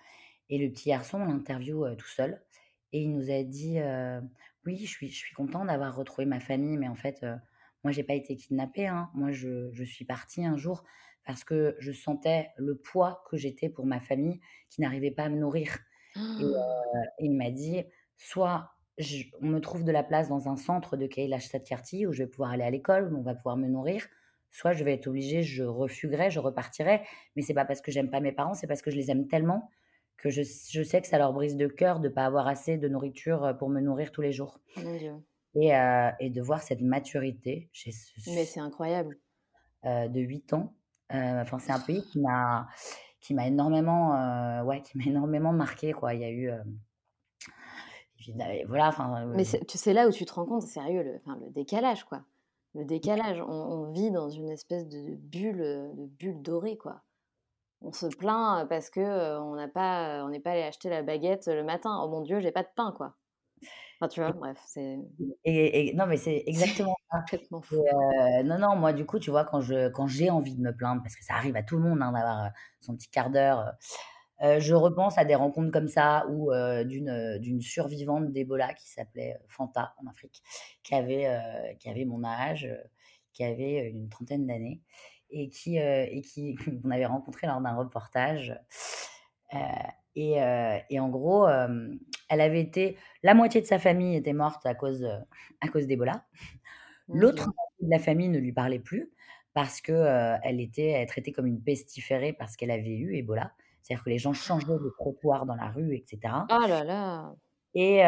Et 0.50 0.58
le 0.58 0.70
petit 0.72 0.90
garçon, 0.90 1.20
on 1.22 1.26
l'interviewe, 1.26 1.86
heu, 1.86 1.96
tout 1.96 2.08
seul 2.08 2.42
et 2.92 3.02
il 3.02 3.12
nous 3.12 3.30
a 3.30 3.42
dit, 3.44 3.78
«Oui, 4.66 4.78
je 4.78 4.86
suis 4.90 5.08
je 5.10 5.16
suis 5.16 5.34
content 5.34 5.64
d'avoir 5.64 5.96
retrouvé 5.96 6.26
ma 6.26 6.40
famille, 6.40 6.76
mais 6.76 6.88
en 6.88 6.94
fait, 6.96 7.24
moi, 7.84 7.92
j'ai 7.92 8.04
pas 8.04 8.14
été 8.14 8.36
kidnappé, 8.36 8.86
hein. 8.88 9.10
Moi, 9.14 9.32
je 9.32 9.70
je 9.72 9.84
suis 9.84 10.04
parti 10.04 10.44
un 10.44 10.56
jour 10.56 10.84
parce 11.26 11.44
que 11.44 11.76
je 11.80 11.92
sentais 11.92 12.50
le 12.58 12.76
poids 12.76 13.24
que 13.30 13.36
j'étais 13.36 13.68
pour 13.68 13.86
ma 13.86 14.00
famille 14.00 14.40
qui 14.70 14.80
n'arrivait 14.82 15.10
pas 15.12 15.24
à 15.24 15.28
me 15.30 15.38
nourrir» 15.38 15.78
et 16.38 16.44
et 17.18 17.26
il 17.26 17.32
m'a 17.36 17.50
dit: 17.50 17.84
«Soit 18.16 18.70
je 18.98 19.24
on 19.40 19.46
me 19.46 19.60
trouve 19.60 19.84
de 19.84 19.92
la 19.92 20.02
place 20.02 20.28
dans 20.28 20.48
un 20.48 20.56
centre 20.56 20.96
de 20.96 21.06
Kailash 21.06 21.46
Satyarthi 21.48 22.06
où 22.06 22.12
je 22.12 22.24
vais 22.24 22.28
pouvoir 22.28 22.50
aller 22.52 22.64
à 22.64 22.70
l'école, 22.70 23.12
où 23.12 23.18
on 23.18 23.22
va 23.22 23.34
pouvoir 23.34 23.56
me 23.56 23.68
nourrir, 23.68 24.06
soit 24.50 24.72
je 24.72 24.84
vais 24.84 24.94
être 24.94 25.06
obligé, 25.08 25.42
je 25.42 25.62
refuguerai, 25.64 26.30
je 26.30 26.40
repartirai, 26.40 27.02
mais 27.36 27.42
c'est 27.42 27.54
pas 27.54 27.64
parce 27.64 27.80
que 27.80 27.90
j'aime 27.92 28.10
pas 28.10 28.20
mes 28.20 28.32
parents, 28.32 28.54
c'est 28.54 28.66
parce 28.66 28.82
que 28.82 28.90
je 28.90 28.96
les 28.96 29.10
aime 29.10 29.26
tellement 29.28 29.70
que 30.18 30.30
je 30.30 30.42
je 30.42 30.82
sais 30.82 31.00
que 31.00 31.06
ça 31.08 31.18
leur 31.18 31.32
brise 31.32 31.56
le 31.58 31.68
cœur 31.68 32.00
de 32.00 32.08
pas 32.10 32.26
avoir 32.26 32.46
assez 32.48 32.76
de 32.78 32.88
nourriture, 32.88 33.56
pour 33.58 33.70
me 33.70 33.80
nourrir 33.80 34.12
tous 34.12 34.22
les 34.22 34.32
jours» 34.32 34.60
Dieu. 34.76 35.14
et 35.54 35.70
et 36.20 36.30
de 36.30 36.42
voir 36.42 36.62
cette 36.62 36.82
maturité 36.82 37.70
chez 37.72 37.92
ce 37.92 38.30
Mais 38.34 38.44
c'est 38.44 38.60
incroyable. 38.60 39.18
de 39.84 40.20
8 40.20 40.52
ans, 40.52 40.74
enfin, 41.10 41.58
c'est 41.58 41.72
un 41.72 41.80
pays 41.80 42.02
qui 42.12 42.20
m'a 42.20 42.68
qui 43.20 43.34
m'a 43.34 43.46
énormément, 43.46 44.14
heu, 44.14 44.64
ouais, 44.64 44.82
qui 44.82 44.98
m'a 44.98 45.04
énormément 45.04 45.52
marquée, 45.52 45.92
quoi. 45.92 46.14
Il 46.14 46.20
y 46.20 46.24
a 46.24 46.30
eu, 46.30 46.50
et 48.28 48.64
voilà, 48.66 48.88
enfin, 48.88 49.26
Mais 49.34 49.44
c'est 49.44 49.64
tu 49.66 49.78
sais 49.78 49.92
là 49.92 50.06
où 50.08 50.10
tu 50.12 50.24
te 50.24 50.32
rends 50.34 50.44
compte, 50.46 50.62
sérieux, 50.62 51.02
le 51.02 51.16
enfin, 51.16 51.38
le 51.40 51.50
décalage, 51.50 52.04
quoi. 52.04 52.22
Le 52.74 52.84
décalage, 52.84 53.40
on 53.40 53.50
on 53.50 53.92
vit 53.92 54.10
dans 54.10 54.28
une 54.28 54.50
espèce 54.50 54.88
de 54.88 55.16
bulle, 55.16 55.58
de 55.94 56.06
bulle 56.06 56.42
dorée, 56.42 56.76
quoi. 56.76 57.02
On 57.82 57.92
se 57.92 58.06
plaint, 58.06 58.68
parce 58.68 58.90
que, 58.90 59.38
on 59.40 59.54
n'a 59.54 59.68
pas, 59.68 60.24
on 60.24 60.28
n'est 60.28 60.40
pas 60.40 60.52
allé 60.52 60.62
acheter 60.62 60.90
la 60.90 61.02
baguette, 61.02 61.46
le 61.48 61.64
matin. 61.64 61.98
«Oh 62.02 62.08
mon 62.08 62.20
Dieu, 62.22 62.40
j'ai 62.40 62.52
pas 62.52 62.62
de 62.62 62.68
pain», 62.76 62.92
quoi. 62.96 63.16
Enfin, 64.00 64.08
tu 64.08 64.20
vois? 64.20 64.32
Bref, 64.32 64.58
c'est 64.66 64.98
et 65.44 65.88
et 65.90 65.94
non, 65.94 66.06
mais 66.06 66.16
c'est 66.16 66.42
exactement 66.46 66.96
ça 67.10 67.24
complètement 67.28 67.62
et 67.72 67.76
fou. 67.76 67.84
heu, 68.40 68.42
non, 68.44 68.58
non, 68.58 68.76
moi, 68.76 68.92
du 68.92 69.06
coup, 69.06 69.18
tu 69.20 69.30
vois, 69.30 69.44
quand 69.44 69.60
je 69.60 69.88
quand 69.90 70.06
j'ai 70.08 70.30
envie 70.30 70.56
de 70.56 70.60
me 70.62 70.74
plaindre, 70.74 71.02
parce 71.02 71.14
que 71.16 71.24
ça 71.24 71.34
arrive 71.34 71.56
à 71.56 71.62
tout 71.62 71.76
le 71.76 71.82
monde, 71.84 72.02
hein, 72.02 72.12
d'avoir, 72.12 72.46
heu, 72.46 72.50
son 72.80 72.96
petit 72.96 73.10
quart 73.10 73.30
d'heure, 73.30 73.60
heu 74.42 74.46
heu, 74.56 74.60
je 74.60 74.74
repense 74.74 75.18
à 75.18 75.24
des 75.26 75.34
rencontres 75.36 75.72
comme 75.72 75.88
ça 75.88 76.26
ou 76.30 76.50
d'une, 76.86 77.60
survivante 77.62 78.32
d'Ebola 78.32 78.74
qui 78.74 78.88
s'appelait, 78.90 79.38
Fanta 79.48 79.94
en 80.02 80.08
Afrique, 80.10 80.42
qui 80.84 80.94
avait, 80.94 81.76
qui 81.80 81.88
avait 81.90 82.04
mon 82.06 82.24
âge, 82.24 82.68
qui 83.34 83.44
avait, 83.44 83.90
une 83.90 84.08
trentaine 84.10 84.46
d'années 84.46 84.82
et 85.30 85.48
qui, 85.50 85.78
et 85.78 86.22
qui 86.22 86.56
qu'on 86.82 86.90
avait 86.92 87.06
rencontré 87.06 87.46
lors 87.48 87.60
d'un 87.62 87.76
reportage, 87.76 88.58
et 90.16 90.40
heu 90.42 90.78
et 90.90 91.00
en 91.00 91.08
gros, 91.08 91.48
elle 91.48 92.40
avait 92.40 92.60
été 92.60 92.96
la 93.22 93.34
moitié 93.34 93.60
de 93.60 93.66
sa 93.66 93.78
famille 93.78 94.16
était 94.16 94.32
morte 94.32 94.66
à 94.66 94.74
cause, 94.74 95.02
heu, 95.04 95.18
à 95.60 95.68
cause 95.68 95.86
d'Ebola. 95.86 96.26
L'autre 97.12 97.44
Dieu. 97.44 97.52
moitié 97.56 97.86
de 97.88 97.90
la 97.92 97.98
famille 98.00 98.28
ne 98.28 98.38
lui 98.38 98.52
parlait 98.52 98.78
plus 98.80 99.12
parce 99.54 99.80
que, 99.80 99.92
heu, 99.92 100.38
elle 100.44 100.60
était 100.60 101.04
traitée 101.06 101.32
comme 101.32 101.46
une 101.46 101.62
pestiférée 101.62 102.32
parce 102.34 102.56
qu'elle 102.56 102.70
avait 102.72 102.96
eu 102.96 103.16
Ebola. 103.16 103.52
C'est-à-dire 103.82 104.04
que 104.04 104.10
les 104.10 104.18
gens 104.18 104.34
changeaient 104.34 104.66
de 104.68 104.90
trottoir 104.98 105.46
dans 105.46 105.56
la 105.56 105.68
rue 105.70 105.94
et 105.96 106.04
cetera 106.08 106.50
Oh 106.50 106.66
là 106.68 106.84
là! 106.84 107.34
et 107.74 108.00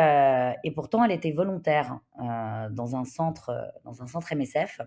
et 0.64 0.70
pourtant 0.72 1.04
elle 1.04 1.12
était 1.12 1.32
volontaire, 1.32 2.00
dans 2.18 2.96
un 2.96 3.04
centre, 3.04 3.72
dans 3.84 4.02
un 4.02 4.06
centre 4.06 4.32
MSF 4.34 4.80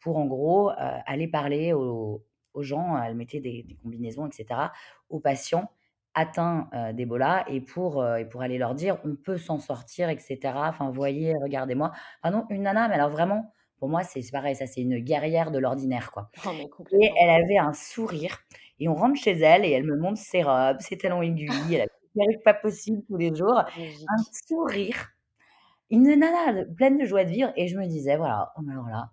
pour 0.00 0.16
en 0.18 0.26
gros, 0.26 0.70
aller 0.76 1.28
parler 1.28 1.72
aux 1.72 2.24
aux 2.52 2.62
gens. 2.62 3.00
Elle 3.02 3.14
mettait 3.16 3.40
des 3.40 3.62
des 3.62 3.74
combinaisons 3.76 4.26
et 4.26 4.32
cetera, 4.32 4.72
aux 5.08 5.20
patients 5.20 5.70
atteints, 6.14 6.68
heu, 6.74 6.92
d'Ebola 6.94 7.44
et 7.48 7.60
pour, 7.60 8.04
et 8.06 8.24
pour 8.28 8.42
aller 8.42 8.58
leur 8.58 8.74
dire: 8.74 8.98
«On 9.04 9.16
peut 9.16 9.38
s'en 9.38 9.58
sortir 9.60 10.08
et 10.10 10.18
cetera. 10.18 10.68
Enfin, 10.68 10.90
voyez, 10.90 11.34
regardez-moi». 11.42 11.92
Ah 12.22 12.30
non, 12.30 12.46
une 12.50 12.62
nana, 12.62 12.88
mais 12.88 12.94
alors 12.94 13.10
vraiment, 13.10 13.54
pour 13.78 13.88
moi, 13.88 14.02
c'est 14.04 14.22
pareil, 14.32 14.56
ça, 14.56 14.66
c'est 14.66 14.82
une 14.82 14.98
guerrière 15.00 15.50
de 15.50 15.58
l'ordinaire, 15.58 16.12
quoi. 16.12 16.30
Oh 16.44 16.52
et 16.92 17.12
elle 17.20 17.30
avait 17.30 17.58
un 17.58 17.72
sourire 17.74 18.38
et 18.80 18.88
on 18.88 18.94
rentre 18.94 19.20
chez 19.20 19.32
elle 19.38 19.64
et 19.64 19.70
elle 19.72 19.84
me 19.84 19.96
montre 19.98 20.18
ses 20.20 20.42
robes, 20.42 20.80
ses 20.80 20.98
talons 20.98 21.22
aiguilles, 21.22 21.74
elle 21.74 21.88
perruques 22.16 22.42
pas 22.44 22.54
possibles 22.54 23.02
tous 23.08 23.16
les 23.16 23.34
jours, 23.34 23.58
un 23.60 24.16
sourire, 24.48 25.10
une 25.90 26.04
nana 26.18 26.64
pleine 26.76 26.98
de 26.98 27.06
joie 27.06 27.24
de 27.24 27.30
vivre 27.30 27.52
et 27.56 27.68
je 27.68 27.78
me 27.78 27.86
disais: 27.86 28.16
«Voilà, 28.16 28.52
oh 28.58 28.62
mais 28.64 28.72
alors 28.72 28.88
là, 28.88 29.10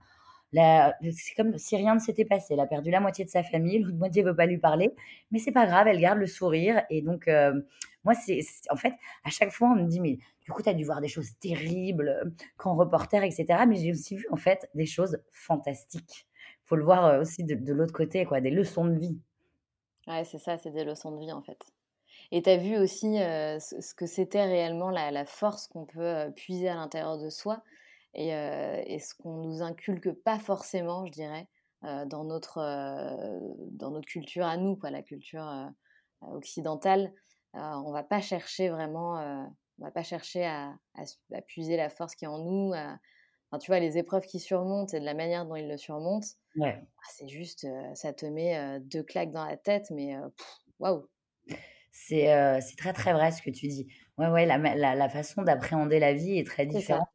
c'est 0.54 1.36
comme 1.36 1.58
si 1.58 1.76
rien 1.78 1.96
ne 1.96 2.00
s'était 2.00 2.26
passé. 2.26 2.54
Elle 2.54 2.60
a 2.62 2.68
perdu 2.68 2.92
la 2.92 3.00
moitié 3.02 3.26
de 3.26 3.30
sa 3.30 3.44
famille, 3.44 3.80
l'autre 3.80 3.98
moitié 3.98 4.24
veut 4.24 4.36
pas 4.36 4.46
lui 4.46 4.58
parler, 4.60 4.92
mais 5.32 5.40
c'est 5.40 5.52
pas 5.52 5.66
grave, 5.68 5.88
elle 5.88 6.00
garde 6.00 6.20
le 6.20 6.28
sourire» 6.28 6.84
et 6.90 7.02
donc 7.02 7.28
heu, 7.28 7.68
moi, 8.06 8.14
c'est 8.14 8.40
en 8.70 8.78
fait, 8.78 8.94
à 9.26 9.30
chaque 9.30 9.52
fois, 9.52 9.70
on 9.70 9.76
me 9.76 9.88
dit: 9.88 10.00
«Mais 10.00 10.18
du 10.42 10.52
coup, 10.52 10.62
tu 10.64 10.70
as 10.70 10.74
dû 10.74 10.86
voir 10.86 11.02
des 11.02 11.10
choses 11.10 11.38
terribles, 11.40 12.10
heu, 12.26 12.34
quand 12.58 12.76
reporter 12.76 13.24
et 13.24 13.32
cetera», 13.32 13.66
mais 13.66 13.76
j'ai 13.78 13.92
aussi 13.92 14.16
vu, 14.18 14.26
en 14.32 14.38
fait, 14.38 14.70
des 14.76 14.86
choses 14.86 15.20
fantastiques. 15.32 16.28
Faut 16.66 16.76
le 16.78 16.84
voir, 16.86 17.16
heu, 17.16 17.20
aussi 17.22 17.44
de 17.44 17.74
l'autre 17.74 17.94
côté, 17.94 18.26
quoi, 18.26 18.40
des 18.42 18.52
leçons 18.52 18.86
de 18.86 18.98
vie. 18.98 19.20
Ouais, 20.08 20.24
c'est 20.24 20.38
ça, 20.40 20.58
c'est 20.58 20.72
des 20.72 20.86
leçons 20.86 21.12
de 21.12 21.20
vie, 21.20 21.32
en 21.32 21.42
fait 21.42 21.60
et 22.32 22.42
tu 22.44 22.50
as 22.50 22.58
vu 22.58 22.78
aussi, 22.78 23.18
ce 23.18 23.94
que 23.96 24.06
c'était 24.08 24.46
réellement 24.46 24.90
la 24.92 25.12
la 25.12 25.26
force 25.26 25.68
qu'on 25.68 25.86
peut, 25.86 26.32
puiser 26.36 26.70
à 26.70 26.76
l'intérieur 26.76 27.18
de 27.20 27.30
soi 27.30 27.64
et 28.14 28.34
heu 28.36 28.84
et 28.86 29.00
ce 29.00 29.16
qu'on 29.16 29.36
nous 29.38 29.62
inculque 29.64 30.12
pas 30.24 30.40
forcément, 30.40 31.06
je 31.06 31.12
dirais, 31.12 31.50
heu, 31.86 32.06
dans 32.08 32.24
notre, 32.26 32.60
heu, 32.60 33.40
dans 33.72 33.92
notre 33.92 34.08
culture 34.08 34.46
à 34.46 34.58
nous, 34.58 34.76
quoi, 34.78 34.92
la 34.92 35.04
culture, 35.04 35.72
occidentale. 36.22 37.14
On 37.54 37.92
va 37.92 38.04
pas 38.04 38.22
chercher 38.22 38.70
vraiment, 38.70 39.18
on 39.80 39.84
va 39.86 39.92
pas 39.92 40.04
chercher 40.04 40.46
à 40.46 40.76
à 40.96 41.04
s 41.04 41.20
à 41.34 41.42
puiser 41.42 41.78
la 41.78 41.90
force 41.90 42.16
qui 42.16 42.26
est 42.26 42.28
en 42.28 42.40
nous, 42.40 42.74
à 42.76 42.98
enfin, 43.52 43.60
tu 43.60 43.72
vois, 43.72 43.80
les 43.82 43.98
épreuves 44.00 44.26
qu'ils 44.28 44.42
surmontent 44.42 44.96
et 44.98 45.00
de 45.02 45.06
la 45.06 45.14
manière 45.16 45.46
dont 45.48 45.56
ils 45.58 45.68
le 45.70 45.78
surmontent, 45.78 46.28
Ouais. 46.56 46.88
ah, 47.00 47.10
c'est 47.16 47.28
juste, 47.30 47.68
ça 47.96 48.14
te 48.14 48.26
met, 48.28 48.58
heu, 48.80 48.82
2 48.82 49.04
claques 49.04 49.32
dans 49.32 49.46
la 49.46 49.58
tête, 49.58 49.92
mais 49.92 50.16
waouh! 50.80 51.08
C'est, 52.00 52.62
c'est 52.62 52.76
très, 52.78 52.94
très 52.94 53.12
vrai 53.12 53.32
ce 53.32 53.42
que 53.42 53.50
tu 53.50 53.68
dis. 53.68 53.88
Ouais, 54.20 54.28
ouais, 54.28 54.46
la 54.46 54.58
la 54.58 54.96
la 54.96 55.10
façon 55.10 55.42
d'appréhender 55.42 56.00
la 56.00 56.14
vie 56.14 56.38
est 56.38 56.46
très 56.46 56.66
différente 56.68 57.08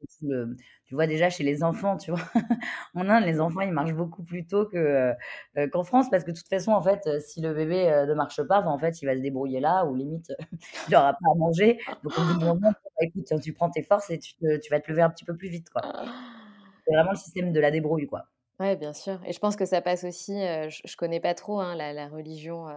tu 0.85 0.95
vois 0.97 1.07
déjà 1.07 1.31
chez 1.31 1.45
les 1.45 1.63
enfants, 1.63 1.97
tu 1.97 2.11
vois? 2.11 2.21
En 2.95 3.09
Inde, 3.09 3.25
les 3.25 3.41
enfants, 3.41 3.61
ils 3.61 3.73
marchent 3.73 3.95
beaucoup 3.95 4.23
plus 4.25 4.47
tôt 4.47 4.67
qu'en 4.67 5.85
France 5.85 6.11
parce 6.11 6.25
que 6.25 6.33
de 6.33 6.37
toute 6.37 6.49
façon, 6.49 6.73
en 6.73 6.83
fait, 6.83 7.09
si 7.21 7.41
le 7.41 7.55
bébé, 7.55 8.05
ne 8.07 8.13
marche 8.15 8.43
pas, 8.43 8.61
bah, 8.61 8.69
en 8.69 8.79
fait, 8.79 9.01
il 9.01 9.07
va 9.07 9.15
se 9.15 9.21
débrouiller 9.21 9.61
là 9.61 9.87
ou 9.87 9.95
limite, 9.95 10.33
il 10.89 10.95
aura 10.97 11.13
pas 11.13 11.31
à 11.33 11.39
manger. 11.39 11.79
Donc 12.03 12.19
au 12.19 12.23
bout 12.23 12.41
d'un 12.41 12.47
moment, 12.55 12.73
écoute, 13.01 13.33
tu 13.43 13.53
prends 13.53 13.71
tes 13.71 13.83
forces 13.83 14.11
et 14.11 14.19
tu 14.19 14.35
te 14.35 14.59
tu 14.59 14.71
vas 14.71 14.81
te 14.81 14.91
lever 14.91 15.03
un 15.03 15.11
petit 15.11 15.25
peu 15.25 15.37
plus 15.37 15.49
vite, 15.49 15.71
quoi. 15.71 15.83
C'est 16.85 16.95
vraiment 16.95 17.13
le 17.13 17.17
système 17.17 17.53
de 17.53 17.61
la 17.61 17.71
débrouille, 17.71 18.07
quoi. 18.07 18.27
Ouais, 18.61 18.77
bien 18.77 18.93
sûr 18.93 19.19
et 19.25 19.33
je 19.33 19.39
pense 19.39 19.57
que 19.57 19.65
ça 19.65 19.81
passe 19.81 20.05
aussi, 20.05 20.35
je 20.35 20.81
je 20.85 20.97
connais 20.97 21.21
pas 21.21 21.35
trop, 21.35 21.61
hein, 21.61 21.75
la 21.75 21.93
la 21.93 22.09
religion, 22.09 22.69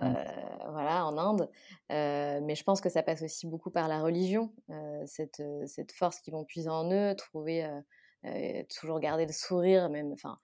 Mmh. 0.00 0.18
voilà, 0.70 1.06
en 1.06 1.16
Inde, 1.18 1.50
heu, 1.92 2.40
mais 2.42 2.54
je 2.54 2.64
pense 2.64 2.80
que 2.80 2.88
ça 2.88 3.02
passe 3.02 3.22
aussi 3.22 3.46
beaucoup 3.46 3.70
par 3.70 3.88
la 3.88 4.00
religion, 4.02 4.52
heu, 4.70 5.02
cette, 5.06 5.42
force 5.92 6.20
qu'ils 6.20 6.32
vont 6.34 6.44
puiser 6.44 6.68
en 6.70 6.90
eux, 6.92 7.14
trouver, 7.16 7.68
toujours 8.76 9.00
garder 9.00 9.26
le 9.26 9.32
sourire 9.32 9.88
même 9.90 10.12
enfin, 10.12 10.38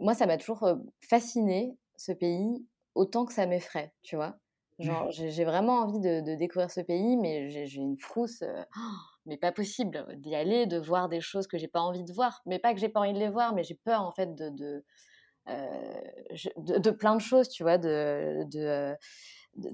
moi, 0.00 0.14
ça 0.14 0.26
m'a 0.26 0.38
toujours, 0.38 0.64
heu, 0.66 0.82
fascinée, 1.02 1.78
ce 1.96 2.12
pays, 2.12 2.66
autant 2.94 3.26
que 3.26 3.32
ça 3.32 3.46
m'effraie, 3.46 3.94
tu 4.02 4.16
vois? 4.16 4.38
Genre, 4.78 5.10
j'ai 5.10 5.30
j'ai 5.30 5.44
vraiment 5.44 5.80
envie 5.80 6.00
de 6.00 6.20
de 6.20 6.34
découvrir 6.36 6.70
ce 6.70 6.80
pays, 6.82 7.16
mais 7.16 7.50
j'ai 7.50 7.80
une 7.80 7.98
frousse, 7.98 8.42
mais 9.26 9.38
pas 9.38 9.52
possible 9.52 10.06
d'y 10.20 10.34
aller, 10.36 10.66
de 10.66 10.78
voir 10.78 11.08
des 11.08 11.20
choses 11.20 11.46
que 11.46 11.58
j'ai 11.58 11.68
pas 11.68 11.80
envie 11.80 12.04
de 12.04 12.12
voir. 12.12 12.42
Mais 12.46 12.58
pas 12.58 12.74
que 12.74 12.80
j'ai 12.80 12.88
pas 12.90 13.00
envie 13.00 13.14
de 13.14 13.18
les 13.18 13.30
voir, 13.30 13.54
mais 13.54 13.64
j'ai 13.64 13.74
peur, 13.76 14.02
en 14.02 14.12
fait, 14.12 14.34
de 14.36 14.84
je 15.46 16.48
de 16.56 16.90
plein 16.90 17.14
de 17.16 17.20
choses, 17.20 17.48
tu 17.48 17.62
vois? 17.62 17.78
De 17.78 18.44
de, 18.50 18.96
de 19.56 19.70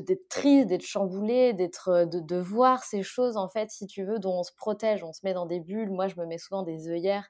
d'être 0.00 0.28
triste, 0.28 0.68
d'être 0.68 0.84
chamboulée, 0.86 1.52
d'être, 1.52 1.88
heu, 1.90 2.06
de 2.06 2.36
voir 2.36 2.84
ces 2.84 3.02
choses, 3.02 3.36
en 3.36 3.48
fait, 3.48 3.70
si 3.70 3.86
tu 3.86 4.04
veux, 4.04 4.18
dont 4.20 4.38
on 4.38 4.42
se 4.44 4.52
protège. 4.54 5.02
On 5.02 5.12
se 5.12 5.20
met 5.24 5.34
dans 5.34 5.46
des 5.46 5.58
bulles. 5.60 5.90
Moi, 5.90 6.06
je 6.08 6.14
me 6.16 6.26
mets 6.26 6.38
souvent 6.38 6.62
des 6.62 6.88
œillères, 6.88 7.28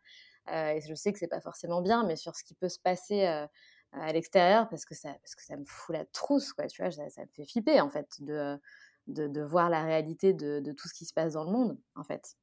et 0.52 0.80
je 0.86 0.94
sais 0.94 1.12
que 1.12 1.18
c'est 1.18 1.26
pas 1.28 1.40
forcément 1.40 1.80
bien, 1.82 2.04
mais 2.04 2.16
sur 2.16 2.36
ce 2.36 2.44
qui 2.44 2.54
peut 2.54 2.68
se 2.68 2.78
passer, 2.78 3.24
à 3.92 4.12
l'extérieur 4.12 4.68
parce 4.68 4.84
que 4.84 4.94
ça 4.94 5.10
parce 5.22 5.34
que 5.36 5.44
ça 5.44 5.56
me 5.56 5.64
fout 5.66 5.94
la 5.96 6.04
trousse, 6.06 6.52
quoi, 6.52 6.66
tu 6.66 6.82
vois? 6.82 6.90
Ça 6.90 7.22
me 7.22 7.28
fait 7.32 7.44
flipper, 7.46 7.80
en 7.80 7.88
fait, 7.90 8.08
de, 8.20 8.58
de 9.06 9.26
de 9.28 9.40
voir 9.42 9.70
la 9.70 9.82
réalité 9.84 10.34
de 10.34 10.72
tout 10.72 10.88
ce 10.88 10.94
qui 10.94 11.06
se 11.06 11.14
passe 11.14 11.34
dans 11.34 11.44
le 11.44 11.50
monde, 11.52 11.78
en 11.94 12.04
fait. 12.04 12.36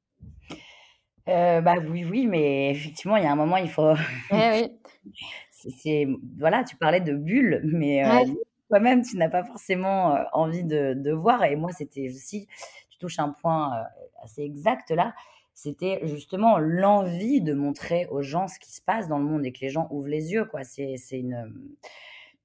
Heu, 1.26 1.60
bah, 1.62 1.76
oui, 1.88 2.04
oui, 2.04 2.26
mais 2.26 2.70
effectivement, 2.70 3.16
il 3.16 3.22
y 3.24 3.26
a 3.26 3.32
un 3.32 3.36
moment, 3.36 3.56
il 3.56 3.70
faut 3.70 3.94
Eh 4.30 4.50
oui. 4.50 4.82
c'est 5.52 5.70
c'est 5.70 6.06
voilà, 6.38 6.64
tu 6.64 6.76
parlais 6.76 7.00
de 7.00 7.14
bulles, 7.14 7.60
mais 7.64 8.04
Ouais. 8.04 8.24
heu, 8.34 8.42
toi-même, 8.68 9.02
tu 9.04 9.16
n'as 9.18 9.28
pas 9.30 9.44
forcément, 9.44 10.16
heu, 10.16 10.24
envie 10.32 10.64
de 10.64 10.94
de 10.94 11.12
voir 11.12 11.44
et 11.44 11.56
moi, 11.56 11.72
c'était 11.72 12.08
aussi 12.10 12.48
tu 12.90 12.98
touches 12.98 13.18
un 13.20 13.30
point, 13.30 13.80
heu, 13.82 13.84
assez 14.24 14.42
exact 14.42 14.90
là. 14.90 15.14
C'était 15.54 16.00
justement 16.08 16.58
l'envie 16.58 17.40
de 17.42 17.52
montrer 17.54 18.06
aux 18.10 18.22
gens 18.22 18.48
ce 18.48 18.58
qui 18.58 18.72
se 18.72 18.80
passe 18.82 19.08
dans 19.08 19.18
le 19.18 19.24
monde 19.24 19.44
et 19.46 19.52
que 19.52 19.60
les 19.60 19.70
gens 19.70 19.88
ouvrent 19.90 20.08
les 20.08 20.32
yeux, 20.32 20.46
quoi. 20.46 20.64
C'est 20.64 20.96
c'est 20.98 21.18
une, 21.20 21.32
hem, 21.34 21.68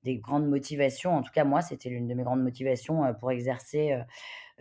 des 0.03 0.17
grandes 0.17 0.47
motivations. 0.49 1.15
En 1.15 1.23
tout 1.23 1.31
cas, 1.33 1.45
moi, 1.45 1.61
c'était 1.61 1.89
l'une 1.89 2.07
de 2.07 2.13
mes 2.15 2.23
grandes 2.23 2.43
motivations, 2.43 3.05
heu, 3.05 3.15
pour 3.19 3.31
exercer, 3.31 3.93
heu, 3.93 4.03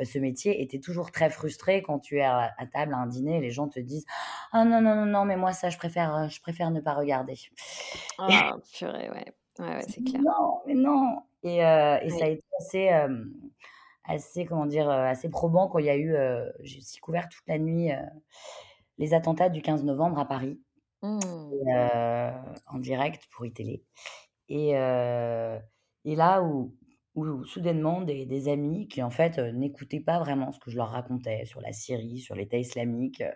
ce 0.04 0.18
métier 0.18 0.62
et 0.62 0.68
tu 0.68 0.76
es 0.76 0.80
toujours 0.80 1.10
très 1.12 1.30
frustré 1.30 1.82
quand 1.82 1.98
tu 2.00 2.18
es 2.18 2.22
à 2.22 2.52
à 2.58 2.66
table 2.66 2.94
à 2.94 2.98
un 2.98 3.06
dîner 3.06 3.38
et 3.38 3.40
les 3.40 3.50
gens 3.50 3.68
te 3.68 3.80
disent: 3.80 4.06
«Ah 4.52 4.64
non, 4.64 4.80
non, 4.82 4.94
non, 4.96 5.06
non, 5.06 5.24
mais 5.24 5.36
moi 5.36 5.52
ça 5.52 5.70
je 5.70 5.78
préfère, 5.78 6.16
heu, 6.16 6.28
je 6.28 6.40
préfère 6.40 6.70
ne 6.70 6.80
pas 6.80 6.94
regarder». 6.94 7.36
Ah 8.18 8.56
purée, 8.72 9.10
ouais. 9.10 9.34
Ouais, 9.58 9.76
ouais, 9.76 9.86
c'est 9.88 10.02
clair. 10.02 10.24
Non, 10.24 10.62
mais 10.66 10.74
non 10.74 11.22
et 11.42 11.62
heu 11.64 11.98
et 12.02 12.10
ça 12.10 12.24
a 12.24 12.28
été 12.28 12.44
assez, 12.60 12.90
assez 14.04 14.46
comment 14.46 14.66
dire? 14.66 14.90
Assez 14.90 15.30
probant 15.30 15.68
quand 15.68 15.78
il 15.80 15.86
y 15.86 15.90
a 15.90 15.96
eu, 15.98 16.14
j'ai 16.60 16.78
aussi 16.80 16.98
couvert 17.00 17.28
toute 17.30 17.46
la 17.48 17.58
nuit, 17.58 17.90
les 18.98 19.14
attentats 19.14 19.50
du 19.50 19.62
15 19.62 19.84
novembre 19.84 20.18
à 20.20 20.26
Paris 20.28 20.60
Mmh. 21.02 21.56
et 21.64 21.72
en 22.68 22.78
direct 22.80 23.26
pour 23.32 23.46
iTélé 23.46 23.84
et 24.48 24.76
heu 24.76 25.58
et 26.06 26.16
là 26.16 26.42
où 26.42 26.76
où 27.16 27.44
soudainement 27.44 28.02
des 28.02 28.26
des 28.26 28.48
amis 28.48 28.88
qui 28.88 29.02
en 29.02 29.10
fait, 29.10 29.38
heu, 29.40 29.50
n'écoutaient 29.52 30.00
pas 30.00 30.20
vraiment 30.20 30.52
ce 30.52 30.60
que 30.60 30.70
je 30.70 30.76
leur 30.76 30.90
racontais 30.90 31.46
sur 31.46 31.60
la 31.62 31.72
Syrie, 31.72 32.20
sur 32.20 32.36
l'État 32.36 32.58
islamique, 32.58 33.22
heu, 33.22 33.32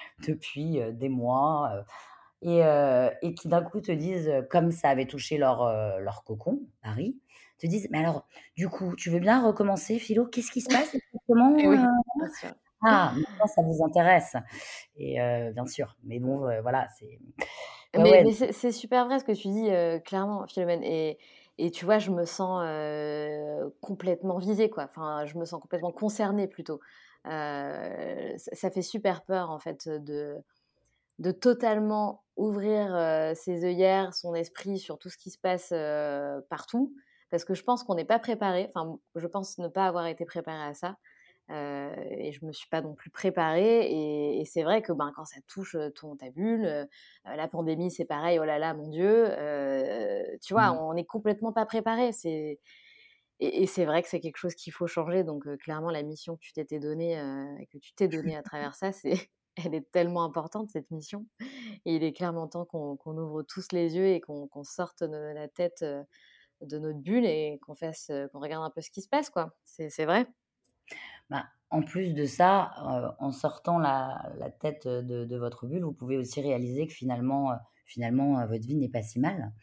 depuis, 0.28 0.80
heu, 0.80 0.92
des 0.92 1.08
mois, 1.10 1.84
et 2.42 2.60
et 3.22 3.34
qui 3.34 3.48
d'un 3.48 3.62
coup 3.62 3.80
te 3.80 3.92
disent, 3.92 4.32
comme 4.50 4.70
ça 4.72 4.90
avait 4.90 5.06
touché 5.06 5.38
leur, 5.38 5.64
leur 6.00 6.24
cocon, 6.24 6.62
Paris, 6.82 7.20
te 7.58 7.66
disent: 7.66 7.88
«Mais 7.92 7.98
alors, 8.00 8.28
du 8.56 8.68
coup, 8.68 8.94
tu 8.96 9.10
veux 9.10 9.20
bien 9.20 9.44
recommencer 9.46 9.98
philo? 9.98 10.26
Qu'est-ce 10.26 10.50
qui 10.52 10.60
se 10.62 10.70
passe 10.70 10.94
exactement, 10.94 11.72
heu?» 11.74 11.86
oui, 11.88 11.90
bien 12.14 12.26
sûr. 12.28 12.54
«Ah, 12.82 13.12
maintenant 13.16 13.46
ça 13.48 13.62
vous 13.62 13.84
intéresse» 13.84 14.36
et 14.96 15.16
bien 15.54 15.66
sûr, 15.66 15.96
mais 16.04 16.18
bon, 16.20 16.40
voilà, 16.62 16.88
c'est 16.98 17.18
ouais, 17.96 18.04
Mais 18.04 18.18
ouais. 18.22 18.24
mais 18.24 18.32
c'est 18.52 18.72
super 18.72 19.06
vrai 19.06 19.18
ce 19.20 19.24
que 19.24 19.32
tu 19.32 19.48
dis, 19.48 19.70
clairement, 20.04 20.46
Philomène 20.46 20.82
et 20.84 21.18
et 21.58 21.70
tu 21.70 21.84
vois, 21.84 21.98
je 21.98 22.10
me 22.10 22.24
sens, 22.24 22.62
complètement 23.80 24.38
visée, 24.38 24.70
quoi. 24.70 24.84
Enfin, 24.84 25.24
je 25.26 25.38
me 25.38 25.44
sens 25.44 25.60
complètement 25.60 25.92
concernée 25.92 26.48
plutôt, 26.48 26.80
ça, 27.24 28.70
fait 28.70 28.82
super 28.82 29.24
peur 29.24 29.50
en 29.50 29.58
fait 29.58 29.88
de, 29.88 30.36
de 31.18 31.30
totalement 31.32 32.24
ouvrir 32.36 33.34
ses 33.34 33.64
œillères, 33.64 34.14
son 34.14 34.34
esprit 34.34 34.78
sur 34.78 34.98
tout 34.98 35.08
ce 35.08 35.18
qui 35.18 35.30
se 35.30 35.38
passe 35.38 35.72
partout, 36.48 36.94
parce 37.30 37.44
que 37.44 37.54
je 37.54 37.62
pense 37.62 37.82
qu'on 37.84 37.94
n'est 37.94 38.04
pas 38.04 38.18
préparé, 38.18 38.66
enfin 38.68 38.98
je 39.14 39.26
pense 39.26 39.58
ne 39.58 39.68
pas 39.68 39.86
avoir 39.86 40.06
été 40.06 40.24
préparé 40.24 40.62
à 40.62 40.74
ça. 40.74 40.96
Et 41.48 42.32
je 42.32 42.44
me 42.44 42.52
suis 42.52 42.68
pas 42.68 42.82
non 42.82 42.94
plus 42.94 43.10
préparée. 43.10 44.38
Et, 44.38 44.44
c'est 44.44 44.62
vrai 44.62 44.82
que 44.82 44.92
ben, 44.92 45.12
quand 45.14 45.24
ça 45.24 45.40
touche 45.46 45.76
ton, 45.94 46.16
ta 46.16 46.30
bulle, 46.30 46.88
la 47.24 47.48
pandémie, 47.48 47.90
c'est 47.90 48.04
pareil, 48.04 48.38
oh 48.38 48.44
là 48.44 48.58
là, 48.58 48.74
mon 48.74 48.88
Dieu, 48.88 49.28
tu 50.42 50.54
vois, 50.54 50.72
mmh. 50.72 50.78
on 50.78 50.94
n'est 50.94 51.04
complètement 51.04 51.52
pas 51.52 51.66
préparé. 51.66 52.12
C'est, 52.12 52.60
et, 53.40 53.66
c'est 53.66 53.84
vrai 53.84 54.02
que 54.02 54.08
c'est 54.08 54.20
quelque 54.20 54.38
chose 54.38 54.54
qu'il 54.54 54.72
faut 54.72 54.86
changer. 54.86 55.24
Donc, 55.24 55.44
clairement, 55.58 55.90
la 55.90 56.02
mission 56.02 56.36
que 56.36 56.40
tu 56.40 56.52
t'étais 56.52 56.78
donnée, 56.78 57.16
que 57.72 57.78
tu 57.78 57.94
t'es 57.94 58.08
donnée 58.08 58.36
à 58.36 58.42
travers 58.42 58.74
ça, 58.74 58.92
c'est, 58.92 59.30
elle 59.64 59.74
est 59.74 59.90
tellement 59.90 60.24
importante, 60.24 60.70
cette 60.70 60.90
mission. 60.90 61.26
Et 61.84 61.96
il 61.96 62.04
est 62.04 62.12
clairement 62.12 62.46
temps 62.48 62.64
qu'on, 62.64 62.96
ouvre 63.06 63.42
tous 63.42 63.72
les 63.72 63.96
yeux 63.96 64.08
et 64.08 64.20
qu'on, 64.20 64.48
sorte 64.64 65.02
de 65.02 65.34
la 65.34 65.48
tête 65.48 65.84
de 66.62 66.78
notre 66.78 66.98
bulle 66.98 67.26
et 67.26 67.58
qu'on 67.62 67.74
fasse, 67.74 68.10
qu'on 68.32 68.40
regarde 68.40 68.64
un 68.64 68.70
peu 68.70 68.80
ce 68.80 68.90
qui 68.90 69.02
se 69.02 69.08
passe, 69.08 69.30
quoi. 69.30 69.54
C'est, 69.64 70.04
vrai. 70.04 70.26
Bah, 71.30 71.46
en 71.70 71.82
plus 71.82 72.14
de 72.14 72.26
ça, 72.26 72.72
en 73.18 73.32
sortant 73.32 73.78
la, 73.78 74.32
tête 74.60 74.86
de, 74.86 75.36
votre 75.36 75.66
bulle, 75.66 75.84
vous 75.84 75.92
pouvez 75.92 76.16
aussi 76.16 76.40
réaliser 76.40 76.86
que 76.86 76.92
finalement, 76.92 77.52
finalement 77.84 78.46
votre 78.46 78.66
vie 78.66 78.76
n'est 78.76 78.88
pas 78.88 79.02
si 79.02 79.18
mal. 79.20 79.52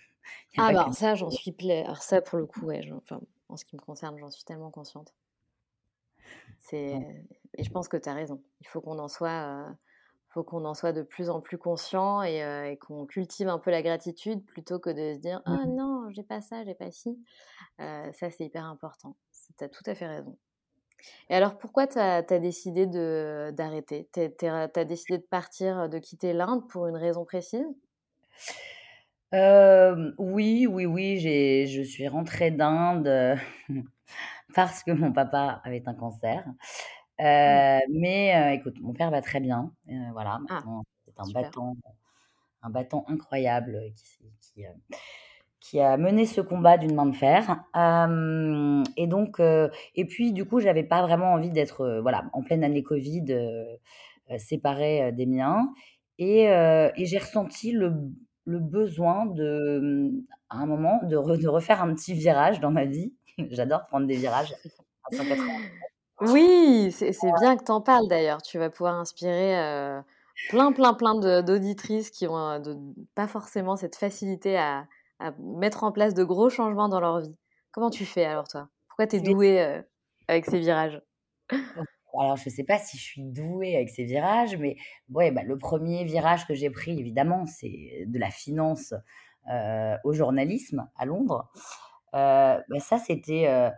Ah 0.57 0.72
bah 0.72 0.89
ça, 0.93 1.16
j'en 1.16 1.30
suis 1.32 1.51
plaisir. 1.51 1.84
Alors 1.84 2.01
ça, 2.01 2.22
pour 2.22 2.38
le 2.38 2.45
coup, 2.45 2.61
ouais, 2.68 2.82
enfin, 2.93 3.20
en 3.49 3.57
ce 3.57 3.66
qui 3.66 3.76
me 3.76 3.82
concerne, 3.82 4.18
j'en 4.20 4.30
suis 4.30 4.45
tellement 4.45 4.72
consciente. 4.72 5.14
C'est 6.59 7.26
et 7.57 7.64
je 7.64 7.70
pense 7.70 7.89
que 7.89 7.97
tu 7.97 8.07
as 8.07 8.14
raison. 8.14 8.41
Il 8.61 8.68
faut 8.68 8.80
qu'on 8.80 8.99
en 8.99 9.09
soit 9.09 9.76
faut 10.34 10.43
qu'on 10.43 10.66
en 10.66 10.74
soit 10.74 10.93
de 10.93 11.03
plus 11.03 11.30
en 11.30 11.41
plus 11.41 11.57
conscient 11.57 12.24
et, 12.24 12.78
qu'on 12.82 13.05
cultive 13.05 13.47
un 13.47 13.59
peu 13.59 13.70
la 13.70 13.84
gratitude 13.84 14.43
plutôt 14.45 14.80
que 14.80 14.89
de 14.89 15.16
se 15.16 15.20
dire 15.20 15.41
ah 15.45 15.66
mmh 15.66 15.76
non 15.76 16.09
j'ai 16.09 16.24
pas 16.24 16.41
ça 16.41 16.64
j'ai 16.66 16.74
pas 16.74 16.91
ci 16.91 17.24
ça 17.78 18.11
c'est 18.32 18.45
hyper 18.45 18.66
important 18.66 19.16
tu 19.57 19.64
as 19.64 19.70
tout 19.70 19.84
à 19.86 19.93
fait 19.93 20.07
raison 20.07 20.38
et 21.30 21.36
alors 21.36 21.58
pourquoi 21.58 21.88
tu 21.88 21.99
as, 21.99 22.22
décidé 22.22 22.86
d'arrêter? 22.88 24.10
Tu 24.14 24.45
as 24.45 24.86
décidé 24.86 25.18
de 25.18 25.24
partir 25.24 25.89
de 25.89 25.97
quitter 25.99 26.34
l'Inde 26.34 26.68
pour 26.70 26.88
une 26.88 26.97
raison 26.97 27.26
précise? 27.26 27.66
Oui, 29.32 30.68
oui, 30.68 30.86
oui, 30.86 31.18
j'ai 31.20 31.68
je 31.68 31.82
suis 31.82 32.08
rentrée 32.08 32.51
d'Inde, 32.51 33.38
parce 34.56 34.84
que 34.84 34.91
mon 34.91 35.12
papa 35.12 35.62
avait 35.64 35.84
un 35.88 35.93
cancer. 35.93 36.45
Mmh. 37.20 37.80
mais 37.91 38.56
écoute, 38.56 38.76
mon 38.82 38.93
père 38.93 39.12
va 39.12 39.22
très 39.22 39.39
bien, 39.39 39.72
voilà, 40.14 40.39
ah, 40.49 40.64
c'est 41.06 41.20
un 41.20 41.32
battant 41.32 41.76
un 42.64 42.70
battant 42.70 43.06
incroyable, 43.08 43.80
qui 43.95 44.32
qui, 44.41 44.66
a 45.80 45.97
mené 45.97 46.26
ce 46.26 46.41
combat 46.41 46.78
d'une 46.78 46.95
main 46.95 47.05
de 47.05 47.16
fer. 47.16 47.64
et 48.97 49.07
donc 49.07 49.39
et 49.39 50.05
puis 50.05 50.34
du 50.34 50.45
coup, 50.45 50.59
j'avais 50.59 50.84
pas 50.84 51.01
vraiment 51.01 51.34
envie 51.34 51.51
d'être, 51.51 51.99
voilà, 52.01 52.26
en 52.34 52.43
pleine 52.43 52.64
année 52.64 52.84
covid, 52.84 53.26
séparée, 54.38 55.11
des 55.14 55.26
miens 55.26 55.70
et 56.20 56.43
et 56.43 57.05
j'ai 57.05 57.18
ressenti 57.18 57.72
le 57.72 57.93
le 58.45 58.59
besoin 58.59 59.26
de, 59.26 60.11
à 60.49 60.57
un 60.57 60.66
moment, 60.66 60.99
de, 61.03 61.16
refaire 61.47 61.82
un 61.82 61.93
petit 61.93 62.14
virage 62.14 62.59
dans 62.59 62.72
ma 62.72 62.86
vie. 62.86 63.14
J'adore 63.51 63.86
prendre 63.88 64.07
des 64.07 64.18
virages 64.18 64.53
à 65.11 65.16
180 65.16 65.43
Oui, 66.22 66.91
c'est 66.91 67.11
bien 67.39 67.57
que 67.57 67.64
tu 67.64 67.72
en 67.72 67.82
parles 67.82 68.07
d'ailleurs. 68.07 68.41
Tu 68.41 68.57
vas 68.57 68.70
pouvoir 68.70 68.95
inspirer 68.95 69.55
plein, 70.49 70.72
plein, 70.72 70.93
plein 70.93 71.41
d'auditrices 71.41 72.09
qui 72.11 72.28
ont 72.28 72.61
pas 73.16 73.28
forcément 73.28 73.76
cette 73.76 73.95
facilité 73.95 74.57
à, 74.57 74.86
mettre 75.39 75.84
en 75.84 75.91
place 75.91 76.13
de 76.13 76.24
gros 76.24 76.49
changements 76.49 76.89
dans 76.89 76.99
leur 76.99 77.19
vie. 77.21 77.36
Comment 77.71 77.89
tu 77.89 78.05
fais 78.05 78.26
alors 78.26 78.47
toi? 78.47 78.69
Pourquoi 78.88 79.07
tu 79.07 79.15
es 79.15 79.21
douée 79.21 79.82
avec 80.28 80.45
ces 80.45 80.59
virages? 80.59 81.01
Alors, 82.19 82.38
je 82.38 82.47
ne 82.47 82.53
sais 82.53 82.63
pas 82.63 82.78
si 82.78 82.97
je 82.97 83.03
suis 83.03 83.24
douée 83.24 83.76
avec 83.76 83.89
ces 83.89 84.03
virages, 84.03 84.55
mais 84.57 84.76
ouais, 85.09 85.32
bah, 85.32 85.41
le 85.43 85.57
premier 85.57 86.03
virage 86.03 86.45
que 86.45 86.53
j'ai 86.53 86.69
pris, 86.69 86.99
évidemment, 86.99 87.45
c'est 87.47 88.05
de 88.05 88.19
la 88.19 88.30
finance 88.30 88.93
euh, 89.51 89.97
au 90.03 90.13
journalisme 90.13 90.88
à 90.95 91.05
Londres. 91.05 91.49
Euh, 92.13 92.59
bah, 92.69 92.80
ça, 92.80 92.99
c'était, 92.99 93.47
euh, 93.47 93.69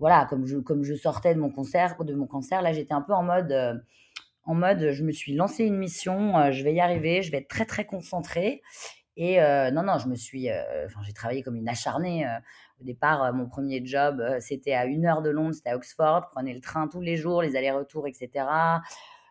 voilà, 0.00 0.26
comme 0.28 0.46
je, 0.46 0.58
comme 0.58 0.82
je 0.82 0.94
sortais 0.94 1.34
de 1.34 1.40
mon 1.40 1.50
concert, 1.50 1.96
de 2.02 2.14
mon 2.14 2.26
cancer, 2.26 2.60
là, 2.60 2.72
j'étais 2.72 2.94
un 2.94 3.02
peu 3.02 3.12
en 3.12 3.22
mode, 3.22 3.84
en 4.44 4.54
mode, 4.54 4.90
je 4.90 5.04
me 5.04 5.12
suis 5.12 5.34
lancé 5.34 5.64
une 5.64 5.78
mission, 5.78 6.50
je 6.50 6.64
vais 6.64 6.74
y 6.74 6.80
arriver, 6.80 7.22
je 7.22 7.30
vais 7.30 7.38
être 7.38 7.48
très, 7.48 7.66
très 7.66 7.84
concentrée. 7.84 8.62
Et 9.22 9.38
non, 9.72 9.82
non, 9.82 9.98
je 9.98 10.08
me 10.08 10.14
suis, 10.14 10.48
enfin, 10.50 11.00
j'ai 11.02 11.12
travaillé 11.12 11.42
comme 11.42 11.56
une 11.56 11.68
acharnée. 11.68 12.26
au 12.80 12.84
départ, 12.84 13.34
mon 13.34 13.46
premier 13.46 13.84
job, 13.84 14.24
c'était 14.40 14.72
à 14.72 14.86
une 14.86 15.04
heure 15.04 15.20
de 15.20 15.28
Londres, 15.28 15.54
c'était 15.54 15.68
à 15.68 15.76
Oxford. 15.76 16.30
Prenais 16.32 16.54
le 16.54 16.62
train 16.62 16.88
tous 16.88 17.02
les 17.02 17.18
jours, 17.18 17.42
les 17.42 17.54
allers-retours, 17.54 18.08
etc. 18.08 18.46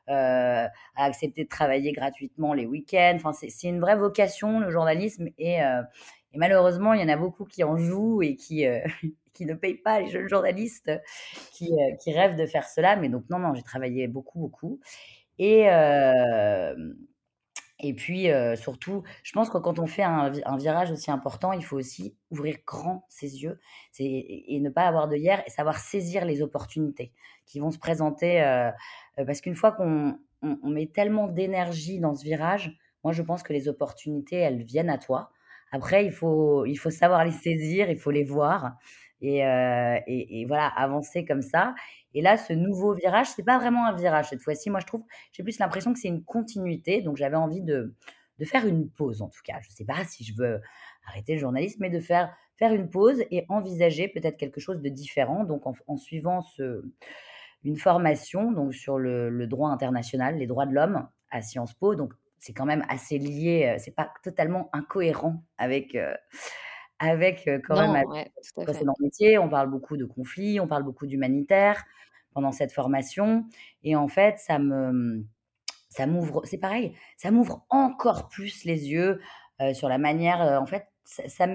à 0.07 0.69
accepter 0.95 1.43
de 1.43 1.49
travailler 1.49 1.91
gratuitement 1.91 2.53
les 2.53 2.67
week-ends. 2.67 3.15
Enfin, 3.15 3.33
c'est 3.33 3.67
une 3.67 3.79
vraie 3.79 3.95
vocation, 3.95 4.59
le 4.59 4.69
journalisme. 4.69 5.29
Et, 5.39 5.55
et, 5.55 6.37
malheureusement, 6.37 6.93
il 6.93 7.01
y 7.01 7.03
en 7.03 7.09
a 7.09 7.17
beaucoup 7.17 7.45
qui 7.45 7.63
en 7.63 7.75
jouent 7.75 8.21
et 8.21 8.35
qui, 8.35 8.65
qui 9.33 9.45
ne 9.47 9.55
payent 9.55 9.81
pas 9.81 10.01
les 10.01 10.09
jeunes 10.11 10.29
journalistes 10.29 10.91
qui, 11.51 11.71
qui, 11.99 12.13
rêvent 12.13 12.35
de 12.35 12.45
faire 12.45 12.69
cela. 12.69 12.95
Mais 12.95 13.09
donc, 13.09 13.23
non, 13.31 13.39
non, 13.39 13.55
j'ai 13.55 13.63
travaillé 13.63 14.07
beaucoup, 14.07 14.37
beaucoup. 14.37 14.79
Et, 15.39 15.67
et 17.81 17.93
puis, 17.93 18.27
surtout, 18.55 19.03
je 19.23 19.31
pense 19.31 19.49
que 19.49 19.57
quand 19.57 19.79
on 19.79 19.87
fait 19.87 20.03
un, 20.03 20.29
virage 20.57 20.91
aussi 20.91 21.11
important, 21.11 21.53
il 21.53 21.63
faut 21.63 21.77
aussi 21.77 22.17
ouvrir 22.29 22.57
grand 22.67 23.05
ses 23.07 23.41
yeux 23.41 23.59
et, 23.99 24.59
ne 24.59 24.69
pas 24.69 24.85
avoir 24.85 25.07
de 25.07 25.15
hier 25.15 25.41
et 25.47 25.49
savoir 25.49 25.79
saisir 25.79 26.25
les 26.25 26.41
opportunités 26.41 27.13
qui 27.45 27.59
vont 27.59 27.71
se 27.71 27.79
présenter. 27.79 28.41
parce 29.15 29.39
qu'une 29.39 29.55
fois 29.55 29.71
qu'on 29.71 30.17
met 30.63 30.87
tellement 30.87 31.27
d'énergie 31.27 31.99
dans 31.99 32.15
ce 32.15 32.23
virage, 32.25 32.77
moi, 33.05 33.13
je 33.13 33.21
pense 33.21 33.43
que 33.43 33.53
les 33.53 33.69
opportunités, 33.69 34.35
elles 34.35 34.63
viennent 34.63 34.89
à 34.89 34.97
toi. 34.97 35.31
Après, 35.71 36.05
il 36.05 36.11
faut, 36.11 36.65
il 36.65 36.75
faut 36.75 36.89
savoir 36.89 37.23
les 37.23 37.31
saisir, 37.31 37.89
il 37.89 37.97
faut 37.97 38.11
les 38.11 38.23
voir 38.23 38.75
et, 39.21 40.41
et 40.41 40.45
voilà, 40.45 40.67
avancer 40.67 41.25
comme 41.25 41.41
ça. 41.41 41.73
Et 42.13 42.21
là, 42.21 42.37
ce 42.37 42.53
nouveau 42.53 42.93
virage, 42.93 43.27
c'est 43.27 43.43
pas 43.43 43.57
vraiment 43.57 43.85
un 43.85 43.93
virage 43.93 44.29
cette 44.29 44.41
fois-ci. 44.41 44.69
Moi, 44.69 44.79
je 44.79 44.87
trouve, 44.87 45.03
j'ai 45.31 45.43
plus 45.43 45.59
l'impression 45.59 45.93
que 45.93 45.99
c'est 45.99 46.07
une 46.07 46.23
continuité. 46.23 47.01
Donc, 47.01 47.17
j'avais 47.17 47.35
envie 47.35 47.61
de, 47.61 47.93
de 48.39 48.45
faire 48.45 48.65
une 48.65 48.89
pause, 48.89 49.21
en 49.21 49.29
tout 49.29 49.41
cas. 49.43 49.59
Je 49.61 49.69
ne 49.69 49.73
sais 49.73 49.85
pas 49.85 50.03
si 50.05 50.23
je 50.23 50.33
veux 50.35 50.61
arrêter 51.05 51.33
le 51.33 51.39
journalisme, 51.39 51.77
mais 51.81 51.89
de 51.89 51.99
faire, 51.99 52.35
faire 52.57 52.73
une 52.73 52.89
pause 52.89 53.23
et 53.29 53.45
envisager 53.49 54.07
peut-être 54.07 54.37
quelque 54.37 54.59
chose 54.59 54.81
de 54.81 54.89
différent. 54.89 55.43
Donc, 55.43 55.63
en, 55.65 55.97
suivant 55.97 56.41
ce, 56.41 56.83
une 57.63 57.77
formation 57.77 58.51
donc 58.51 58.73
sur 58.73 58.97
le, 58.97 59.45
droit 59.45 59.69
international, 59.69 60.37
les 60.37 60.47
droits 60.47 60.65
de 60.65 60.73
l'homme 60.73 61.07
à 61.29 61.41
Sciences 61.41 61.73
Po. 61.73 61.93
Donc, 61.93 62.13
c'est 62.39 62.53
quand 62.53 62.65
même 62.65 62.85
assez 62.89 63.19
lié. 63.19 63.75
C'est 63.77 63.95
pas 63.95 64.11
totalement 64.23 64.69
incohérent 64.73 65.43
avec. 65.57 65.93
Euh, 65.93 66.13
avec 66.99 67.49
quand 67.67 67.79
même 67.79 68.07
ouais, 68.09 68.31
précédent 68.55 68.93
métier. 68.99 69.37
On 69.37 69.49
parle 69.49 69.69
beaucoup 69.69 69.97
de 69.97 70.05
conflits, 70.05 70.59
on 70.59 70.67
parle 70.67 70.83
beaucoup 70.83 71.07
d'humanitaire 71.07 71.83
pendant 72.33 72.51
cette 72.51 72.71
formation. 72.71 73.45
Et 73.83 73.95
en 73.95 74.07
fait, 74.07 74.37
ça 74.39 74.59
me, 74.59 75.25
ça 75.89 76.05
m'ouvre, 76.05 76.41
c'est 76.45 76.57
pareil, 76.57 76.93
ça 77.17 77.31
m'ouvre 77.31 77.65
encore 77.69 78.27
plus 78.29 78.65
les 78.65 78.89
yeux 78.89 79.19
sur 79.73 79.89
la 79.89 79.97
manière, 79.97 80.61
en 80.61 80.65
fait, 80.65 80.87
ça, 81.03 81.47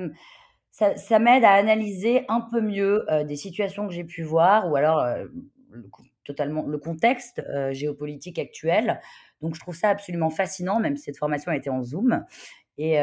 ça, 0.71 1.19
m'aide 1.19 1.45
à 1.45 1.53
analyser 1.53 2.25
un 2.29 2.43
peu 2.43 2.61
mieux 2.61 3.07
des 3.27 3.37
situations 3.37 3.87
que 3.87 3.95
j'ai 3.95 4.05
pu 4.05 4.23
voir 4.23 4.71
ou 4.71 4.77
alors 4.77 5.07
le, 5.71 5.91
totalement 6.25 6.67
le 6.67 6.77
contexte 6.79 7.43
géopolitique 7.71 8.39
actuel. 8.39 9.01
Donc, 9.41 9.55
je 9.55 9.61
trouve 9.61 9.77
ça 9.77 9.91
absolument 9.91 10.31
fascinant, 10.31 10.81
même 10.81 10.97
si 10.97 11.05
cette 11.05 11.19
formation 11.19 11.53
a 11.53 11.57
été 11.57 11.71
en 11.71 11.83
Zoom. 11.83 12.25
Et, 12.79 12.95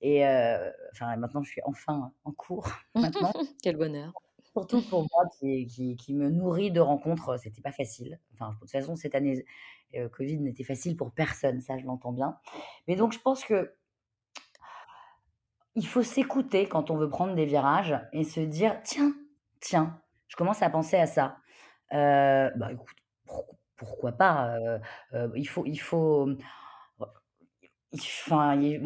et 0.00 0.24
enfin, 0.92 1.16
maintenant, 1.16 1.42
je 1.42 1.50
suis 1.50 1.62
enfin 1.64 2.12
en 2.24 2.32
cours. 2.32 2.68
Maintenant. 2.94 3.32
Quel 3.62 3.76
bonheur. 3.76 4.12
Surtout 4.52 4.80
pour 4.88 5.02
moi 5.02 5.24
qui, 5.38 5.66
qui, 5.66 5.96
qui, 5.96 6.14
me 6.14 6.30
nourrit 6.30 6.70
de 6.70 6.80
rencontres, 6.80 7.38
c'était 7.38 7.60
pas 7.60 7.72
facile. 7.72 8.18
Enfin, 8.32 8.52
de 8.52 8.58
toute 8.58 8.70
façon, 8.70 8.96
cette 8.96 9.14
année 9.14 9.44
Covid 10.12 10.38
n'était 10.40 10.64
facile 10.64 10.96
pour 10.96 11.12
personne, 11.12 11.60
ça 11.60 11.78
je 11.78 11.84
l'entends 11.84 12.12
bien. 12.12 12.38
Mais 12.88 12.96
donc, 12.96 13.12
je 13.12 13.18
pense 13.18 13.44
que 13.44 13.74
il 15.74 15.86
faut 15.86 16.02
s'écouter 16.02 16.66
quand 16.66 16.90
on 16.90 16.96
veut 16.96 17.10
prendre 17.10 17.34
des 17.34 17.44
virages 17.44 17.98
et 18.12 18.24
se 18.24 18.40
dire 18.40 18.80
tiens, 18.82 19.14
tiens, 19.60 20.00
je 20.28 20.36
commence 20.36 20.62
à 20.62 20.70
penser 20.70 20.96
à 20.96 21.06
ça. 21.06 21.36
bah 21.90 22.72
écoute, 22.72 22.96
pourquoi 23.76 24.12
pas 24.12 24.56
Il 25.34 25.46
faut, 25.46 25.66
il 25.66 25.78
faut 25.78 26.28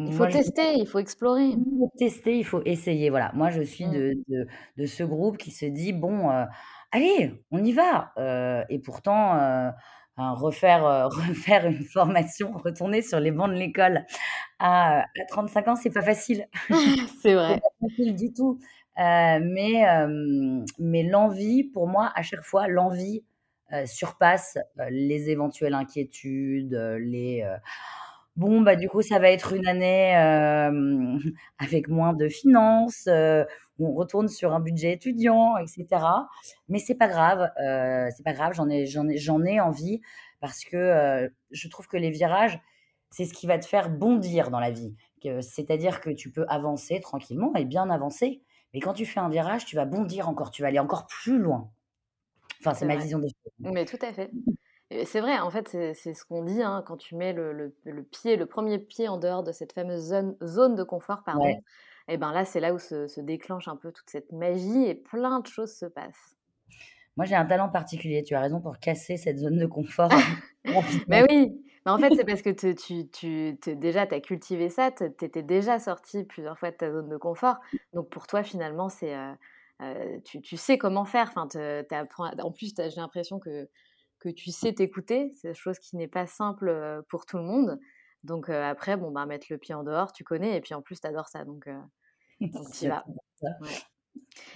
Il 0.05 0.13
faut 0.13 0.27
tester, 0.27 0.75
il 0.75 0.87
faut 0.87 0.99
explorer. 0.99 1.57
Il 1.57 1.77
faut 1.79 1.91
tester, 1.97 2.37
il 2.39 2.45
faut 2.45 2.61
essayer, 2.65 3.09
voilà. 3.09 3.31
Moi, 3.33 3.49
je 3.49 3.61
suis 3.61 3.85
Mmh. 3.85 3.89
de 3.89 4.13
de 4.29 4.47
de 4.77 4.85
ce 4.85 5.03
groupe 5.03 5.37
qui 5.37 5.51
se 5.51 5.65
dit: 5.65 5.91
«Bon, 5.93 6.29
heu, 6.31 6.45
allez, 6.91 7.43
on 7.51 7.63
y 7.63 7.73
va!» 7.73 8.13
heu 8.17 8.63
et 8.69 8.79
pourtant, 8.79 9.33
enfin 10.15 10.31
refaire, 10.33 11.09
refaire 11.09 11.65
une 11.67 11.83
formation, 11.83 12.53
retourner 12.57 13.01
sur 13.01 13.19
les 13.19 13.31
bancs 13.31 13.49
de 13.49 13.55
l'école 13.55 14.05
à, 14.59 15.01
à 15.03 15.25
35 15.29 15.67
ans, 15.69 15.75
c'est 15.75 15.91
pas 15.91 16.03
facile. 16.03 16.47
C'est 17.21 17.33
vrai. 17.35 17.61
pas 17.61 17.87
facile 17.89 18.15
du 18.15 18.33
tout, 18.33 18.59
mais 18.97 19.83
mais 20.79 21.03
l'envie, 21.03 21.63
pour 21.63 21.87
moi, 21.87 22.11
à 22.15 22.21
chaque 22.23 22.43
fois, 22.43 22.67
l'envie, 22.67 23.23
surpasse, 23.85 24.57
les 24.89 25.29
éventuelles 25.29 25.73
inquiétudes, 25.73 26.73
les, 26.99 27.45
«Bon, 28.37 28.61
bah, 28.61 28.75
du 28.77 28.87
coup, 28.87 29.01
ça 29.01 29.19
va 29.19 29.29
être 29.29 29.53
une 29.53 29.67
année, 29.67 30.11
hem, 30.11 31.19
avec 31.59 31.89
moins 31.89 32.13
de 32.13 32.29
finances, 32.29 33.07
heu, 33.07 33.45
on 33.79 33.91
retourne 33.93 34.29
sur 34.29 34.53
un 34.53 34.59
budget 34.61 34.93
étudiant» 34.93 35.57
et 35.57 35.67
cetera. 35.67 36.27
Mais 36.69 36.79
c'est 36.79 36.95
pas 36.95 37.07
grave, 37.09 37.51
heu, 37.61 38.07
c'est 38.15 38.23
pas 38.23 38.33
grave, 38.33 38.53
j'en 38.53 38.69
ai 38.69 38.85
j'en 38.85 39.07
ai 39.09 39.17
j'en 39.17 39.43
ai 39.43 39.59
envie 39.59 40.01
parce 40.39 40.63
que, 40.63 40.77
heu, 41.25 41.31
je 41.51 41.67
trouve 41.67 41.87
que 41.87 41.97
les 41.97 42.09
virages, 42.09 42.59
c'est 43.11 43.25
ce 43.25 43.33
qui 43.33 43.47
va 43.47 43.59
te 43.59 43.65
faire 43.65 43.89
bondir 43.89 44.49
dans 44.49 44.59
la 44.61 44.71
vie. 44.71 44.95
Que 45.21 45.41
c'est-à-dire 45.41 45.99
que 46.01 46.09
tu 46.09 46.31
peux 46.31 46.45
avancer 46.47 46.99
tranquillement 47.01 47.53
et 47.55 47.65
bien 47.65 47.89
avancer, 47.89 48.43
mais 48.73 48.79
quand 48.79 48.93
tu 48.93 49.05
fais 49.05 49.19
un 49.19 49.29
virage, 49.29 49.65
tu 49.65 49.75
vas 49.75 49.85
bondir 49.85 50.29
encore, 50.29 50.51
tu 50.51 50.61
vas 50.61 50.69
aller 50.69 50.79
encore 50.79 51.05
plus 51.07 51.37
loin. 51.39 51.71
Enfin, 52.61 52.73
c'est 52.75 52.85
C'est 52.85 52.87
ma 52.87 52.95
vrai. 52.95 52.97
vision 52.97 53.19
des 53.19 53.29
choses. 53.29 53.53
Mais 53.63 53.85
tout 53.85 53.99
à 54.01 54.13
fait. 54.13 54.35
C'est 55.05 55.21
vrai, 55.21 55.39
en 55.39 55.49
fait, 55.51 55.69
c'est 55.69 56.13
ce 56.13 56.25
qu'on 56.25 56.43
dit, 56.43 56.61
hein, 56.61 56.83
quand 56.85 56.97
tu 56.97 57.15
mets 57.15 57.31
le 57.33 57.53
le 57.53 57.73
le 57.85 58.03
pied, 58.03 58.35
le 58.35 58.45
1er 58.45 58.77
pied 58.79 59.07
en 59.07 59.17
dehors 59.17 59.43
de 59.43 59.51
cette 59.53 59.71
fameuse 59.73 60.01
zone 60.09 60.35
zone 60.43 60.75
de 60.75 60.83
confort, 60.83 61.23
Ouais. 61.33 61.55
pardon, 61.55 61.61
et 62.09 62.17
ben, 62.17 62.31
là, 62.33 62.43
c'est 62.45 62.59
là 62.59 62.73
où 62.73 62.79
se 62.79 63.07
se 63.07 63.21
déclenche 63.21 63.67
un 63.69 63.77
peu 63.77 63.91
toute 63.93 64.09
cette 64.09 64.31
magie 64.33 64.85
et 64.85 64.95
plein 64.95 65.39
de 65.39 65.47
choses 65.47 65.73
se 65.73 65.85
passent. 65.85 66.35
Moi, 67.17 67.25
j'ai 67.25 67.35
un 67.35 67.45
talent 67.45 67.69
particulier, 67.69 68.23
tu 68.23 68.35
as 68.35 68.39
raison, 68.41 68.61
pour 68.61 68.79
casser 68.79 69.17
cette 69.17 69.37
zone 69.37 69.57
de 69.57 69.65
confort, 69.65 70.11
Mais 71.07 71.23
oui, 71.29 71.63
mais 71.85 71.91
en 71.91 71.99
fait, 71.99 72.13
c'est 72.15 72.25
parce 72.25 72.41
que 72.41 72.49
tu 72.51 72.75
tu 73.11 73.57
te 73.61 73.69
déjà, 73.71 74.07
tu 74.07 74.15
as 74.15 74.21
cultivé 74.21 74.69
ça, 74.69 74.91
tu 74.91 75.05
étais 75.05 75.43
déjà 75.43 75.79
sorti 75.79 76.23
plusieurs 76.25 76.57
fois 76.59 76.71
de 76.71 76.77
ta 76.77 76.91
zone 76.91 77.09
de 77.09 77.17
confort. 77.17 77.57
Donc 77.93 78.09
pour 78.09 78.27
toi, 78.27 78.43
finalement, 78.43 78.89
c'est, 78.89 79.15
heu 79.15 79.33
heu, 79.81 80.21
tu 80.23 80.41
tu 80.41 80.57
sais 80.57 80.77
comment 80.77 81.05
faire. 81.05 81.29
Enfin, 81.35 81.47
tu 81.49 81.57
en 82.43 82.51
plus, 82.51 82.73
tu 82.75 82.81
j'ai 82.89 83.01
l'impression 83.01 83.39
que 83.39 83.69
que 84.21 84.29
tu 84.29 84.51
sais 84.51 84.71
t'écouter. 84.73 85.33
C'est 85.35 85.53
chose 85.53 85.79
qui 85.79 85.97
n'est 85.97 86.07
pas 86.07 86.27
simple, 86.27 87.03
pour 87.09 87.25
tout 87.25 87.37
le 87.37 87.43
monde. 87.43 87.79
Donc 88.23 88.49
après, 88.49 88.95
bon, 88.95 89.11
bah, 89.11 89.25
mettre 89.25 89.47
le 89.49 89.57
pied 89.57 89.73
en 89.75 89.83
dehors, 89.83 90.13
tu 90.13 90.23
connais 90.23 90.55
et 90.55 90.61
puis 90.61 90.73
en 90.73 90.81
plus, 90.81 91.01
tu 91.01 91.07
adores 91.07 91.27
ça, 91.27 91.43
donc 91.43 91.67
donc 92.41 92.71
tu 92.71 92.87
vas. 92.87 93.03
ça. 93.35 93.47
Ouais. 93.61 93.69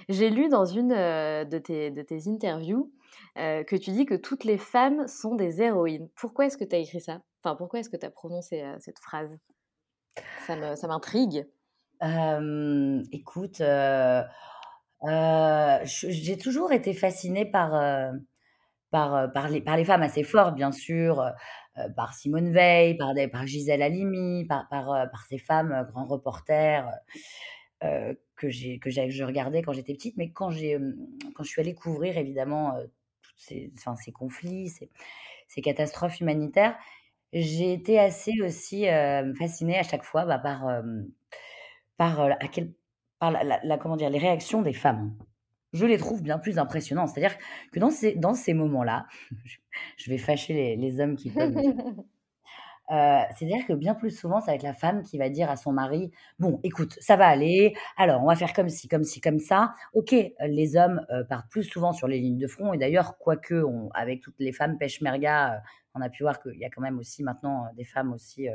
J'ai 0.09 0.29
lu 0.29 0.49
dans 0.49 0.65
une, 0.65 0.89
de 0.89 1.57
tes 1.57 1.91
de 1.91 2.01
tes 2.01 2.27
interviews, 2.27 2.93
que 3.35 3.75
tu 3.75 3.91
dis 3.91 4.05
que 4.05 4.15
toutes 4.15 4.43
les 4.43 4.57
femmes 4.57 5.07
sont 5.07 5.35
des 5.35 5.61
héroïnes. 5.61 6.09
Pourquoi 6.15 6.45
est-ce 6.45 6.57
que 6.57 6.63
tu 6.63 6.75
as 6.75 6.79
écrit 6.79 7.01
ça? 7.01 7.21
Enfin, 7.43 7.55
pourquoi 7.55 7.79
est-ce 7.79 7.89
que 7.89 7.97
tu 7.97 8.05
as 8.05 8.11
prononcé, 8.11 8.63
cette 8.79 8.99
phrase? 8.99 9.35
Ça 10.45 10.75
ça 10.75 10.87
m'intrigue. 10.87 11.47
Hem, 12.01 13.03
écoute, 13.11 13.61
j'ai 15.83 16.37
toujours 16.37 16.71
été 16.71 16.93
fascinée 16.93 17.45
par, 17.45 17.73
par, 18.95 19.15
heu, 19.15 19.31
par 19.33 19.49
les 19.49 19.61
par 19.61 19.77
les 19.77 19.85
femmes 19.85 20.03
assez 20.03 20.23
fortes, 20.23 20.55
bien 20.55 20.71
sûr, 20.71 21.21
heu 21.21 21.31
heu, 21.79 21.93
par 21.95 22.13
Simone 22.15 22.51
Veil, 22.53 22.97
par 22.97 23.13
par 23.31 23.45
Gisèle 23.47 23.81
Halimi, 23.83 24.45
par 24.45 24.67
par, 24.69 25.25
ces 25.29 25.37
femmes, 25.39 25.85
grands 25.91 26.05
reporters, 26.07 26.87
que 28.35 28.49
j'ai 28.49 28.79
que 28.79 28.89
j'ai 28.89 29.09
je 29.09 29.23
regardais 29.23 29.61
quand 29.61 29.73
j'étais 29.73 29.93
petite. 29.93 30.17
Mais 30.17 30.31
quand 30.31 30.49
j'ai, 30.49 30.77
quand 31.35 31.43
je 31.43 31.49
suis 31.49 31.61
allée 31.61 31.73
couvrir 31.75 32.17
évidemment, 32.17 32.73
ces 33.37 33.71
enfin, 33.77 33.95
ces 33.95 34.11
conflits, 34.11 34.69
ces 35.49 35.61
catastrophes 35.61 36.19
humanitaires, 36.21 36.77
j'ai 37.33 37.73
été 37.73 37.99
assez 37.99 38.33
aussi, 38.43 38.87
fascinée 39.39 39.79
à 39.79 39.83
chaque 39.83 40.03
fois, 40.03 40.25
bah, 40.25 40.39
par, 40.39 40.65
par, 41.97 42.19
à 42.21 42.47
quel 42.51 42.73
par 43.19 43.31
la 43.31 43.77
comment 43.77 43.95
dire? 43.97 44.09
Les 44.09 44.19
réactions 44.19 44.61
des 44.61 44.73
femmes. 44.73 45.15
Je 45.75 45.85
les 45.85 45.97
trouve 45.97 46.23
bien 46.23 46.39
plus 46.39 46.59
impressionnantes. 46.59 47.09
C'est-à-dire 47.09 47.37
que 47.71 47.79
dans 47.79 47.91
ces 47.91 48.15
dans 48.15 48.33
ces 48.35 48.53
moments-là, 48.55 49.07
je 49.97 50.09
vais 50.11 50.17
fâcher 50.19 50.53
les 50.53 50.75
les 50.77 50.99
hommes 51.01 51.15
qui 51.17 51.31
peuvent 51.31 51.61
Heu, 52.91 53.23
c'est-à-dire 53.35 53.65
que 53.67 53.73
bien 53.73 53.95
plus 53.95 54.11
souvent, 54.11 54.41
ça 54.41 54.47
va 54.51 54.55
être 54.55 54.63
la 54.63 54.73
femme 54.73 55.01
qui 55.03 55.17
va 55.17 55.29
dire 55.29 55.49
à 55.49 55.55
son 55.57 55.71
mari: 55.71 56.11
«Bon, 56.39 56.59
écoute, 56.63 56.97
ça 57.01 57.15
va 57.15 57.27
aller, 57.27 57.73
alors 57.97 58.21
on 58.23 58.27
va 58.27 58.35
faire 58.35 58.53
comme 58.53 58.69
ci, 58.69 58.87
comme 58.87 59.03
ci, 59.03 59.21
comme 59.21 59.39
ça». 59.39 59.73
OK, 59.93 60.13
les 60.47 60.75
hommes, 60.77 61.01
heu, 61.11 61.25
partent 61.27 61.49
plus 61.49 61.63
souvent 61.63 61.93
sur 61.93 62.07
les 62.07 62.19
lignes 62.19 62.37
de 62.37 62.47
front 62.47 62.73
et 62.73 62.77
d'ailleurs, 62.77 63.17
quoique 63.17 63.55
on 63.55 63.89
avec 63.93 64.21
toutes 64.21 64.35
les 64.39 64.51
femmes 64.51 64.77
peshmerga, 64.77 65.55
heu, 65.57 65.59
on 65.95 66.01
a 66.01 66.09
pu 66.09 66.23
voir 66.23 66.41
qu'il 66.41 66.57
y 66.59 66.65
a 66.65 66.69
quand 66.69 66.81
même 66.81 66.99
aussi 66.99 67.23
maintenant, 67.23 67.67
des 67.75 67.85
femmes 67.85 68.13
aussi, 68.13 68.47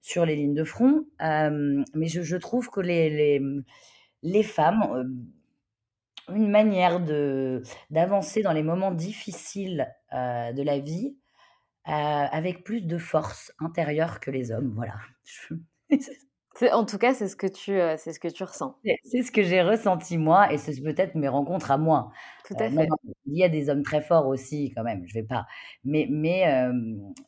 sur 0.00 0.24
les 0.26 0.36
lignes 0.36 0.54
de 0.54 0.64
front. 0.64 1.04
Mais 1.20 2.08
je 2.08 2.22
je 2.22 2.36
trouve 2.36 2.70
que 2.70 2.80
les 2.80 3.10
les, 3.10 3.42
les 4.22 4.42
femmes 4.42 5.22
une 6.34 6.50
manière 6.50 7.00
de 7.00 7.62
d'avancer 7.90 8.42
dans 8.42 8.52
les 8.52 8.62
moments 8.62 8.92
difficiles, 8.92 9.94
heu, 10.12 10.52
de 10.54 10.62
la 10.62 10.78
vie, 10.78 11.18
heu, 11.88 11.92
avec 11.92 12.64
plus 12.64 12.82
de 12.82 12.98
force 12.98 13.52
intérieure 13.60 14.20
que 14.20 14.30
les 14.32 14.52
hommes, 14.52 14.72
voilà. 14.76 14.96
En 16.72 16.84
tout 16.84 16.98
cas, 16.98 17.14
c'est 17.14 17.28
ce 17.28 17.36
que 17.36 17.46
tu, 17.46 17.72
heu, 17.72 17.96
c'est 17.96 18.12
ce 18.12 18.20
que 18.20 18.28
tu 18.28 18.44
ressens. 18.44 18.78
c'est 19.04 19.22
ce 19.22 19.32
que 19.32 19.42
j'ai 19.42 19.62
ressenti 19.62 20.16
moi 20.18 20.52
et 20.52 20.58
c'est 20.58 20.80
peut-être 20.80 21.14
mes 21.14 21.28
rencontres 21.28 21.70
à 21.70 21.78
moi. 21.78 22.10
Tout 22.44 22.56
à 22.58 22.70
fait. 22.70 22.92
il 23.26 23.36
y 23.38 23.44
a 23.44 23.48
des 23.48 23.68
hommes 23.70 23.82
très 23.82 24.02
forts 24.02 24.26
aussi 24.26 24.72
quand 24.74 24.82
même, 24.84 25.06
je 25.06 25.14
vais 25.14 25.22
pas 25.24 25.46
mais 25.84 26.06
mais 26.10 26.46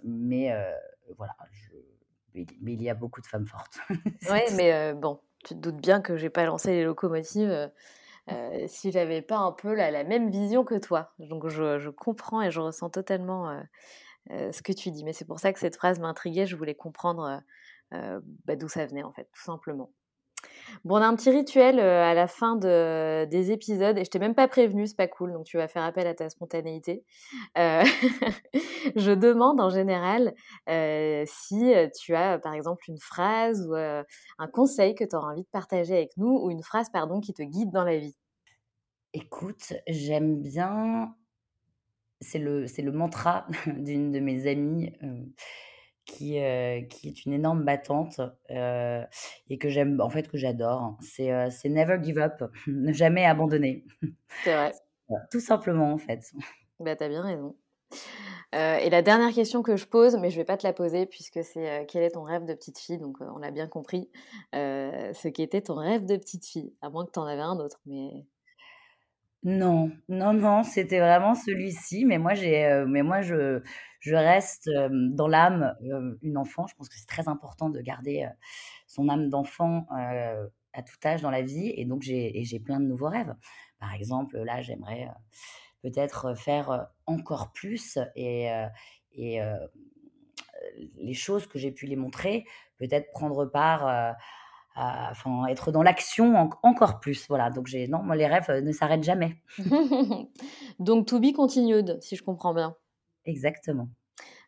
mais 0.04 0.52
voilà, 1.16 1.34
je 1.52 1.70
mais 2.60 2.74
il 2.74 2.82
y 2.82 2.88
a 2.90 2.94
beaucoup 2.94 3.20
de 3.20 3.26
femmes 3.26 3.46
fortes. 3.46 3.78
Tout. 4.20 4.40
mais 4.52 4.94
bon, 4.94 5.20
tu 5.44 5.54
te 5.54 5.58
doutes 5.60 5.76
bien 5.80 6.00
que 6.00 6.16
j'ai 6.16 6.30
pas 6.30 6.44
lancé 6.44 6.72
les 6.72 6.84
locomotives, 6.84 7.70
heu, 8.32 8.66
si 8.68 8.92
j'avais 8.92 9.22
pas 9.22 9.38
un 9.38 9.52
peu 9.52 9.74
la 9.74 10.04
même 10.04 10.30
vision 10.30 10.64
que 10.64 10.76
toi. 10.76 11.12
Donc 11.18 11.48
je 11.48 11.90
comprends 11.90 12.42
et 12.42 12.50
je 12.50 12.60
ressens 12.60 12.90
totalement, 12.90 13.50
heu 13.52 13.62
heu, 14.32 14.52
ce 14.52 14.62
que 14.62 14.72
tu 14.72 14.90
dis. 14.92 15.04
Mais 15.04 15.12
c'est 15.14 15.26
pour 15.26 15.40
ça 15.40 15.52
que 15.52 15.60
cette 15.60 15.76
phrase 15.76 16.00
m'intriguait, 16.00 16.46
je 16.46 16.56
voulais 16.56 16.74
comprendre, 16.76 17.42
heu, 17.94 18.20
bah, 18.46 18.56
d'où 18.56 18.68
ça 18.68 18.86
venait 18.86 19.02
en 19.04 19.12
fait, 19.12 19.28
tout 19.34 19.42
simplement. 19.44 19.92
Bon, 20.84 20.96
on 20.98 21.02
a 21.02 21.06
un 21.06 21.16
petit 21.16 21.30
rituel, 21.30 21.80
à 21.80 22.14
la 22.14 22.26
fin 22.28 22.56
de 22.56 23.26
des 23.26 23.52
épisodes 23.52 23.98
et 23.98 24.04
je 24.04 24.10
t'ai 24.10 24.18
même 24.18 24.34
pas 24.34 24.48
prévenue, 24.48 24.86
c'est 24.86 24.96
pas 24.96 25.08
cool, 25.08 25.32
donc 25.32 25.44
tu 25.46 25.56
vas 25.56 25.68
faire 25.68 25.82
appel 25.84 26.06
à 26.06 26.14
ta 26.14 26.28
spontanéité. 26.30 27.04
Je 28.96 29.12
demande 29.12 29.60
en 29.60 29.70
général, 29.70 30.34
si, 31.26 31.72
tu 32.00 32.14
as, 32.14 32.38
par 32.38 32.54
exemple, 32.54 32.84
une 32.88 32.98
phrase 32.98 33.66
ou 33.68 33.74
un 33.74 34.48
conseil 34.52 34.94
que 34.94 35.04
tu 35.04 35.16
aurais 35.16 35.32
envie 35.34 35.42
de 35.44 35.48
partager 35.52 35.94
avec 35.96 36.12
nous 36.16 36.30
ou 36.42 36.50
une 36.50 36.62
phrase, 36.62 36.88
pardon, 36.92 37.20
qui 37.20 37.32
te 37.34 37.42
guide 37.42 37.70
dans 37.72 37.84
la 37.84 37.98
vie? 37.98 38.16
Écoute, 39.12 39.72
j'aime 39.86 40.42
bien 40.42 41.14
c'est 42.20 42.38
le 42.38 42.66
c'est 42.66 42.82
le 42.82 42.92
mantra 42.92 43.46
d'une 43.66 44.12
de 44.12 44.20
mes 44.20 44.46
amies, 44.46 44.92
heu, 45.02 45.32
qui, 46.04 46.38
heu, 46.38 46.82
qui 46.88 47.08
est 47.08 47.24
une 47.26 47.32
énorme 47.34 47.64
battante, 47.64 48.20
heu 48.50 49.02
et 49.50 49.58
que 49.58 49.68
j'aime 49.68 50.00
en 50.00 50.10
fait, 50.10 50.28
que 50.28 50.36
j'adore. 50.38 50.96
C'est, 51.00 51.32
heu, 51.32 51.50
c'est 51.50 51.68
never 51.70 51.98
give 52.02 52.18
up, 52.18 52.42
ne 52.68 52.92
jamais 52.92 53.24
abandonner. 53.26 53.84
C'est 54.44 54.52
vrai. 54.52 54.74
Voilà, 55.08 55.26
tout 55.30 55.40
simplement, 55.40 55.92
en 55.92 55.98
fait. 55.98 56.22
Bah, 56.78 56.96
tu 56.96 57.04
as 57.04 57.08
bien 57.08 57.22
raison. 57.22 57.56
Heu 58.54 58.78
et 58.82 58.90
la 58.90 59.02
dernière 59.02 59.34
question 59.34 59.62
que 59.62 59.76
je 59.76 59.86
pose, 59.86 60.16
mais 60.16 60.30
je 60.30 60.36
vais 60.36 60.44
pas 60.44 60.56
te 60.56 60.66
la 60.66 60.72
poser 60.72 61.06
puisque 61.06 61.44
c'est, 61.44 61.82
heu, 61.82 61.86
quel 61.86 62.02
est 62.04 62.10
ton 62.12 62.22
rêve 62.24 62.44
de 62.46 62.54
petite 62.54 62.78
fille? 62.78 62.98
Donc, 62.98 63.20
heu, 63.22 63.26
on 63.34 63.38
l'a 63.38 63.50
bien 63.50 63.68
compris. 63.68 64.10
Heu, 64.54 65.12
ce 65.14 65.28
qui 65.28 65.42
était 65.42 65.62
ton 65.62 65.74
rêve 65.76 66.06
de 66.06 66.16
petite 66.16 66.46
fille, 66.46 66.74
à 66.82 66.90
moins 66.90 67.06
que 67.06 67.12
tu 67.12 67.18
en 67.20 67.26
avais 67.26 67.42
un 67.42 67.58
autre, 67.58 67.80
mais 67.86 68.26
Non, 69.42 69.90
non, 70.08 70.34
non, 70.34 70.62
c'était 70.64 71.00
vraiment 71.00 71.34
celui-ci, 71.34 72.04
mais 72.04 72.18
moi 72.18 72.34
j'ai, 72.34 72.66
heu, 72.66 72.84
mais 72.86 73.02
moi 73.02 73.22
je 73.22 73.62
je 74.00 74.14
reste, 74.14 74.68
hem, 74.68 75.14
dans 75.14 75.28
l'âme, 75.28 75.74
heu, 75.82 76.18
une 76.22 76.36
enfant. 76.36 76.66
Je 76.66 76.74
pense 76.74 76.88
que 76.90 76.94
c'est 76.98 77.06
très 77.06 77.26
important 77.28 77.70
de 77.70 77.80
garder, 77.80 78.28
son 78.86 79.08
âme 79.08 79.30
d'enfant, 79.30 79.86
à 80.72 80.82
tout 80.82 80.96
âge 81.06 81.22
dans 81.22 81.30
la 81.30 81.42
vie 81.42 81.72
et 81.76 81.84
donc 81.86 82.02
j'ai 82.02 82.38
et 82.38 82.44
j'ai 82.44 82.60
plein 82.60 82.80
de 82.80 82.86
nouveaux 82.86 83.08
rêves. 83.08 83.34
Par 83.78 83.94
exemple, 83.94 84.38
là, 84.42 84.60
j'aimerais, 84.62 85.08
peut-être, 85.82 86.34
faire, 86.36 86.88
encore 87.06 87.52
plus 87.52 87.98
et 88.16 88.48
et 89.14 89.40
les 90.96 91.14
choses 91.14 91.46
que 91.46 91.58
j'ai 91.58 91.72
pu 91.72 91.86
les 91.86 91.96
montrer, 91.96 92.44
peut-être 92.78 93.10
prendre 93.12 93.46
part, 93.46 94.16
à 94.74 95.10
enfin, 95.10 95.46
être 95.46 95.72
dans 95.72 95.82
l'action 95.82 96.36
enc 96.36 96.54
encore 96.62 97.00
plus, 97.00 97.26
voilà. 97.28 97.50
Donc 97.50 97.66
j'ai 97.66 97.88
non, 97.88 98.02
moi 98.02 98.16
les 98.16 98.26
rêves, 98.26 98.46
heu, 98.50 98.60
ne 98.60 98.72
s'arrêtent 98.72 99.04
jamais. 99.04 99.36
Donc 100.78 101.06
to 101.06 101.20
be 101.20 101.32
continued, 101.32 101.98
si 102.00 102.16
je 102.16 102.22
comprends 102.22 102.54
bien? 102.54 102.74
Exactement. 103.24 103.88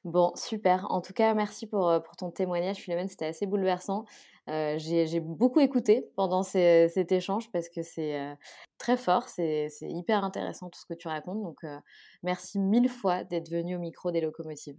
Bon, 0.04 0.32
super. 0.34 0.90
En 0.90 1.00
tout 1.00 1.12
cas, 1.12 1.32
merci 1.34 1.66
pour, 1.68 1.88
euh, 1.88 2.00
pour 2.00 2.16
ton 2.16 2.30
témoignage, 2.32 2.78
Philomène. 2.78 3.08
C'était 3.08 3.26
assez 3.26 3.46
bouleversant. 3.46 4.04
Euh, 4.48 4.76
j'ai 4.78 5.20
beaucoup 5.20 5.60
écouté 5.60 6.10
pendant 6.16 6.42
cet 6.42 7.12
échange 7.12 7.50
parce 7.52 7.68
que 7.68 7.82
c'est 7.82 8.18
euh, 8.18 8.34
très 8.78 8.96
fort, 8.96 9.28
c'est 9.28 9.68
hyper 9.82 10.24
intéressant 10.24 10.68
tout 10.70 10.80
ce 10.80 10.86
que 10.86 10.94
tu 10.94 11.06
racontes. 11.06 11.40
Donc, 11.42 11.64
merci 12.24 12.58
mille 12.58 12.88
fois 12.88 13.22
d'être 13.22 13.48
venu 13.48 13.76
au 13.76 13.78
micro 13.78 14.10
des 14.10 14.20
locomotives. 14.20 14.78